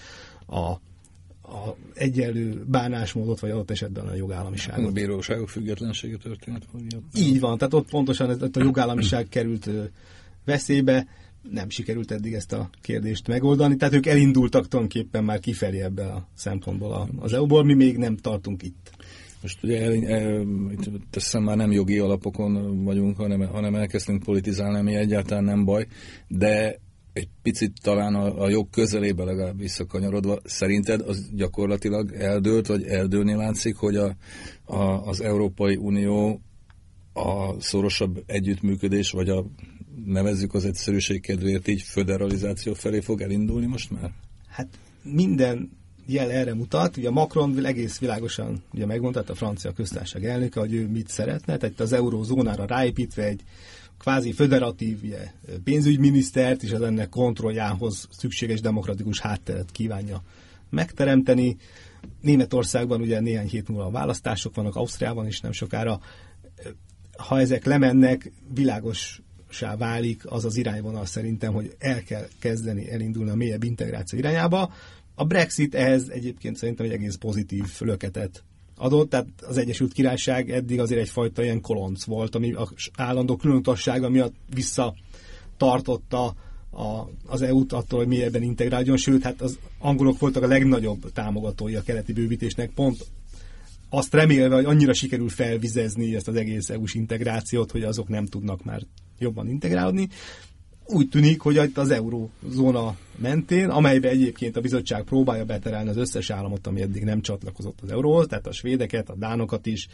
a, 0.47 0.59
a 0.59 1.77
egyenlő 1.95 2.65
bánásmódot, 2.67 3.41
vagy 3.41 3.51
adott 3.51 3.71
esetben 3.71 4.07
a 4.07 4.15
jogállamiságot. 4.15 4.89
A 4.89 4.93
bíróságok 4.93 5.49
függetlensége 5.49 6.17
történet. 6.17 6.63
Így 7.15 7.41
van, 7.41 7.59
tehát 7.59 7.75
ott 7.75 7.91
pontosan 7.91 8.31
ez, 8.31 8.43
a 8.43 8.49
jogállamiság 8.53 9.29
került 9.29 9.71
veszélybe, 10.49 11.07
nem 11.51 11.69
sikerült 11.69 12.11
eddig 12.11 12.33
ezt 12.33 12.53
a 12.53 12.71
kérdést 12.83 13.27
megoldani, 13.27 13.77
tehát 13.77 13.95
ők 13.95 14.07
elindultak 14.07 14.69
tulajdonképpen 14.69 15.25
már 15.25 15.39
kifelé 15.39 15.81
ebbe 15.81 16.05
a 16.07 16.29
szempontból 16.35 17.09
az 17.19 17.33
EU-ból, 17.33 17.65
mi 17.65 17.75
még 17.75 17.97
nem 17.97 18.17
tartunk 18.17 18.63
itt. 18.63 18.91
Most 19.43 19.63
ugye 19.63 19.81
el, 20.07 20.45
teszem 21.11 21.43
már 21.43 21.57
nem 21.57 21.73
jogi 21.73 21.99
alapokon 21.99 22.85
vagyunk, 22.85 23.17
hanem, 23.17 23.41
hanem 23.41 23.75
elkezdtünk 23.75 24.23
politizálni, 24.23 24.79
ami 24.79 24.95
egyáltalán 24.95 25.45
nem 25.45 25.65
baj, 25.65 25.87
de 26.29 26.81
egy 27.13 27.29
picit 27.43 27.73
talán 27.83 28.15
a, 28.15 28.43
a 28.43 28.49
jog 28.49 28.71
közelébe 28.71 29.25
legalább 29.25 29.59
visszakanyarodva, 29.59 30.39
szerinted 30.45 31.01
az 31.01 31.31
gyakorlatilag 31.35 32.13
eldőlt, 32.13 32.67
vagy 32.67 32.85
eldőlni 32.85 33.35
látszik, 33.35 33.77
hogy 33.77 33.97
a, 33.97 34.17
a, 34.65 34.83
az 34.83 35.21
Európai 35.21 35.77
Unió 35.77 36.41
a 37.13 37.61
szorosabb 37.61 38.23
együttműködés, 38.27 39.11
vagy 39.11 39.29
a 39.29 39.45
nevezzük 40.05 40.55
az 40.55 40.65
egyszerűség 40.65 41.21
kedvéért 41.21 41.69
így 41.69 41.83
föderalizáció 41.83 42.75
felé 42.75 43.01
fog 43.01 43.21
elindulni 43.21 43.67
most 43.67 43.91
már? 43.91 44.13
Hát 44.49 44.69
minden 45.03 45.71
jel 46.07 46.31
erre 46.31 46.55
mutat. 46.55 46.97
Ugye 46.97 47.11
Macron 47.11 47.65
egész 47.65 47.99
világosan 47.99 48.63
ugye 48.73 48.87
megmondta, 48.87 49.25
a 49.27 49.35
francia 49.35 49.73
köztársaság 49.73 50.25
elnöke, 50.25 50.61
hogy 50.61 50.75
ő 50.75 50.87
mit 50.87 51.09
szeretne, 51.09 51.57
tehát 51.57 51.81
az 51.81 51.93
eurózónára 51.93 52.67
ráépítve 52.67 53.25
egy 53.25 53.43
kvázi 53.99 54.33
föderatív 54.33 55.03
ugye, 55.03 55.33
pénzügyminisztert 55.65 56.63
és 56.63 56.73
az 56.73 56.83
ennek 56.83 57.09
kontrolljához 57.09 58.09
szükséges 58.11 58.61
demokratikus 58.61 59.21
hátteret 59.21 59.71
kívánja 59.71 60.23
megteremteni. 60.71 61.57
Németországban 62.21 63.01
ugye 63.01 63.21
néhány 63.21 63.49
hét 63.49 63.69
múlva 63.69 63.85
a 63.85 63.91
választások 63.91 64.55
vannak, 64.55 64.77
Ausztriában 64.77 65.27
is 65.27 65.41
nem 65.41 65.53
sokára. 65.53 66.01
Ha 67.17 67.41
ezek 67.41 67.65
lemennek, 67.65 68.33
világos 68.55 69.23
válik 69.79 70.23
az 70.25 70.45
az 70.45 70.57
irányvonal 70.57 71.07
szerintem, 71.07 71.53
hogy 71.53 71.75
el 71.79 72.03
kell 72.03 72.29
kezdeni 72.39 72.91
elindulni 72.91 73.31
a 73.31 73.35
mélyebb 73.35 73.63
integráció 73.63 74.19
irányába. 74.19 74.73
A 75.15 75.25
Brexit 75.25 75.75
ehhez 75.75 76.09
egyébként 76.09 76.57
szerintem 76.57 76.87
egy 76.87 76.93
egész 76.93 77.15
pozitív 77.15 77.65
löketet 77.79 78.45
adott, 78.77 79.11
tehát 79.11 79.27
az 79.49 79.57
Egyesült 79.57 79.93
Királyság 79.93 80.51
eddig 80.51 80.81
azért 80.81 81.01
egyfajta 81.01 81.43
ilyen 81.43 81.61
kolonc 81.61 82.05
volt, 82.05 82.35
ami 82.35 82.53
az 82.53 82.71
állandó 82.97 83.37
különutassága 83.37 84.09
miatt 84.09 84.35
visszatartotta 84.55 86.35
a, 86.71 87.09
az 87.27 87.43
EU-t 87.43 87.73
attól, 87.73 87.99
hogy 87.99 88.09
mélyebben 88.09 88.43
integráljon, 88.43 88.97
sőt, 88.97 89.23
hát 89.23 89.41
az 89.41 89.59
angolok 89.79 90.19
voltak 90.19 90.43
a 90.43 90.47
legnagyobb 90.47 91.13
támogatói 91.13 91.75
a 91.75 91.83
keleti 91.83 92.13
bővítésnek, 92.13 92.71
pont 92.71 93.07
azt 93.91 94.15
remélve, 94.15 94.55
hogy 94.55 94.65
annyira 94.65 94.93
sikerül 94.93 95.29
felvizezni 95.29 96.15
ezt 96.15 96.29
az 96.29 96.35
egész 96.35 96.71
EU-s 96.71 96.95
integrációt, 96.95 97.71
hogy 97.71 97.83
azok 97.83 98.09
nem 98.09 98.27
tudnak 98.27 98.65
már 98.65 98.83
jobban 99.19 99.49
integrálódni. 99.49 100.09
Úgy 100.87 101.09
tűnik, 101.09 101.41
hogy 101.41 101.71
az 101.75 101.91
eurózóna 101.91 102.97
mentén, 103.17 103.69
amelybe 103.69 104.09
egyébként 104.09 104.57
a 104.57 104.61
bizottság 104.61 105.03
próbálja 105.03 105.45
beterelni 105.45 105.89
az 105.89 105.97
összes 105.97 106.31
államot, 106.31 106.67
ami 106.67 106.81
eddig 106.81 107.03
nem 107.05 107.21
csatlakozott 107.21 107.79
az 107.83 107.91
euróhoz, 107.91 108.27
tehát 108.27 108.47
a 108.47 108.53
svédeket, 108.53 109.09
a 109.11 109.15
dánokat 109.17 109.67
is. 109.67 109.89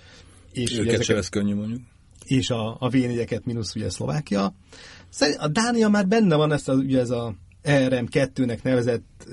És 0.53 0.73
Őket 0.73 0.87
ezeket, 0.87 1.03
se 1.05 1.15
lesz 1.15 1.29
könnyű 1.29 1.55
mondjuk. 1.55 1.81
És 2.25 2.51
a, 2.51 2.77
a 2.81 2.89
v 2.89 2.97
mínusz 3.45 3.75
ugye 3.75 3.91
Szlovákia. 3.91 4.55
Szerint 5.09 5.39
a 5.39 5.49
Dánia 5.49 5.89
már 5.89 6.07
benne 6.09 6.37
van 6.37 6.53
ezt 6.53 6.69
a, 6.69 6.75
ugye 6.75 7.01
ez 7.01 7.11
a 7.11 7.35
ERM2-nek 7.65 8.63
nevezett 8.63 9.27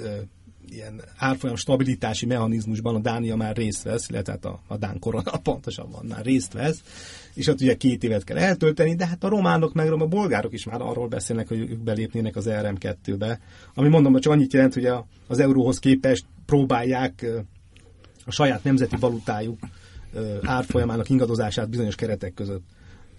ilyen 0.71 1.01
árfolyam 1.17 1.55
stabilitási 1.55 2.25
mechanizmusban 2.25 2.95
a 2.95 2.99
Dánia 2.99 3.35
már 3.35 3.55
részt 3.55 3.83
vesz, 3.83 4.09
illetve 4.09 4.31
hát 4.31 4.45
a, 4.45 4.59
a 4.67 4.77
Dán 4.77 4.99
korona 4.99 5.37
pontosabban 5.43 6.05
már 6.05 6.25
részt 6.25 6.53
vesz, 6.53 6.81
és 7.33 7.47
ott 7.47 7.61
ugye 7.61 7.75
két 7.75 8.03
évet 8.03 8.23
kell 8.23 8.37
eltölteni, 8.37 8.95
de 8.95 9.07
hát 9.07 9.23
a 9.23 9.29
románok 9.29 9.73
meg 9.73 9.91
a 9.91 10.07
bolgárok 10.07 10.53
is 10.53 10.65
már 10.65 10.81
arról 10.81 11.07
beszélnek, 11.07 11.47
hogy 11.47 11.59
ők 11.59 11.79
belépnének 11.83 12.35
az 12.35 12.45
RM2-be, 12.49 13.39
ami 13.73 13.87
mondom, 13.87 14.11
hogy 14.11 14.21
csak 14.21 14.33
annyit 14.33 14.53
jelent, 14.53 14.73
hogy 14.73 14.85
a, 14.85 15.07
az 15.27 15.39
euróhoz 15.39 15.79
képest 15.79 16.25
próbálják 16.45 17.25
a 18.25 18.31
saját 18.31 18.63
nemzeti 18.63 18.95
valutájuk 18.95 19.59
árfolyamának 20.41 21.09
ingadozását 21.09 21.69
bizonyos 21.69 21.95
keretek 21.95 22.33
között 22.33 22.63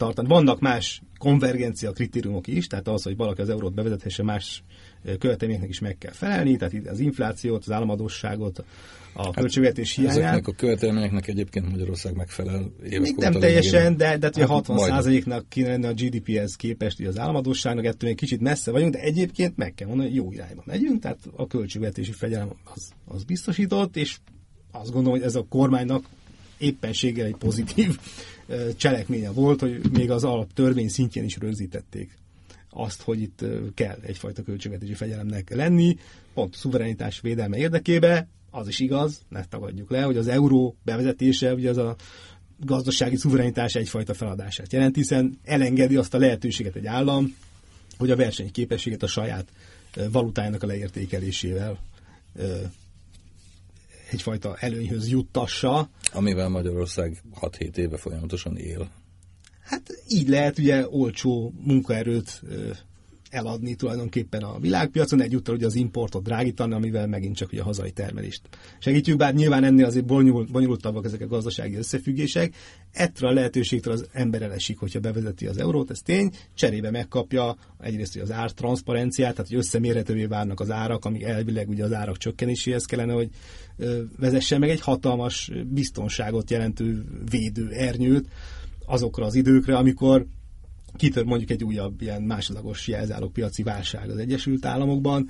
tartani. 0.03 0.29
Vannak 0.29 0.61
más 0.61 1.03
konvergencia 1.19 1.93
kritériumok 1.93 2.47
is, 2.47 2.67
tehát 2.67 2.89
az, 2.89 3.03
hogy 3.03 3.17
valaki 3.17 3.41
az 3.41 3.49
eurót 3.49 3.75
bevezethesse, 3.75 4.23
más 4.23 4.63
követelményeknek 5.19 5.71
is 5.71 5.79
meg 5.79 5.99
kell 5.99 6.13
felelni, 6.13 6.57
tehát 6.57 6.75
az 6.87 7.01
inflációt, 7.01 7.63
az 7.67 7.71
államadóságot, 7.71 8.65
a 9.15 9.25
hát 9.25 9.35
költségvetés 9.35 9.95
hiányát. 9.95 10.17
Ezeknek 10.17 10.47
a 10.47 10.53
követelményeknek 10.53 11.29
egyébként 11.29 11.71
Magyarország 11.71 12.17
megfelel 12.17 12.73
Még 12.81 13.15
nem 13.17 13.33
teljesen, 13.33 13.97
de, 13.97 14.17
de 14.17 14.31
hát, 14.35 14.65
60%-nak 14.69 15.49
kéne 15.49 15.69
lenni 15.69 15.87
a 15.87 15.93
GDP-hez 15.93 16.57
képest 16.57 17.07
az 17.07 17.19
államadóságnak, 17.19 17.85
ettől 17.85 18.09
még 18.09 18.19
kicsit 18.19 18.41
messze 18.41 18.71
vagyunk, 18.71 18.93
de 18.93 18.99
egyébként 18.99 19.57
meg 19.57 19.75
kell 19.75 19.89
mondani, 19.89 20.09
hogy 20.09 20.19
jó 20.19 20.33
irányba 20.33 20.63
megyünk, 20.67 21.03
tehát 21.03 21.19
a 21.37 21.47
költségvetési 21.47 22.13
fegyelem 22.13 22.49
az, 22.75 22.91
az 23.05 23.25
biztosított, 23.25 23.97
és 23.97 24.17
azt 24.71 24.93
gondolom, 24.93 25.19
hogy 25.19 25.27
ez 25.27 25.35
a 25.35 25.47
kormánynak 25.49 26.05
éppenséggel 26.59 27.27
egy 27.27 27.37
pozitív 27.37 27.99
cselekménye 28.77 29.31
volt, 29.31 29.61
hogy 29.61 29.81
még 29.93 30.11
az 30.11 30.25
alaptörvény 30.25 30.89
szintjén 30.89 31.25
is 31.25 31.37
rögzítették 31.37 32.19
azt, 32.71 33.03
hogy 33.03 33.21
itt 33.21 33.45
kell 33.75 33.99
egyfajta 34.03 34.43
költségvetési 34.43 34.95
fegyelemnek 34.95 35.55
lenni, 35.55 35.97
pont 36.35 36.55
szuverenitás 36.57 37.21
védelme 37.21 37.57
érdekébe, 37.57 38.29
az 38.51 38.69
is 38.69 38.79
igaz, 38.79 39.23
ne 39.29 39.45
tagadjuk 39.45 39.91
le, 39.91 40.03
hogy 40.03 40.17
az 40.17 40.29
euró 40.29 40.77
bevezetése, 40.85 41.55
ugye 41.55 41.71
az 41.71 41.77
a 41.77 41.97
gazdasági 42.61 43.17
szuverenitás 43.17 43.75
egyfajta 43.75 44.15
feladását 44.15 44.73
jelent, 44.73 44.95
hiszen 44.95 45.39
elengedi 45.45 45.97
azt 45.97 46.15
a 46.15 46.19
lehetőséget 46.19 46.77
egy 46.77 46.87
állam, 46.87 47.37
hogy 47.99 48.11
a 48.11 48.17
versenyképességet 48.17 49.03
a 49.03 49.07
saját 49.07 49.49
valutájának 50.11 50.63
a 50.63 50.67
leértékelésével 50.67 51.79
egyfajta 54.13 54.57
előnyhöz 54.59 55.09
juttassa. 55.09 55.91
Amivel 56.13 56.49
Magyarország 56.49 57.23
6-7 57.41 57.77
éve 57.77 57.97
folyamatosan 57.97 58.57
él. 58.57 58.91
Hát 59.61 60.05
így 60.09 60.29
lehet 60.29 60.59
ugye 60.59 60.89
olcsó 60.89 61.53
munkaerőt 61.65 62.43
eladni 63.33 63.75
tulajdonképpen 63.75 64.43
a 64.43 64.59
világpiacon, 64.59 65.23
egyúttal 65.23 65.55
ugye 65.55 65.67
az 65.67 65.75
importot 65.75 66.23
drágítani, 66.23 66.75
amivel 66.75 67.07
megint 67.07 67.37
csak 67.37 67.53
ugye 67.53 67.61
a 67.61 67.65
hazai 67.65 67.91
termelést 67.91 68.43
segítjük, 68.79 69.17
bár 69.17 69.35
nyilván 69.35 69.65
ennél 69.65 69.85
azért 69.85 70.05
bonyolult, 70.05 70.51
bonyolultabbak 70.51 71.05
ezek 71.05 71.21
a 71.21 71.27
gazdasági 71.27 71.77
összefüggések. 71.77 72.55
Ettől 72.93 73.29
a 73.29 73.33
lehetőségtől 73.33 73.93
az 73.93 74.07
ember 74.13 74.43
elesik, 74.43 74.79
hogyha 74.79 75.01
bevezeti 75.01 75.47
az 75.47 75.59
eurót, 75.59 75.91
ez 75.91 75.99
tény, 75.99 76.31
cserébe 76.55 76.91
megkapja 76.91 77.57
egyrészt 77.81 78.17
az 78.17 78.33
ár 78.33 78.51
transzparenciát, 78.51 79.33
tehát 79.35 79.49
hogy 79.49 79.59
összemérhetővé 79.59 80.25
várnak 80.25 80.61
az 80.61 80.71
árak, 80.71 81.05
ami 81.05 81.25
elvileg 81.25 81.69
ugye 81.69 81.85
az 81.85 81.93
árak 81.93 82.17
csökkenéséhez 82.17 82.85
kellene, 82.85 83.13
hogy 83.13 83.31
vezessen 84.19 84.59
meg 84.59 84.71
egy 84.71 84.81
hatalmas 84.81 85.51
biztonságot 85.67 86.51
jelentő 86.51 87.05
védő 87.31 87.69
ernyőt 87.71 88.29
azokra 88.87 89.25
az 89.25 89.35
időkre, 89.35 89.77
amikor 89.77 90.27
kitör 90.97 91.25
mondjuk 91.25 91.51
egy 91.51 91.65
újabb 91.65 92.01
ilyen 92.01 92.23
másodlagos 92.23 92.91
piaci 93.33 93.63
válság 93.63 94.11
az 94.11 94.17
Egyesült 94.17 94.65
Államokban, 94.65 95.29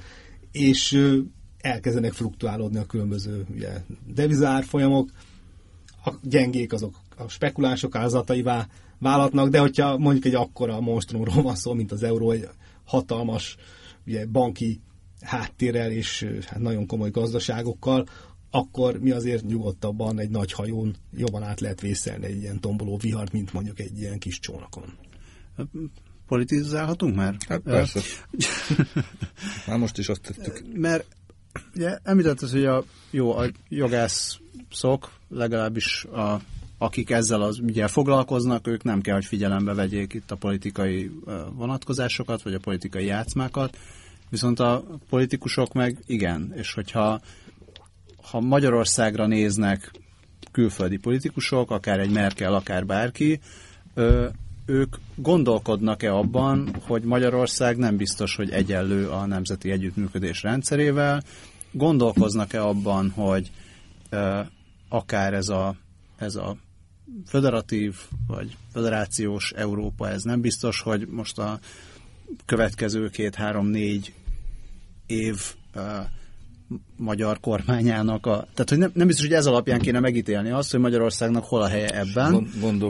és 0.52 1.10
elkezdenek 1.58 2.12
fluktuálódni 2.12 2.78
a 2.78 2.86
különböző 2.86 3.46
ugye, 3.54 3.82
devizárfolyamok, 4.06 5.10
a 6.04 6.14
gyengék 6.22 6.72
azok 6.72 7.00
a 7.16 7.28
spekulánsok 7.28 7.94
áldozataivá 7.94 8.68
válatnak, 8.98 9.48
de 9.48 9.58
hogyha 9.58 9.98
mondjuk 9.98 10.24
egy 10.24 10.34
akkora 10.34 10.80
monstrumról 10.80 11.42
van 11.42 11.54
szó, 11.54 11.72
mint 11.72 11.92
az 11.92 12.02
euró, 12.02 12.30
egy 12.30 12.48
hatalmas 12.84 13.56
ugye, 14.06 14.26
banki 14.26 14.80
háttérrel 15.20 15.90
és 15.90 16.28
hát 16.46 16.60
nagyon 16.60 16.86
komoly 16.86 17.10
gazdaságokkal, 17.10 18.06
akkor 18.50 18.98
mi 18.98 19.10
azért 19.10 19.44
nyugodtabban 19.46 20.18
egy 20.18 20.30
nagy 20.30 20.52
hajón 20.52 20.94
jobban 21.16 21.42
át 21.42 21.60
lehet 21.60 21.80
vészelni 21.80 22.26
egy 22.26 22.40
ilyen 22.40 22.60
tomboló 22.60 22.96
vihart, 22.96 23.32
mint 23.32 23.52
mondjuk 23.52 23.80
egy 23.80 23.98
ilyen 23.98 24.18
kis 24.18 24.38
csónakon. 24.38 24.94
Politizálhatunk 26.26 27.16
már? 27.16 27.36
Hát 27.48 27.60
persze. 27.60 28.00
már 29.66 29.78
most 29.78 29.98
is 29.98 30.08
azt 30.08 30.20
tettük. 30.20 30.62
Mert 30.74 31.06
ugye 31.74 31.98
említett 32.02 32.40
az, 32.40 32.52
hogy 32.52 32.64
a 32.64 32.84
jó, 33.10 33.36
a 33.36 33.46
jogászok, 33.68 35.10
legalábbis 35.28 36.04
a, 36.04 36.40
akik 36.78 37.10
ezzel 37.10 37.42
az 37.42 37.58
ügyel 37.58 37.88
foglalkoznak, 37.88 38.66
ők 38.66 38.82
nem 38.82 39.00
kell, 39.00 39.14
hogy 39.14 39.24
figyelembe 39.24 39.74
vegyék 39.74 40.12
itt 40.12 40.30
a 40.30 40.36
politikai 40.36 41.10
vonatkozásokat, 41.52 42.42
vagy 42.42 42.54
a 42.54 42.58
politikai 42.58 43.04
játszmákat, 43.04 43.78
viszont 44.28 44.60
a 44.60 44.84
politikusok 45.08 45.72
meg 45.72 45.98
igen, 46.06 46.52
és 46.56 46.74
hogyha 46.74 47.20
ha 48.22 48.40
Magyarországra 48.40 49.26
néznek 49.26 49.90
külföldi 50.52 50.96
politikusok, 50.96 51.70
akár 51.70 52.00
egy 52.00 52.10
Merkel, 52.10 52.54
akár 52.54 52.86
bárki, 52.86 53.40
ők 54.72 54.96
gondolkodnak-e 55.14 56.14
abban, 56.14 56.76
hogy 56.86 57.02
Magyarország 57.02 57.76
nem 57.76 57.96
biztos, 57.96 58.36
hogy 58.36 58.50
egyenlő 58.50 59.08
a 59.08 59.26
nemzeti 59.26 59.70
együttműködés 59.70 60.42
rendszerével, 60.42 61.22
gondolkoznak-e 61.70 62.64
abban, 62.64 63.10
hogy 63.10 63.50
akár 64.88 65.34
ez 65.34 65.48
a, 65.48 65.76
ez 66.16 66.34
a 66.34 66.56
föderatív 67.26 67.96
vagy 68.26 68.56
föderációs 68.72 69.52
Európa, 69.56 70.08
ez 70.08 70.22
nem 70.22 70.40
biztos, 70.40 70.80
hogy 70.80 71.06
most 71.08 71.38
a 71.38 71.58
következő 72.44 73.08
két-három-négy 73.08 74.14
év 75.06 75.54
magyar 76.96 77.40
kormányának 77.40 78.26
a... 78.26 78.46
Tehát, 78.54 78.68
hogy 78.68 78.78
nem, 78.78 78.90
nem 78.94 79.06
biztos, 79.06 79.26
hogy 79.26 79.34
ez 79.34 79.46
alapján 79.46 79.80
kéne 79.80 80.00
megítélni 80.00 80.50
azt, 80.50 80.70
hogy 80.70 80.80
Magyarországnak 80.80 81.44
hol 81.44 81.62
a 81.62 81.68
helye 81.68 81.98
ebben. 81.98 82.48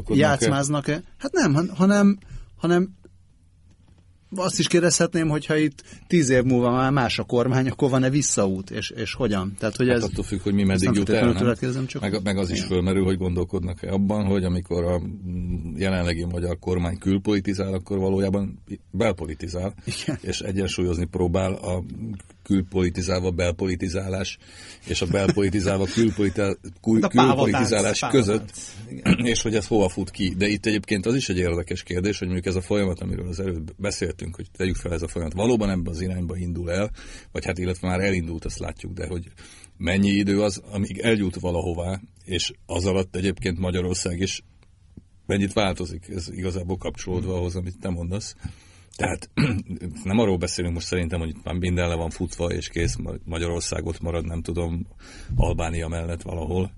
Játszmáznak-e? 0.09 1.03
Hát 1.19 1.33
nem, 1.33 1.69
hanem, 1.75 2.19
hanem 2.57 2.95
azt 4.37 4.59
is 4.59 4.67
kérdezhetném, 4.67 5.29
hogyha 5.29 5.57
itt 5.57 5.83
tíz 6.07 6.29
év 6.29 6.43
múlva 6.43 6.71
már 6.71 6.91
más 6.91 7.19
a 7.19 7.25
kormány, 7.25 7.69
akkor 7.69 7.91
van-e 7.91 8.11
visszaút, 8.11 8.71
és, 8.71 8.91
és 8.91 9.15
hogyan? 9.15 9.55
Tehát, 9.59 9.77
hogy 9.77 9.89
hát 9.89 9.97
ez 9.97 10.03
attól 10.03 10.25
függ, 10.25 10.41
hogy 10.41 10.55
mi 10.55 10.65
meddig 10.65 10.91
jut 10.93 11.09
el, 11.09 11.33
nem? 11.61 11.87
Csak 11.87 12.03
meg, 12.03 12.23
meg 12.23 12.37
az 12.39 12.51
is 12.51 12.63
fölmerül, 12.63 13.05
hogy 13.05 13.17
gondolkodnak-e 13.17 13.93
abban, 13.93 14.25
hogy 14.25 14.45
amikor 14.45 14.85
a 14.85 15.03
jelenlegi 15.77 16.25
magyar 16.25 16.59
kormány 16.59 16.99
külpolitizál, 16.99 17.73
akkor 17.73 17.99
valójában 17.99 18.63
belpolitizál, 18.91 19.75
Igen. 19.85 20.19
és 20.21 20.41
egyensúlyozni 20.41 21.05
próbál 21.05 21.53
a 21.53 21.83
külpolitizálva 22.43 23.31
belpolitizálás, 23.31 24.39
és 24.87 25.03
a 25.03 25.07
belpolitizálva 25.07 25.85
kül, 25.85 26.13
külpolitizálás 27.09 28.05
között, 28.11 28.51
és 29.17 29.43
hogy 29.43 29.55
ez 29.55 29.67
hova 29.67 29.89
fut 29.89 30.11
ki. 30.11 30.35
De 30.35 30.49
itt 30.49 30.67
egyébként 30.67 31.07
az 31.07 31.15
is 31.15 31.29
egy 31.29 31.39
érdekes 31.39 31.83
kérdés, 31.83 32.19
hogy 32.19 32.29
mondjuk 32.29 32.47
ez 32.47 32.57
a 32.57 32.67
folyamat, 32.67 33.01
amiről 33.01 33.29
az 33.29 33.41
előbb 33.41 33.75
beszéltünk, 33.77 34.37
hogy 34.37 34.47
tegyük 34.57 34.77
fel 34.77 34.93
ez 34.93 35.03
a 35.03 35.09
folyamat, 35.09 35.35
valóban 35.35 35.71
ebben 35.71 35.93
az 35.93 36.01
irányba 36.01 36.37
indul 36.37 36.71
el, 36.71 36.91
vagy 37.33 37.45
hát 37.45 37.59
illetve 37.59 37.89
már 37.89 38.01
elindult, 38.01 38.45
azt 38.45 38.59
látjuk, 38.59 38.93
de 38.93 39.07
hogy 39.07 39.27
mennyi 39.77 40.11
idő 40.11 40.43
az, 40.43 40.63
amíg 40.71 40.99
eljut 40.99 41.41
valahová, 41.41 42.01
és 42.25 42.53
az 42.67 42.87
alatt 42.87 43.17
egyébként 43.17 43.59
Magyarország 43.59 44.21
is 44.21 44.43
mennyit 45.27 45.53
változik, 45.53 46.09
ez 46.09 46.29
igazából 46.33 46.77
kapcsolódva 46.77 47.35
ahhoz, 47.35 47.57
amit 47.57 47.79
te 47.81 47.89
mondasz. 47.89 48.35
Tehát 48.97 49.31
nem 50.05 50.19
arról 50.19 50.37
beszélünk 50.37 50.75
most 50.75 50.87
szerintem, 50.87 51.21
hogy 51.21 51.29
itt 51.29 51.45
már 51.45 51.55
minden 51.55 51.89
le 51.89 51.95
van 51.95 52.11
futva, 52.11 52.47
és 52.47 52.69
kész, 52.69 52.97
Magyarország 53.25 53.87
ott 53.87 54.01
marad, 54.01 54.27
nem 54.27 54.43
tudom, 54.43 54.87
Albánia 55.37 55.89
mellett 55.89 56.23
valahol. 56.23 56.73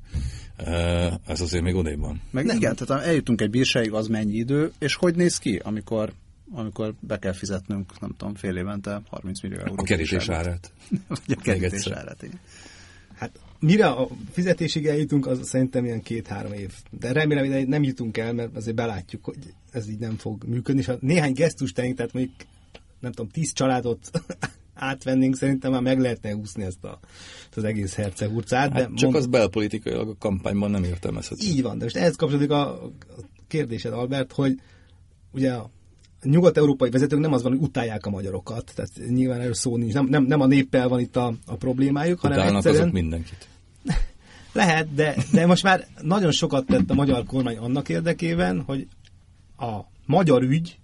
Ez 1.26 1.40
azért 1.40 1.62
még 1.62 1.74
odébb 1.74 2.00
van. 2.00 2.20
Meg 2.30 2.44
nem. 2.44 2.56
igen, 2.56 2.76
tehát 2.76 3.04
eljutunk 3.04 3.40
egy 3.40 3.50
bírságig, 3.50 3.92
az 3.92 4.06
mennyi 4.06 4.36
idő, 4.36 4.72
és 4.78 4.94
hogy 4.94 5.14
néz 5.14 5.38
ki, 5.38 5.60
amikor 5.64 6.12
amikor 6.52 6.94
be 7.00 7.18
kell 7.18 7.32
fizetnünk, 7.32 8.00
nem 8.00 8.14
tudom, 8.16 8.34
fél 8.34 8.56
évente 8.56 9.02
30 9.10 9.42
millió 9.42 9.58
euró. 9.58 9.74
A 9.76 9.82
kerítés 9.82 10.28
árát. 10.28 10.72
Vagy 11.08 11.36
a 11.38 11.40
kerítés 11.42 11.86
árát, 11.86 12.22
igen. 12.22 12.40
Hát 13.14 13.38
mire 13.60 13.86
a 13.86 14.08
fizetésig 14.30 14.86
eljutunk, 14.86 15.26
az 15.26 15.48
szerintem 15.48 15.84
ilyen 15.84 16.02
két-három 16.02 16.52
év. 16.52 16.72
De 16.90 17.12
remélem, 17.12 17.52
hogy 17.52 17.68
nem 17.68 17.82
jutunk 17.82 18.16
el, 18.16 18.32
mert 18.32 18.56
azért 18.56 18.76
belátjuk, 18.76 19.24
hogy 19.24 19.36
ez 19.70 19.88
így 19.88 19.98
nem 19.98 20.16
fog 20.16 20.44
működni. 20.44 20.80
És 20.80 20.86
ha 20.86 20.96
néhány 21.00 21.32
gesztus 21.32 21.72
tennénk, 21.72 21.96
tehát 21.96 22.12
mondjuk, 22.12 22.34
nem 23.00 23.12
tudom, 23.12 23.30
tíz 23.30 23.52
családot 23.52 24.10
átvennénk, 24.74 25.36
szerintem 25.36 25.70
már 25.70 25.82
meg 25.82 26.00
lehetne 26.00 26.34
úszni 26.34 26.64
ezt 26.64 26.84
a, 26.84 26.98
az 27.56 27.64
egész 27.64 27.94
hercegurcát. 27.94 28.72
Hát 28.72 28.88
de 28.88 28.94
csak 28.94 29.10
mond... 29.10 29.14
az 29.14 29.26
belpolitikailag 29.26 30.08
a 30.08 30.16
kampányban 30.18 30.70
nem 30.70 30.84
értelmezhető. 30.84 31.46
Így 31.46 31.62
van, 31.62 31.78
de 31.78 31.84
most 31.84 31.96
ehhez 31.96 32.16
kapcsolódik 32.16 32.50
a, 32.50 32.84
a 32.84 32.90
kérdésed, 33.48 33.92
Albert, 33.92 34.32
hogy 34.32 34.60
ugye 35.32 35.52
a 35.52 35.70
nyugat-európai 36.24 36.90
vezetők 36.90 37.18
nem 37.18 37.32
az 37.32 37.42
van, 37.42 37.52
hogy 37.52 37.60
utálják 37.60 38.06
a 38.06 38.10
magyarokat, 38.10 38.72
tehát 38.74 38.90
nyilván 39.08 39.40
erről 39.40 39.54
szó 39.54 39.76
nincs, 39.76 39.92
nem, 39.92 40.06
nem, 40.06 40.24
nem 40.24 40.40
a 40.40 40.46
néppel 40.46 40.88
van 40.88 41.00
itt 41.00 41.16
a, 41.16 41.34
a 41.46 41.54
problémájuk, 41.54 42.20
hanem 42.20 42.38
Utálnak 42.38 42.56
egyszerűen... 42.56 42.82
azok 42.82 42.94
mindenkit. 42.94 43.48
Lehet, 44.52 44.94
de, 44.94 45.16
de 45.32 45.46
most 45.46 45.62
már 45.62 45.86
nagyon 46.02 46.30
sokat 46.30 46.66
tett 46.66 46.90
a 46.90 46.94
magyar 46.94 47.24
kormány 47.24 47.56
annak 47.56 47.88
érdekében, 47.88 48.62
hogy 48.66 48.86
a 49.58 49.80
magyar 50.06 50.42
ügy 50.42 50.78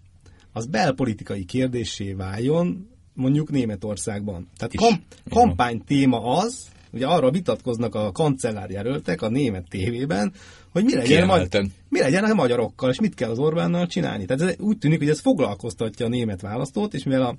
az 0.53 0.67
belpolitikai 0.67 1.45
kérdésé 1.45 2.13
váljon 2.13 2.89
mondjuk 3.15 3.51
Németországban. 3.51 4.49
Tehát 4.57 4.75
kam- 4.75 5.03
kampány 5.31 5.85
téma 5.85 6.23
az, 6.37 6.69
ugye 6.93 7.07
arra 7.07 7.31
vitatkoznak 7.31 7.95
a 7.95 8.13
kancellárjelöltek 8.13 9.23
a 9.23 9.29
német 9.29 9.69
tévében, 9.69 10.33
hogy 10.73 10.85
mi 10.85 10.95
legyen, 10.95 11.27
majd, 11.27 11.61
mi 11.89 12.01
legyen 12.01 12.25
a 12.25 12.35
magyarokkal, 12.35 12.91
és 12.91 13.01
mit 13.01 13.15
kell 13.15 13.31
az 13.31 13.39
Orbánnal 13.39 13.87
csinálni. 13.87 14.25
Tehát 14.25 14.43
ez 14.43 14.55
úgy 14.59 14.79
tűnik, 14.79 14.99
hogy 14.99 15.09
ez 15.09 15.21
foglalkoztatja 15.21 16.07
a 16.07 16.09
német 16.09 16.41
választót, 16.41 16.95
és 16.95 17.05
mivel 17.05 17.23
a 17.23 17.35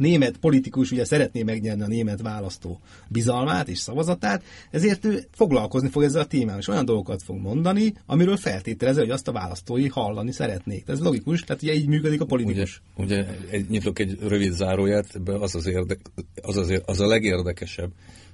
német 0.00 0.36
politikus 0.36 0.90
ugye 0.90 1.04
szeretné 1.04 1.42
megnyerni 1.42 1.82
a 1.82 1.86
német 1.86 2.22
választó 2.22 2.80
bizalmát 3.08 3.68
és 3.68 3.78
szavazatát, 3.78 4.42
ezért 4.70 5.04
ő 5.04 5.24
foglalkozni 5.32 5.88
fog 5.88 6.02
ezzel 6.02 6.22
a 6.22 6.26
témával, 6.26 6.60
és 6.60 6.68
olyan 6.68 6.84
dolgokat 6.84 7.22
fog 7.22 7.40
mondani, 7.40 7.94
amiről 8.06 8.36
feltételező, 8.36 9.00
hogy 9.00 9.10
azt 9.10 9.28
a 9.28 9.32
választói 9.32 9.88
hallani 9.88 10.32
szeretnék. 10.32 10.84
Ez 10.88 11.00
logikus, 11.00 11.40
tehát 11.40 11.62
ugye 11.62 11.74
így 11.74 11.86
működik 11.86 12.20
a 12.20 12.24
politikus. 12.24 12.82
Ugye, 12.96 13.04
ugye 13.06 13.26
egy, 13.50 13.68
nyitok 13.68 13.98
egy 13.98 14.18
rövid 14.20 14.52
záróját, 14.52 15.20
az 15.24 15.54
az, 15.54 15.66
érde, 15.66 15.96
az, 16.42 16.56
az, 16.56 16.80
az 16.86 17.00
a 17.00 17.06
legérdekesebb, 17.06 17.90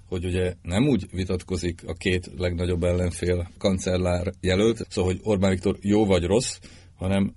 hogy 0.08 0.24
ugye 0.24 0.54
nem 0.62 0.88
úgy 0.88 1.06
vitatkozik 1.12 1.82
a 1.86 1.92
két 1.92 2.30
legnagyobb 2.36 2.82
ellenfél 2.82 3.50
kancellár 3.58 4.32
jelölt, 4.40 4.86
szóval, 4.88 5.12
hogy 5.12 5.20
Orbán 5.22 5.50
Viktor 5.50 5.76
jó 5.80 6.06
vagy 6.06 6.24
rossz, 6.24 6.58
hanem 6.94 7.34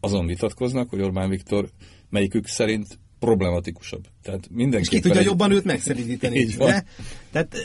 azon 0.00 0.26
vitatkoznak, 0.26 0.90
hogy 0.90 1.00
Orbán 1.00 1.28
Viktor 1.28 1.68
melyikük 2.10 2.46
szerint 2.46 2.98
problematikusabb. 3.18 4.04
Tehát 4.22 4.48
mindenki. 4.50 4.84
És 4.84 4.88
ki 4.88 5.00
tudja 5.00 5.20
egy... 5.20 5.26
jobban 5.26 5.50
őt 5.50 5.64
megszeríteni. 5.64 6.38
Így 6.38 6.56
van. 6.56 6.82
Tehát 7.32 7.56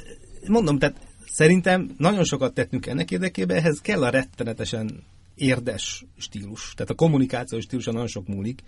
mondom, 0.48 0.80
tehát 0.80 1.08
szerintem 1.26 1.96
nagyon 1.98 2.24
sokat 2.24 2.54
tettünk 2.54 2.86
ennek 2.86 3.12
érdekében, 3.12 3.58
ehhez 3.58 3.80
kell 3.82 4.04
a 4.04 4.10
rettenetesen 4.10 5.04
érdes 5.42 6.06
stílus. 6.18 6.74
Tehát 6.76 6.92
a 6.92 6.96
kommunikációs 6.96 7.64
stíluson 7.64 7.94
nagyon 7.94 8.08
sok 8.08 8.28
múlik, 8.28 8.62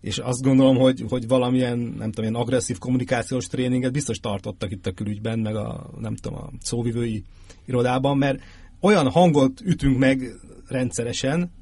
és 0.00 0.18
azt 0.18 0.42
gondolom, 0.42 0.76
hogy, 0.76 1.04
hogy 1.08 1.26
valamilyen, 1.26 1.78
nem 1.78 2.12
tudom, 2.12 2.30
ilyen 2.30 2.42
agresszív 2.42 2.78
kommunikációs 2.78 3.46
tréninget 3.46 3.92
biztos 3.92 4.18
tartottak 4.18 4.70
itt 4.70 4.86
a 4.86 4.92
külügyben, 4.92 5.38
meg 5.38 5.56
a, 5.56 5.90
nem 5.98 6.16
tudom, 6.16 6.38
a 6.38 6.50
szóvivői 6.60 7.22
irodában, 7.66 8.18
mert 8.18 8.40
olyan 8.80 9.10
hangot 9.10 9.60
ütünk 9.60 9.98
meg 9.98 10.34
rendszeresen, 10.68 11.52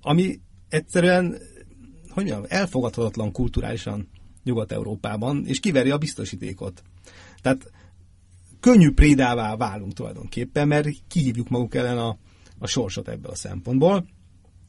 ami 0.00 0.40
egyszerűen 0.68 1.36
hogy 2.12 2.24
mondjam, 2.24 2.44
elfogadhatatlan 2.48 3.32
kulturálisan 3.32 4.08
Nyugat-Európában, 4.44 5.46
és 5.46 5.60
kiveri 5.60 5.90
a 5.90 5.98
biztosítékot. 5.98 6.82
Tehát 7.42 7.70
könnyű 8.60 8.90
prédává 8.90 9.56
válunk 9.56 9.92
tulajdonképpen, 9.92 10.68
mert 10.68 10.88
kihívjuk 11.08 11.48
maguk 11.48 11.74
ellen 11.74 11.98
a, 11.98 12.16
a 12.62 12.66
sorsot 12.66 13.08
ebből 13.08 13.30
a 13.30 13.34
szempontból. 13.34 14.06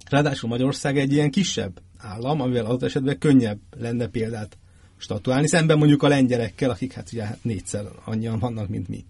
Ráadásul 0.10 0.50
Magyarország 0.50 0.98
egy 0.98 1.12
ilyen 1.12 1.32
kisebb 1.32 1.82
állam, 1.98 2.41
amivel 2.41 2.66
adott 2.66 2.84
esetben 2.84 3.18
könnyebb 3.18 3.60
lenne 3.78 4.08
példát 4.08 4.58
statuálni, 4.98 5.48
szemben 5.48 5.78
mondjuk 5.78 6.04
a 6.04 6.08
lengyelekkel, 6.08 6.70
akik 6.70 6.94
hát 6.94 7.12
ugye 7.12 7.26
négyszer 7.41 7.86
annyian 8.04 8.39
vannak, 8.39 8.68
mint 8.68 8.88
mi. 8.88 9.06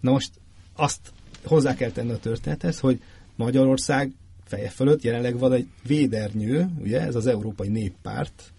Na 0.00 0.10
most 0.10 0.30
azt 0.76 1.12
hozzá 1.44 1.74
kell 1.74 1.90
tenni 1.90 2.10
a 2.10 2.18
történethez, 2.18 2.80
hogy 2.80 3.00
Magyarország 3.36 4.12
feje 4.44 4.68
fölött 4.68 5.02
jelenleg 5.02 5.38
van 5.38 5.52
egy 5.52 5.68
védernyő, 5.86 6.68
ugye 6.78 7.00
ez 7.00 7.14
az 7.14 7.26
Európai 7.26 7.68
Néppárt, 7.68 8.52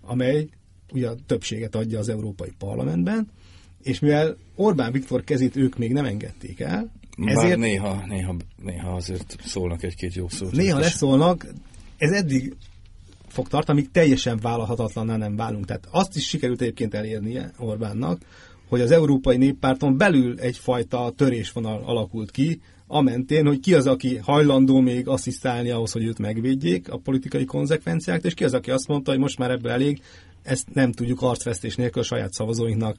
amely 0.00 0.48
ugye 0.92 1.08
a 1.08 1.16
többséget 1.26 1.74
adja 1.74 1.98
az 1.98 2.08
Európai 2.08 2.52
Parlamentben, 2.58 3.28
és 3.82 3.98
mivel 3.98 4.36
Orbán 4.54 4.92
Viktor 4.92 5.24
kezét 5.24 5.56
ők 5.56 5.78
még 5.78 5.92
nem 5.92 6.04
engedték 6.04 6.60
el, 6.60 6.90
ezért... 7.16 7.48
Bár 7.48 7.58
néha, 7.58 8.04
néha, 8.06 8.34
néha 8.62 8.90
azért 8.90 9.36
szólnak 9.44 9.82
egy-két 9.82 10.14
jó 10.14 10.28
szót. 10.28 10.52
Néha 10.52 10.78
leszólnak, 10.78 11.46
ez 11.96 12.12
eddig 12.12 12.56
fog 13.28 13.48
tartani, 13.48 13.78
amíg 13.78 13.90
teljesen 13.90 14.38
vállalhatatlan 14.42 15.18
nem 15.18 15.36
válunk. 15.36 15.64
Tehát 15.64 15.88
azt 15.90 16.16
is 16.16 16.26
sikerült 16.28 16.60
egyébként 16.60 16.94
elérnie 16.94 17.50
Orbánnak, 17.58 18.20
hogy 18.68 18.80
az 18.80 18.90
Európai 18.90 19.36
Néppárton 19.36 19.96
belül 19.96 20.40
egyfajta 20.40 21.12
törésvonal 21.16 21.82
alakult 21.84 22.30
ki, 22.30 22.60
amentén, 22.86 23.46
hogy 23.46 23.60
ki 23.60 23.74
az, 23.74 23.86
aki 23.86 24.16
hajlandó 24.16 24.80
még 24.80 25.08
asszisztálni 25.08 25.70
ahhoz, 25.70 25.92
hogy 25.92 26.04
őt 26.04 26.18
megvédjék 26.18 26.90
a 26.90 26.98
politikai 26.98 27.44
konzekvenciákat, 27.44 28.24
és 28.24 28.34
ki 28.34 28.44
az, 28.44 28.54
aki 28.54 28.70
azt 28.70 28.88
mondta, 28.88 29.10
hogy 29.10 29.20
most 29.20 29.38
már 29.38 29.50
ebből 29.50 29.72
elég, 29.72 30.02
ezt 30.42 30.74
nem 30.74 30.92
tudjuk 30.92 31.22
arcvesztés 31.22 31.76
nélkül 31.76 32.02
a 32.02 32.04
saját 32.04 32.32
szavazóinknak 32.32 32.96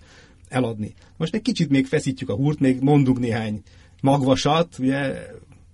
eladni. 0.47 0.93
Most 1.17 1.33
egy 1.33 1.41
kicsit 1.41 1.69
még 1.69 1.85
feszítjük 1.85 2.29
a 2.29 2.35
húrt, 2.35 2.59
még 2.59 2.81
mondunk 2.81 3.19
néhány 3.19 3.61
magvasat, 4.05 4.79
ugye 4.79 5.27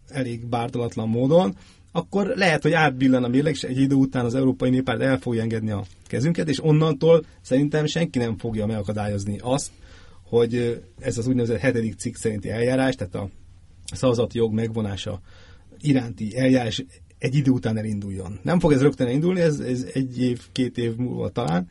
elég 0.07 0.45
bártalatlan 0.45 1.09
módon, 1.09 1.55
akkor 1.91 2.27
lehet, 2.36 2.61
hogy 2.61 2.73
átbillen 2.73 3.23
a 3.23 3.27
mérleg, 3.27 3.53
és 3.53 3.63
egy 3.63 3.79
idő 3.79 3.95
után 3.95 4.25
az 4.25 4.36
Európai 4.36 4.69
Néppárt 4.69 5.01
el 5.01 5.17
fogja 5.17 5.41
engedni 5.41 5.71
a 5.71 5.84
kezünket, 6.07 6.49
és 6.49 6.63
onnantól 6.63 7.25
szerintem 7.41 7.86
senki 7.86 8.19
nem 8.19 8.38
fogja 8.38 8.65
megakadályozni 8.65 9.38
azt, 9.41 9.71
hogy 10.23 10.84
ez 10.99 11.17
az 11.17 11.27
úgynevezett 11.27 11.59
hetedik 11.59 11.95
cikk 11.95 12.15
szerinti 12.15 12.49
eljárás, 12.49 12.95
tehát 12.95 13.15
a 13.15 13.29
szavazati 13.93 14.38
jog 14.38 14.53
megvonása 14.53 15.21
iránti 15.79 16.38
eljárás 16.38 16.84
egy 17.17 17.36
idő 17.36 17.51
után 17.51 17.77
elinduljon. 17.77 18.39
Nem 18.43 18.59
fog 18.59 18.71
ez 18.71 18.82
rögtön 18.82 19.07
elindulni, 19.07 19.39
ez, 19.39 19.59
ez 19.59 19.86
egy 19.93 20.21
év, 20.21 20.41
két 20.51 20.77
év 20.77 20.95
múlva 20.95 21.29
talán, 21.29 21.69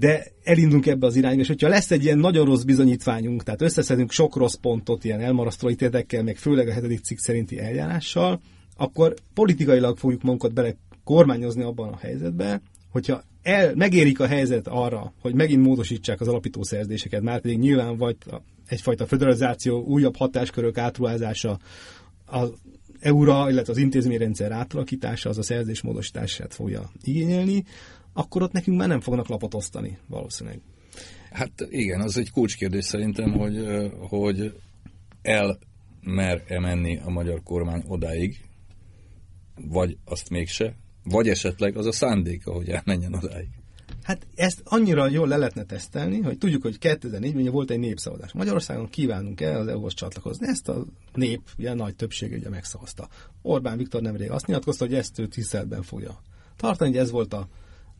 de 0.00 0.26
elindulunk 0.44 0.86
ebbe 0.86 1.06
az 1.06 1.16
irányba, 1.16 1.40
és 1.40 1.46
hogyha 1.46 1.68
lesz 1.68 1.90
egy 1.90 2.04
ilyen 2.04 2.18
nagyon 2.18 2.44
rossz 2.44 2.62
bizonyítványunk, 2.62 3.42
tehát 3.42 3.62
összeszedünk 3.62 4.10
sok 4.10 4.36
rossz 4.36 4.54
pontot 4.54 5.04
ilyen 5.04 5.20
elmarasztó 5.20 5.70
ítéletekkel, 5.70 6.22
meg 6.22 6.36
főleg 6.36 6.68
a 6.68 6.72
hetedik 6.72 7.00
cikk 7.00 7.18
szerinti 7.18 7.58
eljárással, 7.58 8.40
akkor 8.76 9.14
politikailag 9.34 9.98
fogjuk 9.98 10.22
magunkat 10.22 10.52
bele 10.52 10.76
kormányozni 11.04 11.62
abban 11.62 11.88
a 11.88 11.96
helyzetben, 11.96 12.62
hogyha 12.90 13.22
el, 13.42 13.74
megérik 13.74 14.20
a 14.20 14.26
helyzet 14.26 14.68
arra, 14.68 15.12
hogy 15.20 15.34
megint 15.34 15.62
módosítsák 15.62 16.20
az 16.20 16.28
alapító 16.28 16.62
szerződéseket, 16.62 17.22
már 17.22 17.40
pedig 17.40 17.58
nyilván 17.58 17.96
vagy 17.96 18.16
egyfajta 18.66 19.06
federalizáció, 19.06 19.84
újabb 19.84 20.16
hatáskörök 20.16 20.78
átruházása, 20.78 21.58
az 22.26 22.52
EURA, 23.00 23.50
illetve 23.50 23.72
az 23.72 23.78
intézményrendszer 23.78 24.52
átalakítása, 24.52 25.28
az 25.28 25.38
a 25.38 25.42
szerződés 25.42 25.80
módosítását 25.80 26.54
fogja 26.54 26.90
igényelni, 27.02 27.64
akkor 28.12 28.42
ott 28.42 28.52
nekünk 28.52 28.78
már 28.78 28.88
nem 28.88 29.00
fognak 29.00 29.28
lapot 29.28 29.54
osztani 29.54 29.98
valószínűleg. 30.06 30.60
Hát 31.30 31.66
igen, 31.68 32.00
az 32.00 32.16
egy 32.16 32.30
kulcskérdés 32.30 32.84
szerintem, 32.84 33.32
hogy, 33.32 33.66
hogy 33.98 34.60
el 35.22 35.58
mer-e 36.02 36.60
menni 36.60 36.98
a 37.04 37.10
magyar 37.10 37.42
kormány 37.42 37.84
odáig, 37.86 38.40
vagy 39.68 39.96
azt 40.04 40.30
mégse, 40.30 40.74
vagy 41.04 41.28
esetleg 41.28 41.76
az 41.76 41.86
a 41.86 41.92
szándéka, 41.92 42.52
hogy 42.52 42.68
elmenjen 42.68 43.14
odáig. 43.14 43.48
Hát 44.02 44.26
ezt 44.34 44.60
annyira 44.64 45.08
jól 45.08 45.28
le 45.28 45.36
lehetne 45.36 45.64
tesztelni, 45.64 46.20
hogy 46.20 46.38
tudjuk, 46.38 46.62
hogy 46.62 46.76
2004-ben 46.80 47.52
volt 47.52 47.70
egy 47.70 47.78
népszavazás. 47.78 48.32
Magyarországon 48.32 48.88
kívánunk-e 48.88 49.58
az 49.58 49.66
EU-hoz 49.66 49.94
csatlakozni? 49.94 50.46
Ezt 50.46 50.68
a 50.68 50.84
nép 51.14 51.40
ilyen 51.56 51.76
nagy 51.76 51.96
többsége 51.96 52.36
ugye 52.36 52.48
megszavazta. 52.48 53.08
Orbán 53.42 53.76
Viktor 53.76 54.02
nemrég 54.02 54.30
azt 54.30 54.46
nyilatkozta, 54.46 54.84
hogy 54.84 54.94
ezt 54.94 55.18
ő 55.18 55.26
tiszteletben 55.26 55.82
fogja 55.82 56.20
tartani, 56.56 56.90
hogy 56.90 56.98
ez 56.98 57.10
volt 57.10 57.32
a 57.32 57.48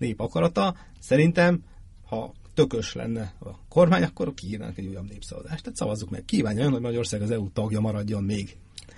nép 0.01 0.20
akarata. 0.20 0.74
Szerintem, 0.98 1.61
ha 2.07 2.34
tökös 2.55 2.92
lenne 2.92 3.34
a 3.40 3.48
kormány, 3.68 4.03
akkor 4.03 4.34
kiírnánk 4.34 4.78
egy 4.78 4.86
újabb 4.86 5.09
népszavazást. 5.09 5.62
Tehát 5.62 5.78
szavazzuk 5.78 6.11
meg. 6.11 6.24
Kívánja 6.24 6.64
ön, 6.64 6.70
hogy 6.70 6.80
Magyarország 6.80 7.22
az 7.22 7.30
EU 7.30 7.51
tagja 7.53 7.80
maradjon 7.80 8.22
még. 8.22 8.57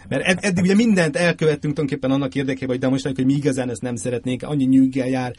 Mert 0.09 0.25
ed- 0.25 0.45
eddig 0.45 0.65
ugye 0.65 0.75
mindent 0.75 1.17
elkövettünk 1.17 1.75
tulajdonképpen 1.75 2.11
annak 2.11 2.35
érdekében, 2.35 2.69
hogy 2.69 2.79
de 2.79 2.89
most 2.89 3.05
hogy 3.05 3.25
mi 3.25 3.35
igazán 3.35 3.71
ezt 3.71 3.83
nem 3.83 3.97
szeretnénk, 3.97 4.43
annyi 4.43 4.65
nyűggel 4.65 5.09
jár, 5.09 5.35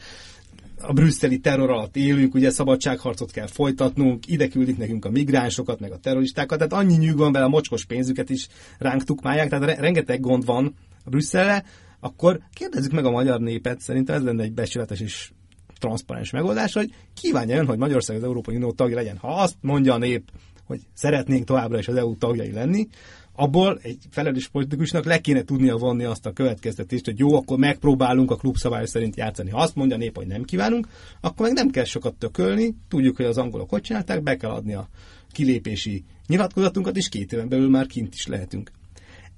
a 0.80 0.92
brüsszeli 0.92 1.38
terror 1.38 1.70
alatt 1.70 1.96
élünk, 1.96 2.34
ugye 2.34 2.50
szabadságharcot 2.50 3.30
kell 3.30 3.46
folytatnunk, 3.46 4.26
ide 4.26 4.48
küldik 4.48 4.76
nekünk 4.76 5.04
a 5.04 5.10
migránsokat, 5.10 5.80
meg 5.80 5.92
a 5.92 5.98
terroristákat, 5.98 6.58
tehát 6.58 6.72
annyi 6.72 6.96
nyűg 6.96 7.16
van 7.16 7.32
vele, 7.32 7.44
a 7.44 7.48
mocskos 7.48 7.84
pénzüket 7.84 8.30
is 8.30 8.48
ránk 8.78 9.04
tukmálják, 9.04 9.48
tehát 9.48 9.64
re- 9.64 9.80
rengeteg 9.80 10.20
gond 10.20 10.44
van 10.44 10.74
a 11.04 11.10
Brüsszelre, 11.10 11.64
akkor 12.00 12.40
kérdezzük 12.52 12.92
meg 12.92 13.04
a 13.04 13.10
magyar 13.10 13.40
népet, 13.40 13.80
szerintem 13.80 14.16
ez 14.16 14.22
lenne 14.22 14.42
egy 14.42 14.52
becsületes 14.52 15.00
és 15.00 15.30
transzparens 15.78 16.30
megoldás, 16.30 16.72
hogy 16.72 16.94
kívánja 17.14 17.56
ön, 17.56 17.66
hogy 17.66 17.78
Magyarország 17.78 18.16
az 18.16 18.22
Európai 18.22 18.56
Unió 18.56 18.72
tagja 18.72 18.96
legyen. 18.96 19.16
Ha 19.16 19.34
azt 19.34 19.56
mondja 19.60 19.94
a 19.94 19.98
nép, 19.98 20.30
hogy 20.66 20.80
szeretnénk 20.94 21.44
továbbra 21.44 21.78
is 21.78 21.88
az 21.88 21.96
EU 21.96 22.16
tagjai 22.16 22.52
lenni, 22.52 22.88
abból 23.36 23.78
egy 23.82 23.98
felelős 24.10 24.48
politikusnak 24.48 25.04
le 25.04 25.18
kéne 25.18 25.42
tudnia 25.42 25.76
vonni 25.76 26.04
azt 26.04 26.26
a 26.26 26.32
következtetést, 26.32 27.04
hogy 27.04 27.18
jó, 27.18 27.34
akkor 27.34 27.58
megpróbálunk 27.58 28.30
a 28.30 28.36
klubszabály 28.36 28.86
szerint 28.86 29.16
játszani. 29.16 29.50
Ha 29.50 29.60
azt 29.60 29.74
mondja 29.74 29.96
a 29.96 29.98
nép, 29.98 30.16
hogy 30.16 30.26
nem 30.26 30.42
kívánunk, 30.42 30.88
akkor 31.20 31.46
meg 31.46 31.54
nem 31.54 31.70
kell 31.70 31.84
sokat 31.84 32.14
tökölni, 32.14 32.74
tudjuk, 32.88 33.16
hogy 33.16 33.26
az 33.26 33.38
angolok 33.38 33.70
hogy 33.70 33.80
csinálták, 33.80 34.22
be 34.22 34.36
kell 34.36 34.50
adni 34.50 34.74
a 34.74 34.88
kilépési 35.32 36.04
nyilatkozatunkat, 36.26 36.96
és 36.96 37.08
két 37.08 37.32
éven 37.32 37.48
belül 37.48 37.68
már 37.68 37.86
kint 37.86 38.14
is 38.14 38.26
lehetünk. 38.26 38.70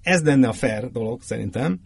Ez 0.02 0.22
lenne 0.22 0.48
a 0.48 0.52
fair 0.52 0.90
dolog 0.90 1.22
szerintem, 1.22 1.80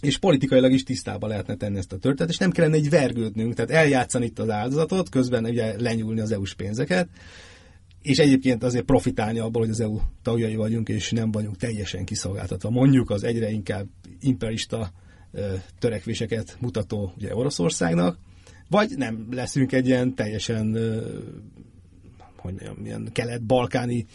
és 0.00 0.18
politikailag 0.18 0.72
is 0.72 0.82
tisztába 0.82 1.26
lehetne 1.26 1.54
tenni 1.54 1.78
ezt 1.78 1.92
a 1.92 1.98
történetet, 1.98 2.28
és 2.28 2.38
nem 2.38 2.50
kellene 2.50 2.74
egy 2.74 2.90
vergődnünk, 2.90 3.54
tehát 3.54 3.70
eljátszani 3.70 4.24
itt 4.24 4.38
az 4.38 4.50
áldozatot, 4.50 5.08
közben 5.08 5.44
ugye 5.44 5.80
lenyúlni 5.80 6.20
az 6.20 6.32
EU-s 6.32 6.54
pénzeket, 6.54 7.08
és 8.02 8.18
egyébként 8.18 8.62
azért 8.62 8.84
profitálni 8.84 9.38
abból, 9.38 9.62
hogy 9.62 9.70
az 9.70 9.80
EU 9.80 9.98
tagjai 10.22 10.56
vagyunk, 10.56 10.88
és 10.88 11.10
nem 11.10 11.30
vagyunk 11.30 11.56
teljesen 11.56 12.04
kiszolgáltatva. 12.04 12.70
Mondjuk 12.70 13.10
az 13.10 13.24
egyre 13.24 13.50
inkább 13.50 13.86
imperialista 14.20 14.92
törekvéseket 15.78 16.56
mutató 16.60 17.12
ugye 17.16 17.36
Oroszországnak, 17.36 18.18
vagy 18.68 18.90
nem 18.96 19.26
leszünk 19.30 19.72
egy 19.72 19.86
ilyen 19.86 20.14
teljesen 20.14 20.76
hogy 22.40 22.52
mondjam, 22.52 22.84
ilyen 22.84 23.08
kelet-balkáni 23.12 24.06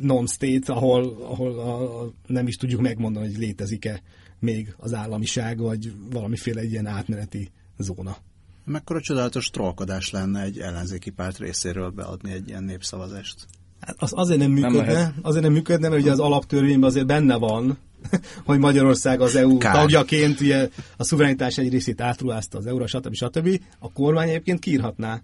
non-state, 0.00 0.72
ahol, 0.72 1.16
ahol 1.22 1.58
a, 1.58 2.02
a, 2.02 2.12
nem 2.26 2.46
is 2.46 2.56
tudjuk 2.56 2.80
megmondani, 2.80 3.26
hogy 3.26 3.38
létezik-e 3.38 4.02
még 4.40 4.74
az 4.76 4.94
államiság, 4.94 5.58
vagy 5.58 5.92
valamiféle 6.10 6.64
ilyen 6.64 6.86
átmeneti 6.86 7.50
zóna. 7.78 8.16
Mekkora 8.64 9.00
csodálatos 9.00 9.50
trollkodás 9.50 10.10
lenne 10.10 10.42
egy 10.42 10.58
ellenzéki 10.58 11.10
párt 11.10 11.38
részéről 11.38 11.90
beadni 11.90 12.32
egy 12.32 12.48
ilyen 12.48 12.64
népszavazást? 12.64 13.46
Hát 13.80 13.96
az 13.98 14.12
azért 14.14 14.40
nem 14.40 14.50
működne, 14.50 14.92
nem 14.92 15.14
azért 15.22 15.42
nem 15.42 15.52
működne, 15.52 15.88
mert 15.88 16.00
ugye 16.02 16.10
az 16.10 16.18
alaptörvényben 16.18 16.88
azért 16.88 17.06
benne 17.06 17.36
van, 17.36 17.78
hogy 18.44 18.58
Magyarország 18.58 19.20
az 19.20 19.36
EU 19.36 19.58
Kár. 19.58 19.74
tagjaként 19.74 20.40
ugye 20.40 20.68
a 20.96 21.04
szuverenitás 21.04 21.58
egy 21.58 21.70
részét 21.70 22.00
átruházta 22.00 22.58
az 22.58 22.66
EU-ra, 22.66 22.86
stb. 22.86 23.14
stb. 23.14 23.60
A 23.78 23.92
kormány 23.92 24.28
egyébként 24.28 24.58
kiírhatná. 24.58 25.22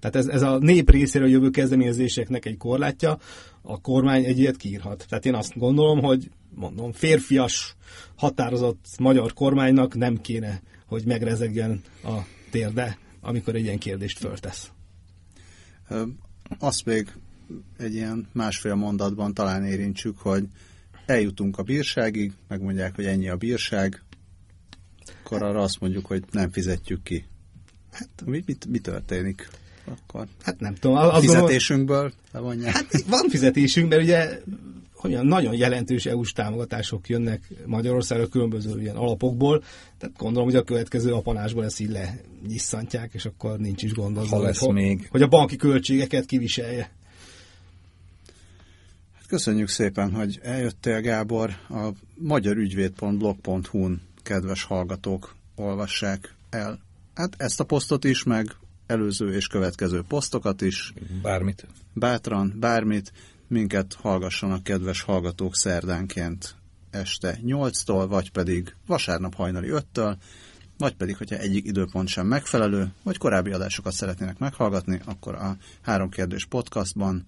Tehát 0.00 0.16
ez, 0.16 0.26
ez 0.26 0.42
a 0.42 0.58
nép 0.58 0.90
részéről 0.90 1.28
jövő 1.28 1.50
kezdeményezéseknek 1.50 2.44
egy 2.44 2.56
korlátja, 2.56 3.18
a 3.62 3.80
kormány 3.80 4.24
egy 4.24 4.38
ilyet 4.38 4.56
kiírhat. 4.56 5.04
Tehát 5.08 5.26
én 5.26 5.34
azt 5.34 5.58
gondolom, 5.58 6.00
hogy 6.00 6.30
mondom, 6.54 6.92
férfias, 6.92 7.76
határozott 8.16 8.86
magyar 8.98 9.32
kormánynak 9.32 9.94
nem 9.94 10.20
kéne, 10.20 10.62
hogy 10.86 11.04
megrezegjen 11.04 11.82
a 12.04 12.16
térde, 12.50 12.98
amikor 13.20 13.54
egy 13.54 13.64
ilyen 13.64 13.78
kérdést 13.78 14.18
föltesz. 14.18 14.70
Azt 16.58 16.84
még 16.84 17.12
egy 17.78 17.94
ilyen 17.94 18.28
másfél 18.32 18.74
mondatban 18.74 19.34
talán 19.34 19.64
érintsük, 19.64 20.18
hogy 20.18 20.44
eljutunk 21.06 21.58
a 21.58 21.62
bírságig, 21.62 22.32
megmondják, 22.48 22.94
hogy 22.94 23.04
ennyi 23.04 23.28
a 23.28 23.36
bírság, 23.36 24.02
akkor 25.24 25.42
arra 25.42 25.62
azt 25.62 25.80
mondjuk, 25.80 26.06
hogy 26.06 26.24
nem 26.30 26.50
fizetjük 26.50 27.02
ki. 27.02 27.24
Hát, 27.92 28.08
mi, 28.24 28.42
mi, 28.46 28.56
mi 28.68 28.78
történik? 28.78 29.48
Akkor 29.90 30.26
Hát 30.42 30.60
nem 30.60 30.74
tudom. 30.74 30.96
Azt 30.96 31.20
fizetésünkből 31.20 32.12
levonják. 32.32 32.72
Hát 32.72 33.04
van 33.06 33.28
fizetésünk, 33.28 33.88
mert 33.88 34.02
ugye 34.02 34.40
olyan 35.02 35.26
nagyon 35.26 35.54
jelentős 35.54 36.06
EU-s 36.06 36.32
támogatások 36.32 37.08
jönnek 37.08 37.48
Magyarországra 37.66 38.26
különböző 38.26 38.80
ilyen 38.80 38.96
alapokból, 38.96 39.62
tehát 39.98 40.16
gondolom, 40.16 40.48
hogy 40.48 40.56
a 40.56 40.62
következő 40.62 41.12
apanásból 41.12 41.64
ezt 41.64 41.80
így 41.80 41.90
lenyisszantják, 41.90 43.10
és 43.14 43.24
akkor 43.24 43.58
nincs 43.58 43.82
is 43.82 43.92
gond 43.92 44.16
lesz 44.16 44.58
hogy, 44.58 44.74
még. 44.74 45.08
hogy 45.10 45.22
a 45.22 45.28
banki 45.28 45.56
költségeket 45.56 46.26
kiviselje. 46.26 46.90
Hát 49.14 49.26
köszönjük 49.26 49.68
szépen, 49.68 50.12
hogy 50.12 50.38
eljöttél, 50.42 51.00
Gábor. 51.00 51.50
A 51.68 51.88
magyarügyvéd.blog.hu-n 52.14 54.00
kedves 54.22 54.62
hallgatók 54.62 55.36
olvassák 55.56 56.34
el 56.50 56.86
hát 57.18 57.34
ezt 57.36 57.60
a 57.60 57.64
posztot 57.64 58.04
is, 58.04 58.22
meg 58.22 58.56
előző 58.88 59.34
és 59.34 59.46
következő 59.46 60.02
posztokat 60.08 60.60
is. 60.60 60.92
Bármit. 61.22 61.66
Bátran, 61.92 62.54
bármit. 62.56 63.12
Minket 63.48 63.96
hallgassanak 64.00 64.62
kedves 64.62 65.02
hallgatók 65.02 65.56
szerdánként 65.56 66.54
este 66.90 67.38
8-tól, 67.46 68.06
vagy 68.08 68.30
pedig 68.30 68.74
vasárnap 68.86 69.34
hajnali 69.34 69.68
5-től, 69.70 70.16
vagy 70.78 70.94
pedig, 70.94 71.16
hogyha 71.16 71.36
egyik 71.36 71.64
időpont 71.66 72.08
sem 72.08 72.26
megfelelő, 72.26 72.92
vagy 73.02 73.18
korábbi 73.18 73.50
adásokat 73.50 73.92
szeretnének 73.92 74.38
meghallgatni, 74.38 75.00
akkor 75.04 75.34
a 75.34 75.56
Három 75.80 76.10
Kérdés 76.10 76.44
podcastban 76.44 77.26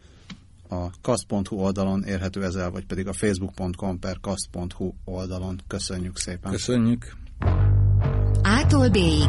a 0.68 0.90
kast.hu 1.00 1.56
oldalon 1.56 2.04
érhető 2.04 2.44
ezzel, 2.44 2.70
vagy 2.70 2.86
pedig 2.86 3.06
a 3.06 3.12
facebook.com 3.12 3.98
per 3.98 4.20
kast.hu 4.20 4.92
oldalon. 5.04 5.60
Köszönjük 5.66 6.18
szépen! 6.18 6.50
Köszönjük! 6.52 7.16
Ától 8.42 8.88
B-ig. 8.88 9.28